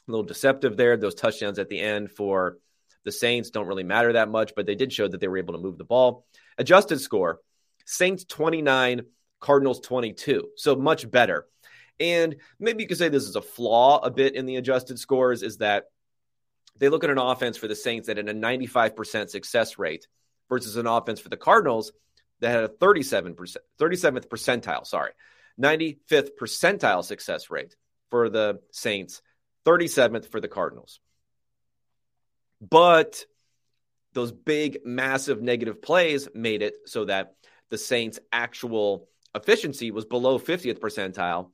A 0.07 0.11
little 0.11 0.25
deceptive 0.25 0.75
there. 0.75 0.97
Those 0.97 1.13
touchdowns 1.13 1.59
at 1.59 1.69
the 1.69 1.79
end 1.79 2.09
for 2.09 2.57
the 3.05 3.11
Saints 3.11 3.51
don't 3.51 3.67
really 3.67 3.83
matter 3.83 4.13
that 4.13 4.29
much, 4.29 4.53
but 4.55 4.65
they 4.65 4.75
did 4.75 4.91
show 4.91 5.07
that 5.07 5.21
they 5.21 5.27
were 5.27 5.37
able 5.37 5.53
to 5.53 5.59
move 5.59 5.77
the 5.77 5.83
ball. 5.83 6.25
Adjusted 6.57 6.99
score 6.99 7.39
Saints 7.91 8.23
29, 8.23 9.01
Cardinals 9.41 9.81
22. 9.81 10.49
So 10.55 10.75
much 10.75 11.09
better. 11.11 11.45
And 11.99 12.37
maybe 12.57 12.83
you 12.83 12.87
could 12.87 12.97
say 12.97 13.09
this 13.09 13.27
is 13.27 13.35
a 13.35 13.41
flaw 13.41 13.99
a 13.99 14.09
bit 14.09 14.35
in 14.35 14.45
the 14.45 14.55
adjusted 14.55 14.97
scores 14.97 15.43
is 15.43 15.57
that 15.57 15.85
they 16.77 16.87
look 16.87 17.03
at 17.03 17.09
an 17.09 17.17
offense 17.17 17.57
for 17.57 17.67
the 17.67 17.75
Saints 17.75 18.07
that 18.07 18.17
had 18.17 18.29
a 18.29 18.33
95% 18.33 19.29
success 19.29 19.77
rate 19.77 20.07
versus 20.49 20.77
an 20.77 20.87
offense 20.87 21.19
for 21.19 21.29
the 21.29 21.37
Cardinals 21.37 21.91
that 22.39 22.51
had 22.51 22.63
a 22.63 22.69
37%, 22.69 23.57
37th 23.79 24.27
percentile, 24.27 24.87
sorry, 24.87 25.11
95th 25.61 26.29
percentile 26.41 27.03
success 27.03 27.51
rate 27.51 27.75
for 28.09 28.29
the 28.29 28.61
Saints, 28.71 29.21
37th 29.65 30.31
for 30.31 30.39
the 30.39 30.47
Cardinals. 30.47 31.01
But 32.61 33.25
those 34.13 34.31
big, 34.31 34.79
massive 34.85 35.41
negative 35.41 35.81
plays 35.81 36.29
made 36.33 36.61
it 36.61 36.75
so 36.85 37.05
that 37.05 37.35
the 37.71 37.77
Saints' 37.77 38.19
actual 38.31 39.07
efficiency 39.33 39.89
was 39.89 40.05
below 40.05 40.37
50th 40.37 40.79
percentile, 40.79 41.49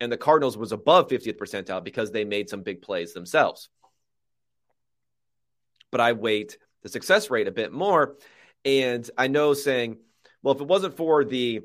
and 0.00 0.10
the 0.10 0.16
Cardinals 0.16 0.56
was 0.56 0.72
above 0.72 1.08
50th 1.08 1.36
percentile 1.36 1.84
because 1.84 2.10
they 2.10 2.24
made 2.24 2.48
some 2.48 2.62
big 2.62 2.80
plays 2.80 3.12
themselves. 3.12 3.68
But 5.90 6.00
I 6.00 6.12
weight 6.12 6.56
the 6.82 6.88
success 6.88 7.30
rate 7.30 7.48
a 7.48 7.52
bit 7.52 7.72
more. 7.72 8.16
And 8.64 9.08
I 9.18 9.26
know 9.26 9.52
saying, 9.52 9.98
well, 10.42 10.54
if 10.54 10.60
it 10.60 10.66
wasn't 10.66 10.96
for 10.96 11.24
the 11.24 11.60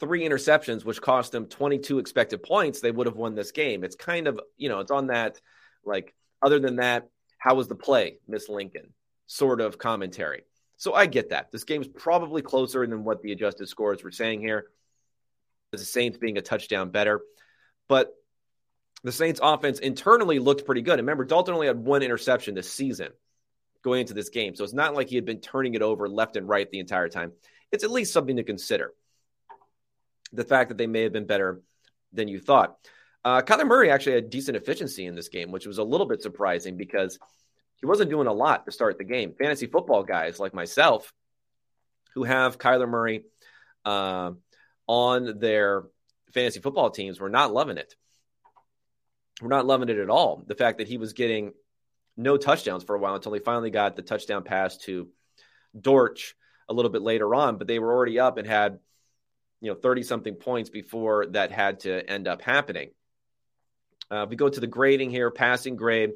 three 0.00 0.26
interceptions, 0.26 0.84
which 0.84 1.00
cost 1.00 1.32
them 1.32 1.46
22 1.46 1.98
expected 1.98 2.42
points, 2.42 2.80
they 2.80 2.90
would 2.90 3.06
have 3.06 3.16
won 3.16 3.34
this 3.34 3.52
game. 3.52 3.84
It's 3.84 3.94
kind 3.94 4.26
of, 4.26 4.40
you 4.56 4.68
know, 4.68 4.80
it's 4.80 4.90
on 4.90 5.08
that, 5.08 5.40
like, 5.84 6.14
other 6.42 6.58
than 6.58 6.76
that, 6.76 7.08
how 7.38 7.54
was 7.54 7.68
the 7.68 7.74
play, 7.74 8.18
Miss 8.26 8.48
Lincoln? 8.48 8.92
Sort 9.26 9.60
of 9.60 9.78
commentary. 9.78 10.44
So 10.76 10.92
I 10.94 11.06
get 11.06 11.30
that. 11.30 11.50
This 11.52 11.64
game's 11.64 11.88
probably 11.88 12.42
closer 12.42 12.86
than 12.86 13.04
what 13.04 13.22
the 13.22 13.32
adjusted 13.32 13.68
scores 13.68 14.02
were 14.02 14.10
saying 14.10 14.40
here. 14.40 14.66
The 15.70 15.78
Saints 15.78 16.18
being 16.18 16.38
a 16.38 16.42
touchdown 16.42 16.90
better. 16.90 17.20
But 17.88 18.12
the 19.02 19.12
Saints 19.12 19.40
offense 19.42 19.78
internally 19.78 20.38
looked 20.38 20.66
pretty 20.66 20.82
good. 20.82 20.98
And 20.98 21.06
remember, 21.06 21.24
Dalton 21.24 21.54
only 21.54 21.66
had 21.66 21.78
one 21.78 22.02
interception 22.02 22.54
this 22.54 22.72
season 22.72 23.10
going 23.82 24.00
into 24.00 24.14
this 24.14 24.30
game. 24.30 24.54
So 24.54 24.64
it's 24.64 24.72
not 24.72 24.94
like 24.94 25.08
he 25.08 25.16
had 25.16 25.26
been 25.26 25.40
turning 25.40 25.74
it 25.74 25.82
over 25.82 26.08
left 26.08 26.36
and 26.36 26.48
right 26.48 26.68
the 26.70 26.80
entire 26.80 27.08
time. 27.08 27.32
It's 27.70 27.84
at 27.84 27.90
least 27.90 28.12
something 28.12 28.36
to 28.36 28.42
consider. 28.42 28.94
The 30.32 30.44
fact 30.44 30.70
that 30.70 30.78
they 30.78 30.86
may 30.86 31.02
have 31.02 31.12
been 31.12 31.26
better 31.26 31.60
than 32.12 32.28
you 32.28 32.40
thought. 32.40 32.76
Uh, 33.24 33.42
Kyler 33.42 33.66
Murray 33.66 33.90
actually 33.90 34.14
had 34.14 34.30
decent 34.30 34.56
efficiency 34.56 35.06
in 35.06 35.14
this 35.14 35.28
game, 35.28 35.50
which 35.50 35.66
was 35.66 35.78
a 35.78 35.84
little 35.84 36.06
bit 36.06 36.22
surprising 36.22 36.76
because 36.76 37.18
he 37.80 37.86
wasn't 37.86 38.10
doing 38.10 38.26
a 38.26 38.32
lot 38.32 38.64
to 38.64 38.72
start 38.72 38.98
the 38.98 39.04
game. 39.04 39.34
Fantasy 39.38 39.66
football 39.66 40.02
guys 40.02 40.38
like 40.38 40.54
myself, 40.54 41.12
who 42.14 42.24
have 42.24 42.58
Kyler 42.58 42.88
Murray 42.88 43.24
uh, 43.84 44.32
on 44.86 45.38
their 45.38 45.84
fantasy 46.32 46.60
football 46.60 46.90
teams, 46.90 47.20
were 47.20 47.28
not 47.28 47.52
loving 47.52 47.78
it. 47.78 47.94
We're 49.40 49.48
not 49.48 49.66
loving 49.66 49.88
it 49.88 49.98
at 49.98 50.10
all. 50.10 50.42
The 50.46 50.54
fact 50.54 50.78
that 50.78 50.88
he 50.88 50.98
was 50.98 51.12
getting 51.12 51.52
no 52.16 52.36
touchdowns 52.36 52.84
for 52.84 52.94
a 52.94 52.98
while 52.98 53.16
until 53.16 53.32
he 53.32 53.40
finally 53.40 53.70
got 53.70 53.96
the 53.96 54.02
touchdown 54.02 54.44
pass 54.44 54.78
to 54.78 55.08
Dortch 55.78 56.36
a 56.68 56.74
little 56.74 56.90
bit 56.90 57.02
later 57.02 57.34
on, 57.34 57.58
but 57.58 57.66
they 57.66 57.78
were 57.78 57.92
already 57.92 58.18
up 58.20 58.38
and 58.38 58.46
had 58.46 58.78
you 59.60 59.70
know 59.70 59.78
30 59.78 60.02
something 60.02 60.34
points 60.34 60.70
before 60.70 61.26
that 61.26 61.50
had 61.50 61.80
to 61.80 62.08
end 62.08 62.28
up 62.28 62.42
happening. 62.42 62.90
Uh, 64.10 64.26
we 64.28 64.36
go 64.36 64.48
to 64.48 64.60
the 64.60 64.66
grading 64.66 65.10
here, 65.10 65.30
passing 65.30 65.76
grade. 65.76 66.12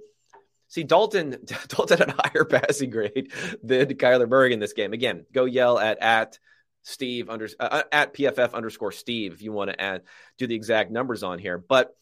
See, 0.68 0.84
Dalton 0.84 1.30
Dalton 1.68 1.98
had 1.98 2.10
a 2.10 2.22
higher 2.22 2.44
passing 2.44 2.90
grade 2.90 3.32
than 3.62 3.88
Kyler 3.88 4.28
Murray 4.28 4.52
in 4.52 4.60
this 4.60 4.74
game. 4.74 4.92
Again, 4.92 5.24
go 5.32 5.46
yell 5.46 5.78
at 5.78 5.98
at 5.98 6.38
Steve 6.82 7.28
under 7.28 7.48
uh, 7.58 7.68
uh 7.70 7.82
at 7.90 8.14
PFF 8.14 8.52
underscore 8.52 8.92
Steve 8.92 9.32
if 9.32 9.42
you 9.42 9.52
want 9.52 9.70
to 9.70 9.80
add 9.80 10.02
do 10.36 10.46
the 10.46 10.54
exact 10.54 10.90
numbers 10.90 11.22
on 11.22 11.38
here. 11.38 11.58
But 11.58 11.94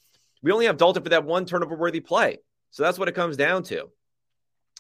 we 0.43 0.53
only 0.53 0.67
have 0.67 0.77
Dalton 0.77 1.03
for 1.03 1.09
that 1.11 1.25
one 1.25 1.47
turnover 1.47 1.77
worthy 1.77 2.01
play, 2.01 2.39
so 2.71 2.83
that's 2.83 2.99
what 2.99 3.09
it 3.09 3.15
comes 3.15 3.37
down 3.37 3.63
to. 3.65 3.89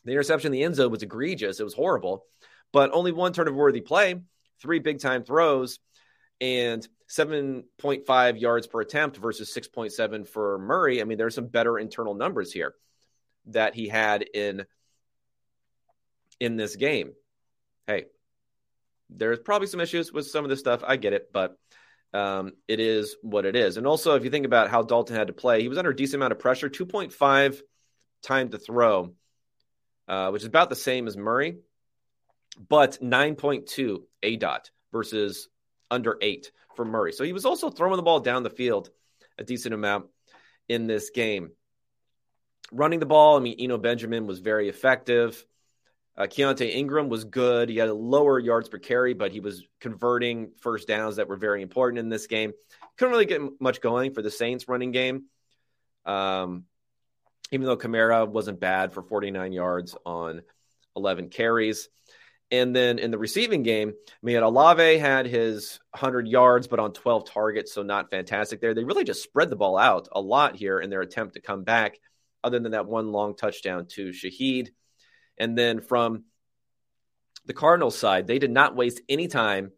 The 0.05 0.12
interception 0.12 0.49
in 0.49 0.53
the 0.53 0.64
end 0.64 0.74
zone 0.74 0.91
was 0.91 1.03
egregious; 1.03 1.61
it 1.61 1.64
was 1.64 1.74
horrible, 1.74 2.26
but 2.72 2.91
only 2.93 3.12
one 3.12 3.32
turnover 3.32 3.57
worthy 3.57 3.80
play, 3.80 4.16
three 4.61 4.80
big 4.80 5.01
time 5.01 5.22
throws, 5.22 5.78
and 6.41 6.87
7.5 7.09 8.41
yards 8.41 8.66
per 8.66 8.80
attempt 8.80 9.16
versus 9.16 9.55
6.7 9.57 10.26
for 10.26 10.59
Murray. 10.59 11.01
I 11.01 11.05
mean, 11.05 11.18
there's 11.18 11.37
some 11.37 11.47
better 11.47 11.78
internal 11.78 12.14
numbers 12.14 12.53
here 12.53 12.74
that 13.47 13.74
he 13.74 13.88
had 13.88 14.22
in 14.22 14.66
in 16.40 16.57
this 16.57 16.76
game. 16.76 17.12
Hey, 17.86 18.07
there's 19.11 19.38
probably 19.38 19.68
some 19.68 19.80
issues 19.80 20.12
with 20.12 20.26
some 20.26 20.44
of 20.44 20.51
this 20.51 20.61
stuff. 20.61 20.82
I 20.86 20.97
get 20.97 21.12
it, 21.12 21.30
but 21.32 21.57
um, 22.12 22.53
it 22.68 22.80
is 22.80 23.16
what 23.22 23.47
it 23.47 23.57
is. 23.57 23.76
And 23.76 23.86
also, 23.86 24.14
if 24.14 24.24
you 24.24 24.30
think 24.30 24.47
about 24.47 24.70
how 24.70 24.82
Dalton 24.82 25.16
had 25.16 25.28
to 25.28 25.32
play, 25.32 25.62
he 25.62 25.68
was 25.68 25.78
under 25.78 25.90
a 25.90 25.97
decent 25.97 26.16
amount 26.16 26.32
of 26.32 26.38
pressure, 26.38 26.68
2.5 26.68 27.61
time 28.22 28.49
to 28.51 28.59
throw, 28.59 29.14
uh, 30.09 30.30
which 30.30 30.42
is 30.42 30.49
about 30.49 30.70
the 30.70 30.76
same 30.76 31.07
as 31.07 31.16
Murray, 31.16 31.59
but 32.68 32.99
9.2 33.03 34.03
aDOT 34.22 34.70
versus 34.92 35.49
under 35.90 36.16
eight 36.20 36.51
for 36.74 36.84
Murray. 36.84 37.12
So 37.12 37.24
he 37.24 37.32
was 37.32 37.44
also 37.44 37.70
throwing 37.70 37.97
the 37.97 38.03
ball 38.03 38.20
down 38.20 38.42
the 38.42 38.51
field 38.51 38.90
a 39.38 39.44
decent 39.44 39.74
amount 39.74 40.07
in 40.68 40.86
this 40.86 41.11
game. 41.11 41.51
Running 42.73 43.01
the 43.01 43.07
ball, 43.07 43.37
I 43.37 43.41
mean, 43.41 43.57
Eno 43.59 43.79
Benjamin 43.79 44.27
was 44.27 44.41
very 44.41 44.69
effective. 44.69 45.45
Uh, 46.17 46.23
Keaontay 46.23 46.75
Ingram 46.75 47.09
was 47.09 47.25
good. 47.25 47.69
He 47.69 47.77
had 47.77 47.89
a 47.89 47.95
lower 47.95 48.39
yards 48.39 48.69
per 48.69 48.79
carry, 48.79 49.12
but 49.12 49.33
he 49.33 49.41
was 49.41 49.64
converting 49.81 50.53
first 50.61 50.89
downs 50.89 51.17
that 51.17 51.29
were 51.29 51.37
very 51.37 51.62
important 51.62 51.99
in 51.99 52.09
this 52.09 52.27
game. 52.27 52.53
Couldn't 52.97 53.12
really 53.12 53.27
get 53.27 53.43
much 53.61 53.81
going 53.81 54.14
for 54.14 54.23
the 54.23 54.31
Saints 54.31 54.67
running 54.67 54.93
game. 54.93 55.25
Um, 56.07 56.64
even 57.53 57.67
though 57.67 57.77
Kamara 57.77 58.27
wasn't 58.27 58.61
bad 58.61 58.93
for 58.93 59.03
49 59.03 59.53
yards 59.53 59.97
on 60.05 60.43
11 60.97 61.29
carries. 61.29 61.89
And 62.51 62.75
then 62.75 62.99
in 62.99 63.11
the 63.11 63.19
receiving 63.19 63.62
game, 63.62 63.93
I 64.09 64.12
mean, 64.23 64.37
Olave 64.37 64.99
had 64.99 65.27
his 65.27 65.81
100 65.91 66.29
yards, 66.29 66.69
but 66.69 66.79
on 66.79 66.93
12 66.93 67.29
targets, 67.29 67.73
so 67.73 67.83
not 67.83 68.11
fantastic 68.11 68.61
there. 68.61 68.73
They 68.73 68.85
really 68.85 69.05
just 69.05 69.23
spread 69.23 69.51
the 69.51 69.57
ball 69.57 69.77
out 69.77 70.09
a 70.12 70.21
lot 70.21 70.55
here 70.55 70.79
in 70.79 70.89
their 70.89 71.01
attempt 71.01 71.35
to 71.35 71.41
come 71.41 71.64
back, 71.64 71.99
other 72.47 72.61
than 72.61 72.72
that 72.72 72.86
one 72.86 73.11
long 73.11 73.34
touchdown 73.34 73.86
to 73.86 74.11
Shaheed. 74.11 74.68
And 75.36 75.59
then 75.59 75.80
from 75.80 76.24
the 77.44 77.53
Cardinals 77.53 77.99
side, 77.99 78.28
they 78.28 78.38
did 78.38 78.53
not 78.53 78.76
waste 78.76 79.01
any 79.09 79.26
time 79.26 79.72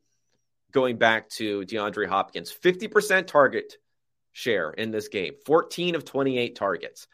going 0.71 0.99
back 0.99 1.31
to 1.31 1.63
DeAndre 1.63 2.07
Hopkins. 2.07 2.53
50% 2.53 3.27
target 3.27 3.75
share 4.33 4.71
in 4.71 4.91
this 4.91 5.09
game, 5.09 5.33
14 5.47 5.95
of 5.95 6.05
28 6.05 6.55
targets, 6.55 7.09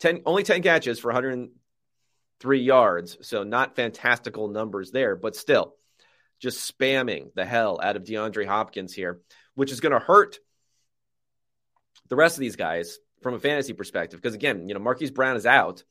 10, 0.00 0.22
only 0.24 0.42
10 0.42 0.62
catches 0.62 0.98
for 0.98 1.08
103 1.08 2.60
yards. 2.60 3.18
So 3.20 3.44
not 3.44 3.76
fantastical 3.76 4.48
numbers 4.48 4.90
there, 4.90 5.16
but 5.16 5.36
still 5.36 5.74
just 6.40 6.76
spamming 6.76 7.32
the 7.34 7.44
hell 7.44 7.78
out 7.82 7.96
of 7.96 8.04
DeAndre 8.04 8.46
Hopkins 8.46 8.94
here, 8.94 9.20
which 9.54 9.70
is 9.70 9.80
going 9.80 9.92
to 9.92 9.98
hurt 9.98 10.38
the 12.08 12.16
rest 12.16 12.36
of 12.36 12.40
these 12.40 12.56
guys 12.56 12.98
from 13.24 13.34
a 13.34 13.40
fantasy 13.40 13.72
perspective. 13.72 14.20
Because 14.20 14.34
again, 14.34 14.68
you 14.68 14.74
know, 14.74 14.80
Marquise 14.80 15.10
Brown 15.10 15.34
is 15.34 15.46
out. 15.46 15.82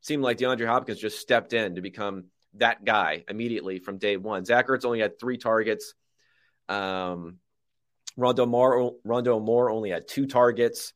Seemed 0.00 0.22
like 0.22 0.38
DeAndre 0.38 0.66
Hopkins 0.66 0.98
just 0.98 1.20
stepped 1.20 1.52
in 1.52 1.74
to 1.74 1.82
become 1.82 2.24
that 2.54 2.84
guy 2.84 3.24
immediately 3.28 3.78
from 3.78 3.98
day 3.98 4.16
one. 4.16 4.44
Zach 4.44 4.68
Ertz 4.68 4.84
only 4.84 5.00
had 5.00 5.20
three 5.20 5.36
targets. 5.36 5.94
Um, 6.68 7.36
Rondale 8.18 8.48
Moore, 8.48 8.94
Rondale 9.06 9.44
Moore 9.44 9.70
only 9.70 9.90
had 9.90 10.08
two 10.08 10.26
targets. 10.26 10.94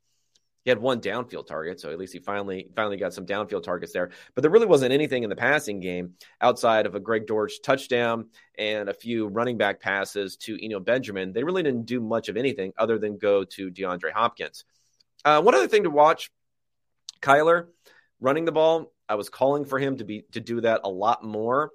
He 0.64 0.70
had 0.70 0.78
one 0.78 1.00
downfield 1.00 1.46
target, 1.46 1.80
so 1.80 1.90
at 1.90 1.98
least 1.98 2.12
he 2.12 2.20
finally 2.20 2.68
finally 2.74 2.96
got 2.96 3.12
some 3.12 3.26
downfield 3.26 3.64
targets 3.64 3.92
there. 3.92 4.10
But 4.34 4.42
there 4.42 4.50
really 4.50 4.66
wasn't 4.66 4.92
anything 4.92 5.24
in 5.24 5.30
the 5.30 5.36
passing 5.36 5.80
game 5.80 6.14
outside 6.40 6.86
of 6.86 6.94
a 6.94 7.00
Greg 7.00 7.26
Dortch 7.26 7.60
touchdown 7.62 8.30
and 8.56 8.88
a 8.88 8.94
few 8.94 9.26
running 9.26 9.58
back 9.58 9.80
passes 9.80 10.36
to 10.38 10.56
Eno 10.64 10.80
Benjamin. 10.80 11.32
They 11.32 11.44
really 11.44 11.64
didn't 11.64 11.86
do 11.86 12.00
much 12.00 12.28
of 12.28 12.36
anything 12.36 12.72
other 12.78 12.98
than 12.98 13.18
go 13.18 13.44
to 13.44 13.70
DeAndre 13.70 14.12
Hopkins. 14.12 14.64
Uh, 15.24 15.42
one 15.42 15.54
other 15.54 15.68
thing 15.68 15.84
to 15.84 15.90
watch: 15.90 16.30
Kyler 17.20 17.66
running 18.20 18.44
the 18.44 18.52
ball. 18.52 18.92
I 19.08 19.14
was 19.16 19.28
calling 19.28 19.64
for 19.64 19.78
him 19.78 19.98
to 19.98 20.04
be 20.04 20.22
to 20.32 20.40
do 20.40 20.60
that 20.62 20.82
a 20.84 20.88
lot 20.88 21.22
more 21.22 21.70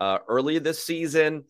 uh, 0.00 0.18
early 0.28 0.58
this 0.58 0.82
season, 0.82 1.44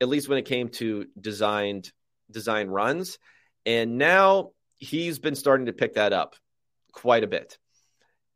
at 0.00 0.08
least 0.08 0.28
when 0.28 0.38
it 0.38 0.44
came 0.44 0.68
to 0.70 1.06
designed 1.18 1.90
design 2.30 2.68
runs. 2.68 3.18
And 3.66 3.98
now 3.98 4.50
he's 4.76 5.18
been 5.18 5.34
starting 5.34 5.66
to 5.66 5.72
pick 5.72 5.94
that 5.94 6.12
up 6.12 6.36
quite 6.92 7.24
a 7.24 7.28
bit. 7.28 7.58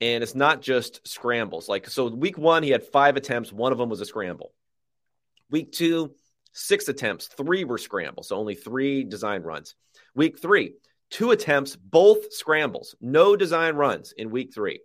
And 0.01 0.23
it's 0.23 0.35
not 0.35 0.61
just 0.61 1.07
scrambles. 1.07 1.69
Like, 1.69 1.89
so 1.89 2.09
week 2.09 2.37
one, 2.37 2.63
he 2.63 2.71
had 2.71 2.85
five 2.85 3.17
attempts. 3.17 3.53
One 3.53 3.73
of 3.73 3.79
them 3.79 3.89
was 3.89 4.01
a 4.01 4.07
scramble. 4.07 4.53
Week 5.49 5.71
two, 5.71 6.15
six 6.53 6.89
attempts. 6.89 7.29
Three 7.29 7.65
were 7.65 7.79
scrambles. 7.79 8.29
So 8.29 8.37
only 8.37 8.57
three 8.57 9.05
design 9.05 9.43
runs. 9.43 9.77
Week 10.15 10.41
three, 10.41 10.75
two 11.13 11.31
attempts, 11.31 11.77
both 11.77 12.33
scrambles. 12.33 12.97
No 13.01 13.37
design 13.37 13.77
runs 13.77 14.13
in 14.13 14.31
week 14.31 14.53
three 14.53 14.81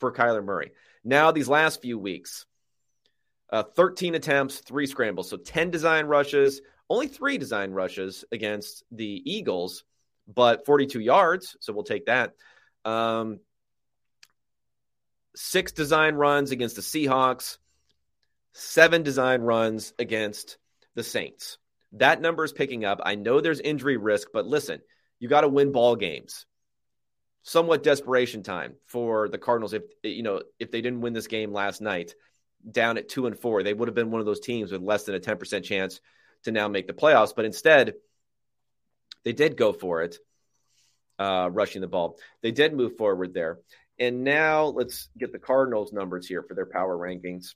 for 0.00 0.12
Kyler 0.12 0.44
Murray. 0.44 0.72
Now, 1.04 1.30
these 1.30 1.48
last 1.48 1.80
few 1.80 1.98
weeks, 1.98 2.44
uh, 3.50 3.62
13 3.62 4.14
attempts, 4.14 4.58
three 4.58 4.86
scrambles. 4.86 5.30
So 5.30 5.38
10 5.38 5.70
design 5.70 6.04
rushes, 6.04 6.60
only 6.90 7.08
three 7.08 7.38
design 7.38 7.70
rushes 7.70 8.24
against 8.30 8.84
the 8.90 9.22
Eagles 9.24 9.84
but 10.28 10.66
42 10.66 11.00
yards. 11.00 11.56
So 11.60 11.72
we'll 11.72 11.84
take 11.84 12.06
that. 12.06 12.34
Um, 12.84 13.40
six 15.34 15.72
design 15.72 16.14
runs 16.14 16.50
against 16.50 16.76
the 16.76 16.82
Seahawks, 16.82 17.58
seven 18.52 19.02
design 19.02 19.40
runs 19.40 19.94
against 19.98 20.58
the 20.94 21.02
Saints. 21.02 21.58
That 21.92 22.20
number 22.20 22.44
is 22.44 22.52
picking 22.52 22.84
up. 22.84 23.00
I 23.02 23.14
know 23.14 23.40
there's 23.40 23.60
injury 23.60 23.96
risk, 23.96 24.28
but 24.32 24.46
listen, 24.46 24.80
you 25.18 25.28
got 25.28 25.42
to 25.42 25.48
win 25.48 25.72
ball 25.72 25.96
games. 25.96 26.46
Somewhat 27.42 27.82
desperation 27.82 28.42
time 28.42 28.74
for 28.86 29.28
the 29.28 29.38
Cardinals. 29.38 29.72
If 29.72 29.84
you 30.02 30.22
know 30.22 30.42
if 30.58 30.70
they 30.70 30.82
didn't 30.82 31.00
win 31.00 31.12
this 31.12 31.28
game 31.28 31.52
last 31.52 31.80
night, 31.80 32.14
down 32.70 32.98
at 32.98 33.08
two 33.08 33.26
and 33.26 33.38
four, 33.38 33.62
they 33.62 33.72
would 33.72 33.88
have 33.88 33.94
been 33.94 34.10
one 34.10 34.20
of 34.20 34.26
those 34.26 34.40
teams 34.40 34.70
with 34.72 34.82
less 34.82 35.04
than 35.04 35.14
a 35.14 35.20
ten 35.20 35.38
percent 35.38 35.64
chance 35.64 36.00
to 36.44 36.52
now 36.52 36.68
make 36.68 36.86
the 36.86 36.92
playoffs. 36.92 37.34
But 37.34 37.46
instead, 37.46 37.94
they 39.24 39.32
did 39.32 39.56
go 39.56 39.72
for 39.72 40.02
it, 40.02 40.18
uh, 41.18 41.48
rushing 41.50 41.80
the 41.80 41.88
ball. 41.88 42.18
They 42.42 42.50
did 42.52 42.74
move 42.74 42.96
forward 42.96 43.32
there. 43.32 43.58
And 43.98 44.24
now 44.24 44.66
let's 44.66 45.08
get 45.18 45.32
the 45.32 45.38
Cardinals' 45.38 45.92
numbers 45.92 46.26
here 46.26 46.42
for 46.42 46.54
their 46.54 46.66
power 46.66 46.96
rankings. 46.96 47.54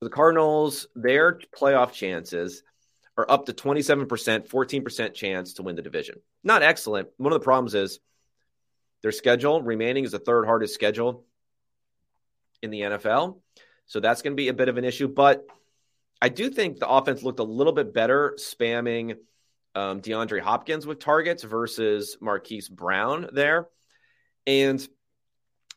The 0.00 0.10
Cardinals, 0.10 0.86
their 0.94 1.40
playoff 1.56 1.92
chances 1.92 2.62
are 3.20 3.30
up 3.30 3.46
to 3.46 3.52
27%, 3.52 4.48
14% 4.48 5.14
chance 5.14 5.54
to 5.54 5.62
win 5.62 5.76
the 5.76 5.82
division. 5.82 6.16
Not 6.42 6.62
excellent. 6.62 7.08
One 7.16 7.32
of 7.32 7.38
the 7.38 7.44
problems 7.44 7.74
is 7.74 8.00
their 9.02 9.12
schedule 9.12 9.62
remaining 9.62 10.04
is 10.04 10.12
the 10.12 10.18
third 10.18 10.44
hardest 10.44 10.74
schedule 10.74 11.24
in 12.62 12.70
the 12.70 12.80
NFL. 12.80 13.40
So 13.86 14.00
that's 14.00 14.22
going 14.22 14.32
to 14.32 14.36
be 14.36 14.48
a 14.48 14.54
bit 14.54 14.68
of 14.68 14.76
an 14.76 14.84
issue. 14.84 15.08
But 15.08 15.44
I 16.20 16.28
do 16.28 16.50
think 16.50 16.78
the 16.78 16.88
offense 16.88 17.22
looked 17.22 17.40
a 17.40 17.44
little 17.44 17.72
bit 17.72 17.94
better 17.94 18.36
spamming 18.38 19.16
um, 19.74 20.00
DeAndre 20.00 20.40
Hopkins 20.40 20.86
with 20.86 20.98
targets 20.98 21.42
versus 21.42 22.16
Marquise 22.20 22.68
Brown 22.68 23.28
there. 23.32 23.68
And 24.46 24.86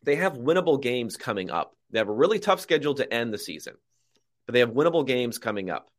they 0.03 0.15
have 0.15 0.33
winnable 0.33 0.81
games 0.81 1.15
coming 1.15 1.49
up. 1.49 1.75
They 1.91 1.99
have 1.99 2.09
a 2.09 2.13
really 2.13 2.39
tough 2.39 2.59
schedule 2.59 2.95
to 2.95 3.13
end 3.13 3.33
the 3.33 3.37
season, 3.37 3.75
but 4.45 4.53
they 4.53 4.59
have 4.59 4.71
winnable 4.71 5.05
games 5.05 5.37
coming 5.37 5.69
up. 5.69 5.89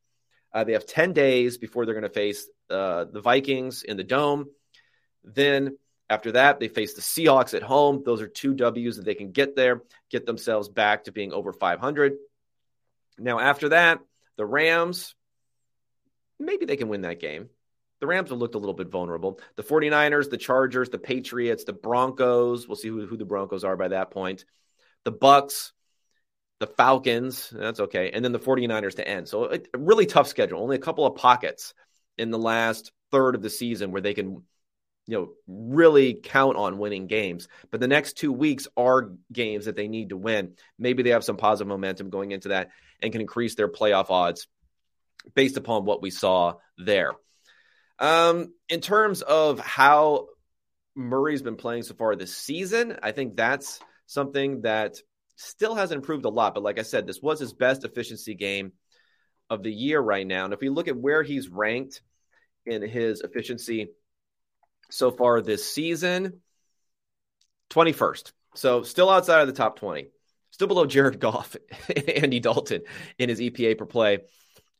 Uh, 0.54 0.64
they 0.64 0.72
have 0.72 0.86
10 0.86 1.12
days 1.12 1.58
before 1.58 1.84
they're 1.84 1.94
going 1.94 2.04
to 2.04 2.08
face 2.08 2.48
uh, 2.70 3.04
the 3.04 3.20
Vikings 3.20 3.82
in 3.82 3.96
the 3.96 4.04
Dome. 4.04 4.46
Then 5.24 5.76
after 6.08 6.32
that, 6.32 6.60
they 6.60 6.68
face 6.68 6.94
the 6.94 7.02
Seahawks 7.02 7.54
at 7.54 7.62
home. 7.62 8.02
Those 8.04 8.22
are 8.22 8.28
two 8.28 8.54
W's 8.54 8.96
that 8.96 9.04
they 9.04 9.14
can 9.14 9.32
get 9.32 9.56
there, 9.56 9.82
get 10.10 10.26
themselves 10.26 10.68
back 10.68 11.04
to 11.04 11.12
being 11.12 11.32
over 11.32 11.52
500. 11.52 12.14
Now, 13.18 13.40
after 13.40 13.70
that, 13.70 13.98
the 14.36 14.46
Rams, 14.46 15.14
maybe 16.38 16.66
they 16.66 16.76
can 16.76 16.88
win 16.88 17.02
that 17.02 17.20
game 17.20 17.48
the 18.04 18.08
Rams 18.08 18.28
have 18.28 18.38
looked 18.38 18.54
a 18.54 18.58
little 18.58 18.74
bit 18.74 18.90
vulnerable. 18.90 19.40
The 19.56 19.62
49ers, 19.62 20.28
the 20.28 20.36
Chargers, 20.36 20.90
the 20.90 20.98
Patriots, 20.98 21.64
the 21.64 21.72
Broncos, 21.72 22.68
we'll 22.68 22.76
see 22.76 22.88
who, 22.88 23.06
who 23.06 23.16
the 23.16 23.24
Broncos 23.24 23.64
are 23.64 23.78
by 23.78 23.88
that 23.88 24.10
point. 24.10 24.44
The 25.04 25.10
Bucks, 25.10 25.72
the 26.60 26.66
Falcons, 26.66 27.50
that's 27.50 27.80
okay. 27.80 28.10
And 28.12 28.24
then 28.24 28.32
the 28.32 28.38
49ers 28.38 28.96
to 28.96 29.06
end. 29.06 29.28
So 29.28 29.52
a 29.52 29.60
really 29.76 30.06
tough 30.06 30.28
schedule. 30.28 30.62
Only 30.62 30.76
a 30.76 30.80
couple 30.80 31.06
of 31.06 31.16
pockets 31.16 31.74
in 32.16 32.30
the 32.30 32.38
last 32.38 32.92
third 33.10 33.34
of 33.34 33.42
the 33.42 33.50
season 33.50 33.90
where 33.90 34.00
they 34.00 34.14
can 34.14 34.42
you 35.06 35.18
know, 35.18 35.32
really 35.46 36.14
count 36.14 36.56
on 36.56 36.78
winning 36.78 37.06
games. 37.06 37.48
But 37.70 37.80
the 37.80 37.88
next 37.88 38.14
two 38.14 38.32
weeks 38.32 38.66
are 38.76 39.12
games 39.32 39.66
that 39.66 39.76
they 39.76 39.88
need 39.88 40.10
to 40.10 40.16
win. 40.16 40.54
Maybe 40.78 41.02
they 41.02 41.10
have 41.10 41.24
some 41.24 41.36
positive 41.36 41.68
momentum 41.68 42.10
going 42.10 42.32
into 42.32 42.48
that 42.48 42.70
and 43.02 43.12
can 43.12 43.20
increase 43.20 43.54
their 43.54 43.68
playoff 43.68 44.10
odds 44.10 44.46
based 45.34 45.56
upon 45.56 45.84
what 45.84 46.02
we 46.02 46.10
saw 46.10 46.54
there. 46.78 47.12
Um, 47.98 48.54
in 48.68 48.80
terms 48.80 49.22
of 49.22 49.60
how 49.60 50.28
Murray's 50.94 51.42
been 51.42 51.56
playing 51.56 51.82
so 51.82 51.94
far 51.94 52.16
this 52.16 52.36
season, 52.36 52.98
I 53.02 53.12
think 53.12 53.36
that's 53.36 53.80
something 54.06 54.62
that 54.62 54.96
still 55.36 55.74
hasn't 55.74 55.98
improved 55.98 56.24
a 56.24 56.30
lot. 56.30 56.54
But 56.54 56.62
like 56.62 56.78
I 56.78 56.82
said, 56.82 57.06
this 57.06 57.20
was 57.20 57.40
his 57.40 57.52
best 57.52 57.84
efficiency 57.84 58.34
game 58.34 58.72
of 59.50 59.62
the 59.62 59.72
year 59.72 60.00
right 60.00 60.26
now. 60.26 60.44
And 60.44 60.54
if 60.54 60.60
we 60.60 60.68
look 60.68 60.88
at 60.88 60.96
where 60.96 61.22
he's 61.22 61.48
ranked 61.48 62.00
in 62.66 62.82
his 62.82 63.20
efficiency 63.20 63.88
so 64.90 65.10
far 65.10 65.40
this 65.40 65.70
season, 65.70 66.40
21st. 67.70 68.32
So 68.54 68.82
still 68.82 69.10
outside 69.10 69.40
of 69.40 69.46
the 69.46 69.52
top 69.52 69.78
20. 69.78 70.08
Still 70.50 70.68
below 70.68 70.86
Jared 70.86 71.18
Goff 71.20 71.56
and 71.94 72.08
Andy 72.08 72.40
Dalton 72.40 72.82
in 73.18 73.28
his 73.28 73.40
EPA 73.40 73.76
per 73.76 73.86
play 73.86 74.20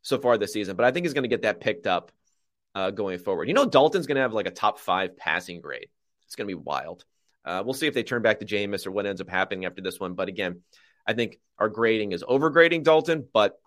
so 0.03 0.19
far 0.19 0.39
this 0.39 0.53
season. 0.53 0.77
But 0.77 0.87
I 0.87 0.93
think 0.93 1.05
he's 1.05 1.15
going 1.15 1.25
to 1.25 1.29
get 1.29 1.43
that 1.43 1.61
picked 1.61 1.87
up 1.87 2.13
uh, 2.75 2.91
going 2.91 3.19
forward. 3.19 3.49
You 3.49 3.55
know, 3.55 3.67
Dalton's 3.67 4.07
going 4.07 4.17
to 4.17 4.23
have 4.23 4.33
like 4.33 4.47
a 4.47 4.53
top 4.53 4.79
five 4.79 5.17
passing 5.17 5.61
grade. 5.61 5.89
It's 6.27 6.37
going 6.37 6.49
to 6.49 6.57
be 6.57 6.63
wild. 6.63 7.05
Uh, 7.45 7.63
we'll 7.65 7.75
see 7.75 7.87
if 7.87 7.95
they 7.95 8.03
turn 8.03 8.23
back 8.23 8.41
to 8.41 8.47
Jameis 8.47 8.87
or 8.87 8.91
what 8.91 9.07
ends 9.07 9.21
up 9.21 9.29
happening 9.29 9.65
after 9.65 9.83
this 9.83 10.01
one. 10.01 10.15
But 10.15 10.29
again, 10.29 10.63
I 11.07 11.13
think 11.13 11.39
our 11.59 11.69
grading 11.69 12.13
is 12.13 12.23
overgrading 12.23 12.85
Dalton, 12.85 13.27
but 13.33 13.59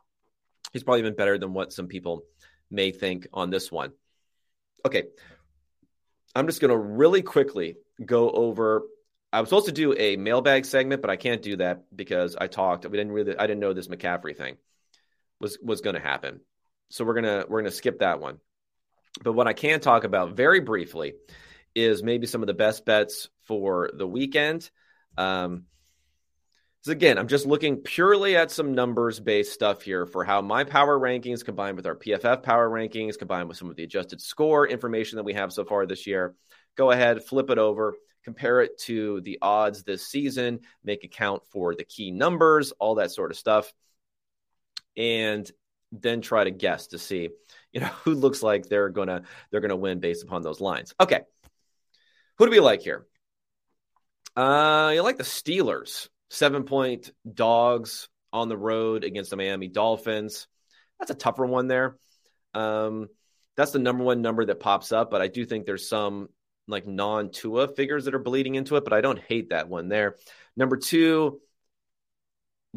he's 0.73 0.83
probably 0.83 1.03
been 1.03 1.15
better 1.15 1.37
than 1.37 1.53
what 1.53 1.71
some 1.71 1.87
people 1.87 2.23
may 2.71 2.91
think 2.91 3.27
on 3.33 3.49
this 3.49 3.71
one. 3.71 3.91
Okay. 4.85 5.03
I'm 6.35 6.47
just 6.47 6.61
going 6.61 6.71
to 6.71 6.77
really 6.77 7.21
quickly 7.21 7.77
go 8.03 8.29
over. 8.29 8.83
I 9.31 9.41
was 9.41 9.49
supposed 9.49 9.67
to 9.67 9.71
do 9.71 9.93
a 9.97 10.17
mailbag 10.17 10.65
segment, 10.65 11.01
but 11.01 11.09
I 11.09 11.15
can't 11.15 11.41
do 11.41 11.57
that 11.57 11.83
because 11.95 12.35
I 12.35 12.47
talked. 12.47 12.85
We 12.85 12.97
didn't 12.97 13.11
really. 13.11 13.37
I 13.37 13.47
didn't 13.47 13.59
know 13.59 13.73
this 13.73 13.87
McCaffrey 13.87 14.35
thing 14.35 14.57
was 15.39 15.57
was 15.61 15.81
going 15.81 15.95
to 15.95 16.01
happen, 16.01 16.39
so 16.89 17.03
we're 17.03 17.15
gonna 17.15 17.45
we're 17.47 17.61
gonna 17.61 17.71
skip 17.71 17.99
that 17.99 18.21
one. 18.21 18.39
But 19.23 19.33
what 19.33 19.47
I 19.47 19.53
can 19.53 19.79
talk 19.79 20.03
about 20.03 20.35
very 20.35 20.59
briefly 20.59 21.13
is 21.77 22.01
maybe 22.01 22.25
some 22.25 22.41
of 22.41 22.47
the 22.47 22.55
best 22.55 22.85
bets 22.85 23.29
for 23.43 23.91
the 23.93 24.07
weekend. 24.07 24.69
Um, 25.15 25.65
so 26.81 26.91
again, 26.91 27.19
I'm 27.19 27.27
just 27.27 27.45
looking 27.45 27.77
purely 27.77 28.35
at 28.35 28.49
some 28.49 28.73
numbers 28.73 29.19
based 29.19 29.53
stuff 29.53 29.83
here 29.83 30.07
for 30.07 30.23
how 30.23 30.41
my 30.41 30.63
power 30.63 30.97
rankings 30.99 31.45
combined 31.45 31.77
with 31.77 31.85
our 31.85 31.95
PFF 31.95 32.41
power 32.41 32.67
rankings 32.67 33.19
combined 33.19 33.47
with 33.47 33.57
some 33.57 33.69
of 33.69 33.75
the 33.75 33.83
adjusted 33.83 34.21
score 34.21 34.67
information 34.67 35.17
that 35.17 35.23
we 35.23 35.33
have 35.33 35.53
so 35.53 35.65
far 35.65 35.85
this 35.85 36.07
year. 36.07 36.33
Go 36.75 36.89
ahead, 36.89 37.23
flip 37.23 37.51
it 37.51 37.59
over, 37.59 37.93
compare 38.23 38.61
it 38.61 38.79
to 38.79 39.21
the 39.21 39.37
odds 39.39 39.83
this 39.83 40.07
season, 40.07 40.61
make 40.83 41.03
account 41.03 41.43
for 41.51 41.75
the 41.75 41.83
key 41.83 42.09
numbers, 42.09 42.71
all 42.79 42.95
that 42.95 43.11
sort 43.11 43.29
of 43.29 43.37
stuff. 43.37 43.71
And 44.95 45.49
then 45.91 46.21
try 46.21 46.43
to 46.43 46.51
guess 46.51 46.87
to 46.87 46.97
see, 46.97 47.29
you 47.71 47.81
know, 47.81 47.87
who 48.03 48.15
looks 48.15 48.41
like 48.41 48.65
they're 48.65 48.89
gonna 48.89 49.21
they're 49.51 49.61
gonna 49.61 49.75
win 49.75 49.99
based 49.99 50.23
upon 50.23 50.41
those 50.41 50.59
lines. 50.59 50.95
Okay. 50.99 51.21
Who 52.37 52.45
do 52.45 52.51
we 52.51 52.59
like 52.59 52.81
here? 52.81 53.05
Uh, 54.35 54.91
you 54.93 55.01
like 55.01 55.17
the 55.17 55.23
Steelers, 55.23 56.09
seven 56.29 56.63
point 56.63 57.11
dogs 57.31 58.09
on 58.31 58.49
the 58.49 58.57
road 58.57 59.03
against 59.03 59.31
the 59.31 59.37
Miami 59.37 59.67
Dolphins. 59.67 60.47
That's 60.99 61.11
a 61.11 61.15
tougher 61.15 61.45
one 61.45 61.67
there. 61.67 61.97
Um, 62.53 63.09
that's 63.55 63.71
the 63.71 63.79
number 63.79 64.03
one 64.03 64.21
number 64.21 64.45
that 64.45 64.59
pops 64.59 64.91
up, 64.91 65.09
but 65.09 65.21
I 65.21 65.27
do 65.27 65.45
think 65.45 65.65
there's 65.65 65.89
some 65.89 66.29
like 66.67 66.85
non 66.85 67.31
Tua 67.31 67.67
figures 67.67 68.05
that 68.05 68.13
are 68.13 68.19
bleeding 68.19 68.55
into 68.55 68.75
it, 68.75 68.83
but 68.83 68.93
I 68.93 69.01
don't 69.01 69.19
hate 69.19 69.49
that 69.49 69.69
one 69.69 69.89
there. 69.89 70.15
Number 70.55 70.77
two, 70.77 71.41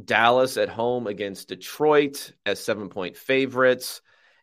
Dallas 0.03 0.57
at 0.57 0.71
home 0.71 1.07
against 1.07 1.49
Detroit 1.49 2.33
as 2.47 2.65
seven 2.65 2.89
point 2.89 3.17
favorites. 3.17 4.01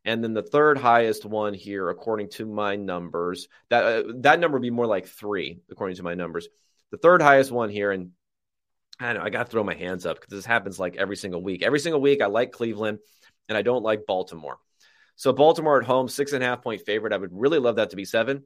And 0.07 0.23
then 0.23 0.33
the 0.33 0.41
third 0.41 0.77
highest 0.77 1.25
one 1.25 1.53
here, 1.53 1.89
according 1.89 2.29
to 2.31 2.45
my 2.45 2.77
numbers, 2.77 3.49
that 3.69 3.83
uh, 3.83 4.03
that 4.19 4.39
number 4.39 4.55
would 4.55 4.61
be 4.61 4.69
more 4.69 4.87
like 4.87 5.05
three, 5.05 5.59
according 5.69 5.97
to 5.97 6.03
my 6.03 6.15
numbers. 6.15 6.47
The 6.91 6.97
third 6.97 7.21
highest 7.21 7.51
one 7.51 7.69
here, 7.69 7.91
and 7.91 8.11
I 9.01 9.11
know 9.11 9.21
I 9.21 9.29
got 9.29 9.47
to 9.47 9.51
throw 9.51 9.65
my 9.65 9.75
hands 9.75 10.05
up 10.05 10.15
because 10.15 10.31
this 10.31 10.45
happens 10.45 10.79
like 10.79 10.95
every 10.95 11.17
single 11.17 11.43
week. 11.43 11.61
Every 11.61 11.79
single 11.79 11.99
week, 11.99 12.21
I 12.21 12.27
like 12.27 12.53
Cleveland, 12.53 12.99
and 13.49 13.57
I 13.57 13.63
don't 13.63 13.83
like 13.83 14.05
Baltimore. 14.07 14.57
So 15.17 15.33
Baltimore 15.33 15.81
at 15.81 15.85
home, 15.85 16.07
six 16.07 16.31
and 16.31 16.41
a 16.41 16.47
half 16.47 16.61
point 16.61 16.85
favorite. 16.85 17.11
I 17.11 17.17
would 17.17 17.33
really 17.33 17.59
love 17.59 17.75
that 17.75 17.89
to 17.89 17.97
be 17.97 18.05
seven. 18.05 18.43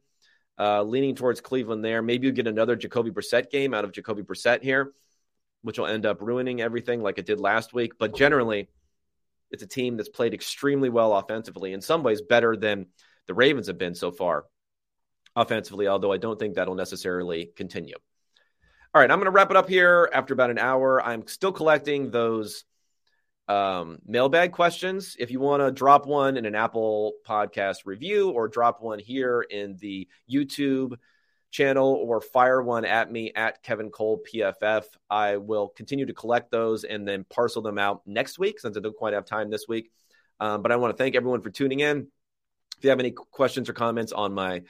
Uh, 0.58 0.82
leaning 0.82 1.14
towards 1.14 1.42
Cleveland 1.42 1.86
there. 1.86 2.02
Maybe 2.02 2.26
you 2.26 2.34
get 2.34 2.48
another 2.48 2.76
Jacoby 2.76 3.12
Brissett 3.12 3.52
game 3.52 3.76
out 3.76 3.86
of 3.86 3.92
Jacoby 3.92 4.24
Brissett 4.24 4.64
here, 4.64 4.94
which 5.62 5.78
will 5.78 5.86
end 5.86 6.08
up 6.08 6.22
ruining 6.22 6.60
everything 6.60 7.04
like 7.04 7.20
it 7.20 7.28
did 7.28 7.40
last 7.40 7.72
week. 7.72 7.94
But 8.00 8.16
generally, 8.16 8.68
it's 9.52 9.64
a 9.64 9.68
team 9.68 9.98
that's 9.98 10.10
played 10.10 10.34
extremely 10.34 10.90
well 10.90 11.14
offensively, 11.14 11.74
in 11.74 11.82
some 11.82 12.04
ways 12.04 12.22
better 12.22 12.56
than 12.56 12.88
the 13.28 13.34
Ravens 13.34 13.68
have 13.68 13.78
been 13.78 13.96
so 13.96 14.12
far 14.12 14.46
offensively, 15.36 15.88
although 15.88 16.12
I 16.12 16.18
don't 16.18 16.40
think 16.40 16.56
that'll 16.56 16.76
necessarily 16.76 17.52
continue. 17.56 17.96
All 18.94 19.02
right, 19.02 19.10
I'm 19.10 19.20
going 19.20 19.26
to 19.26 19.32
wrap 19.32 19.52
it 19.52 19.58
up 19.58 19.70
here 19.70 20.10
after 20.14 20.34
about 20.34 20.50
an 20.50 20.58
hour. 20.58 21.02
I'm 21.02 21.26
still 21.28 21.54
collecting 21.54 22.12
those 22.12 22.66
um, 23.48 24.00
mailbag 24.06 24.52
questions. 24.52 25.16
If 25.18 25.32
you 25.32 25.40
want 25.40 25.62
to 25.62 25.72
drop 25.72 26.06
one 26.06 26.36
in 26.36 26.46
an 26.46 26.56
Apple 26.56 27.14
podcast 27.26 27.86
review 27.86 28.32
or 28.32 28.48
drop 28.48 28.82
one 28.82 29.00
here 29.00 29.42
in 29.42 29.78
the 29.80 30.08
YouTube 30.30 30.96
channel 31.52 31.94
or 31.94 32.22
fire 32.22 32.62
one 32.62 32.86
at 32.86 33.12
me 33.12 33.32
at 33.36 33.62
Kevin 33.62 33.90
Cole 33.90 34.24
PFF. 34.34 34.84
I 35.10 35.38
will 35.38 35.68
continue 35.68 36.06
to 36.06 36.14
collect 36.14 36.50
those 36.50 36.84
and 36.84 37.08
then 37.08 37.26
parcel 37.30 37.62
them 37.62 37.78
out 37.78 38.02
next 38.06 38.40
week 38.40 38.60
since 38.60 38.78
I 38.78 38.80
don't 38.80 38.96
quite 38.96 39.14
have 39.14 39.26
time 39.26 39.50
this 39.50 39.66
week. 39.68 39.92
Um, 40.40 40.62
but 40.62 40.72
I 40.72 40.78
want 40.78 40.96
to 40.96 40.98
thank 40.98 41.16
everyone 41.16 41.42
for 41.42 41.52
tuning 41.52 41.82
in. 41.82 42.08
If 42.78 42.84
you 42.84 42.90
have 42.90 43.00
any 43.00 43.12
questions 43.12 43.70
or 43.70 43.74
comments 43.74 44.12
on 44.12 44.34
my, 44.34 44.64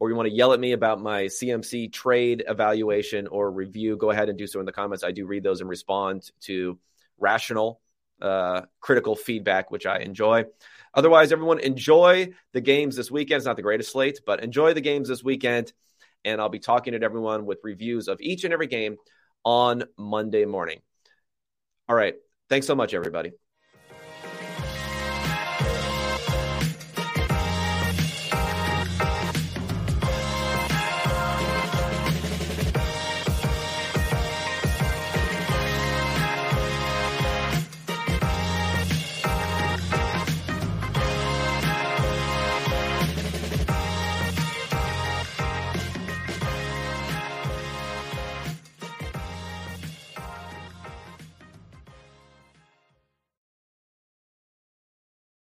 or 0.00 0.10
you 0.10 0.16
want 0.16 0.28
to 0.28 0.34
yell 0.34 0.52
at 0.52 0.58
me 0.58 0.72
about 0.72 1.00
my 1.00 1.24
CMC 1.24 1.92
trade 1.92 2.42
evaluation 2.48 3.28
or 3.28 3.48
review, 3.50 3.96
go 3.96 4.10
ahead 4.10 4.28
and 4.28 4.36
do 4.36 4.48
so 4.48 4.58
in 4.58 4.66
the 4.66 4.72
comments. 4.72 5.04
I 5.04 5.12
do 5.12 5.26
read 5.26 5.44
those 5.44 5.60
and 5.60 5.70
respond 5.70 6.28
to 6.40 6.78
rational, 7.18 7.80
uh, 8.20 8.62
critical 8.80 9.14
feedback, 9.14 9.70
which 9.70 9.86
I 9.86 9.98
enjoy. 9.98 10.46
Otherwise, 10.92 11.30
everyone 11.30 11.60
enjoy 11.60 12.32
the 12.52 12.60
games 12.60 12.96
this 12.96 13.10
weekend. 13.10 13.36
It's 13.36 13.46
not 13.46 13.56
the 13.56 13.62
greatest 13.62 13.92
slate, 13.92 14.20
but 14.26 14.42
enjoy 14.42 14.74
the 14.74 14.80
games 14.80 15.08
this 15.08 15.22
weekend 15.22 15.72
and 16.24 16.40
I'll 16.40 16.48
be 16.48 16.58
talking 16.58 16.92
to 16.92 17.02
everyone 17.02 17.46
with 17.46 17.60
reviews 17.62 18.08
of 18.08 18.20
each 18.20 18.44
and 18.44 18.52
every 18.52 18.66
game 18.66 18.96
on 19.44 19.84
Monday 19.98 20.44
morning. 20.44 20.80
All 21.88 21.96
right. 21.96 22.14
Thanks 22.48 22.66
so 22.66 22.74
much, 22.74 22.94
everybody. 22.94 23.32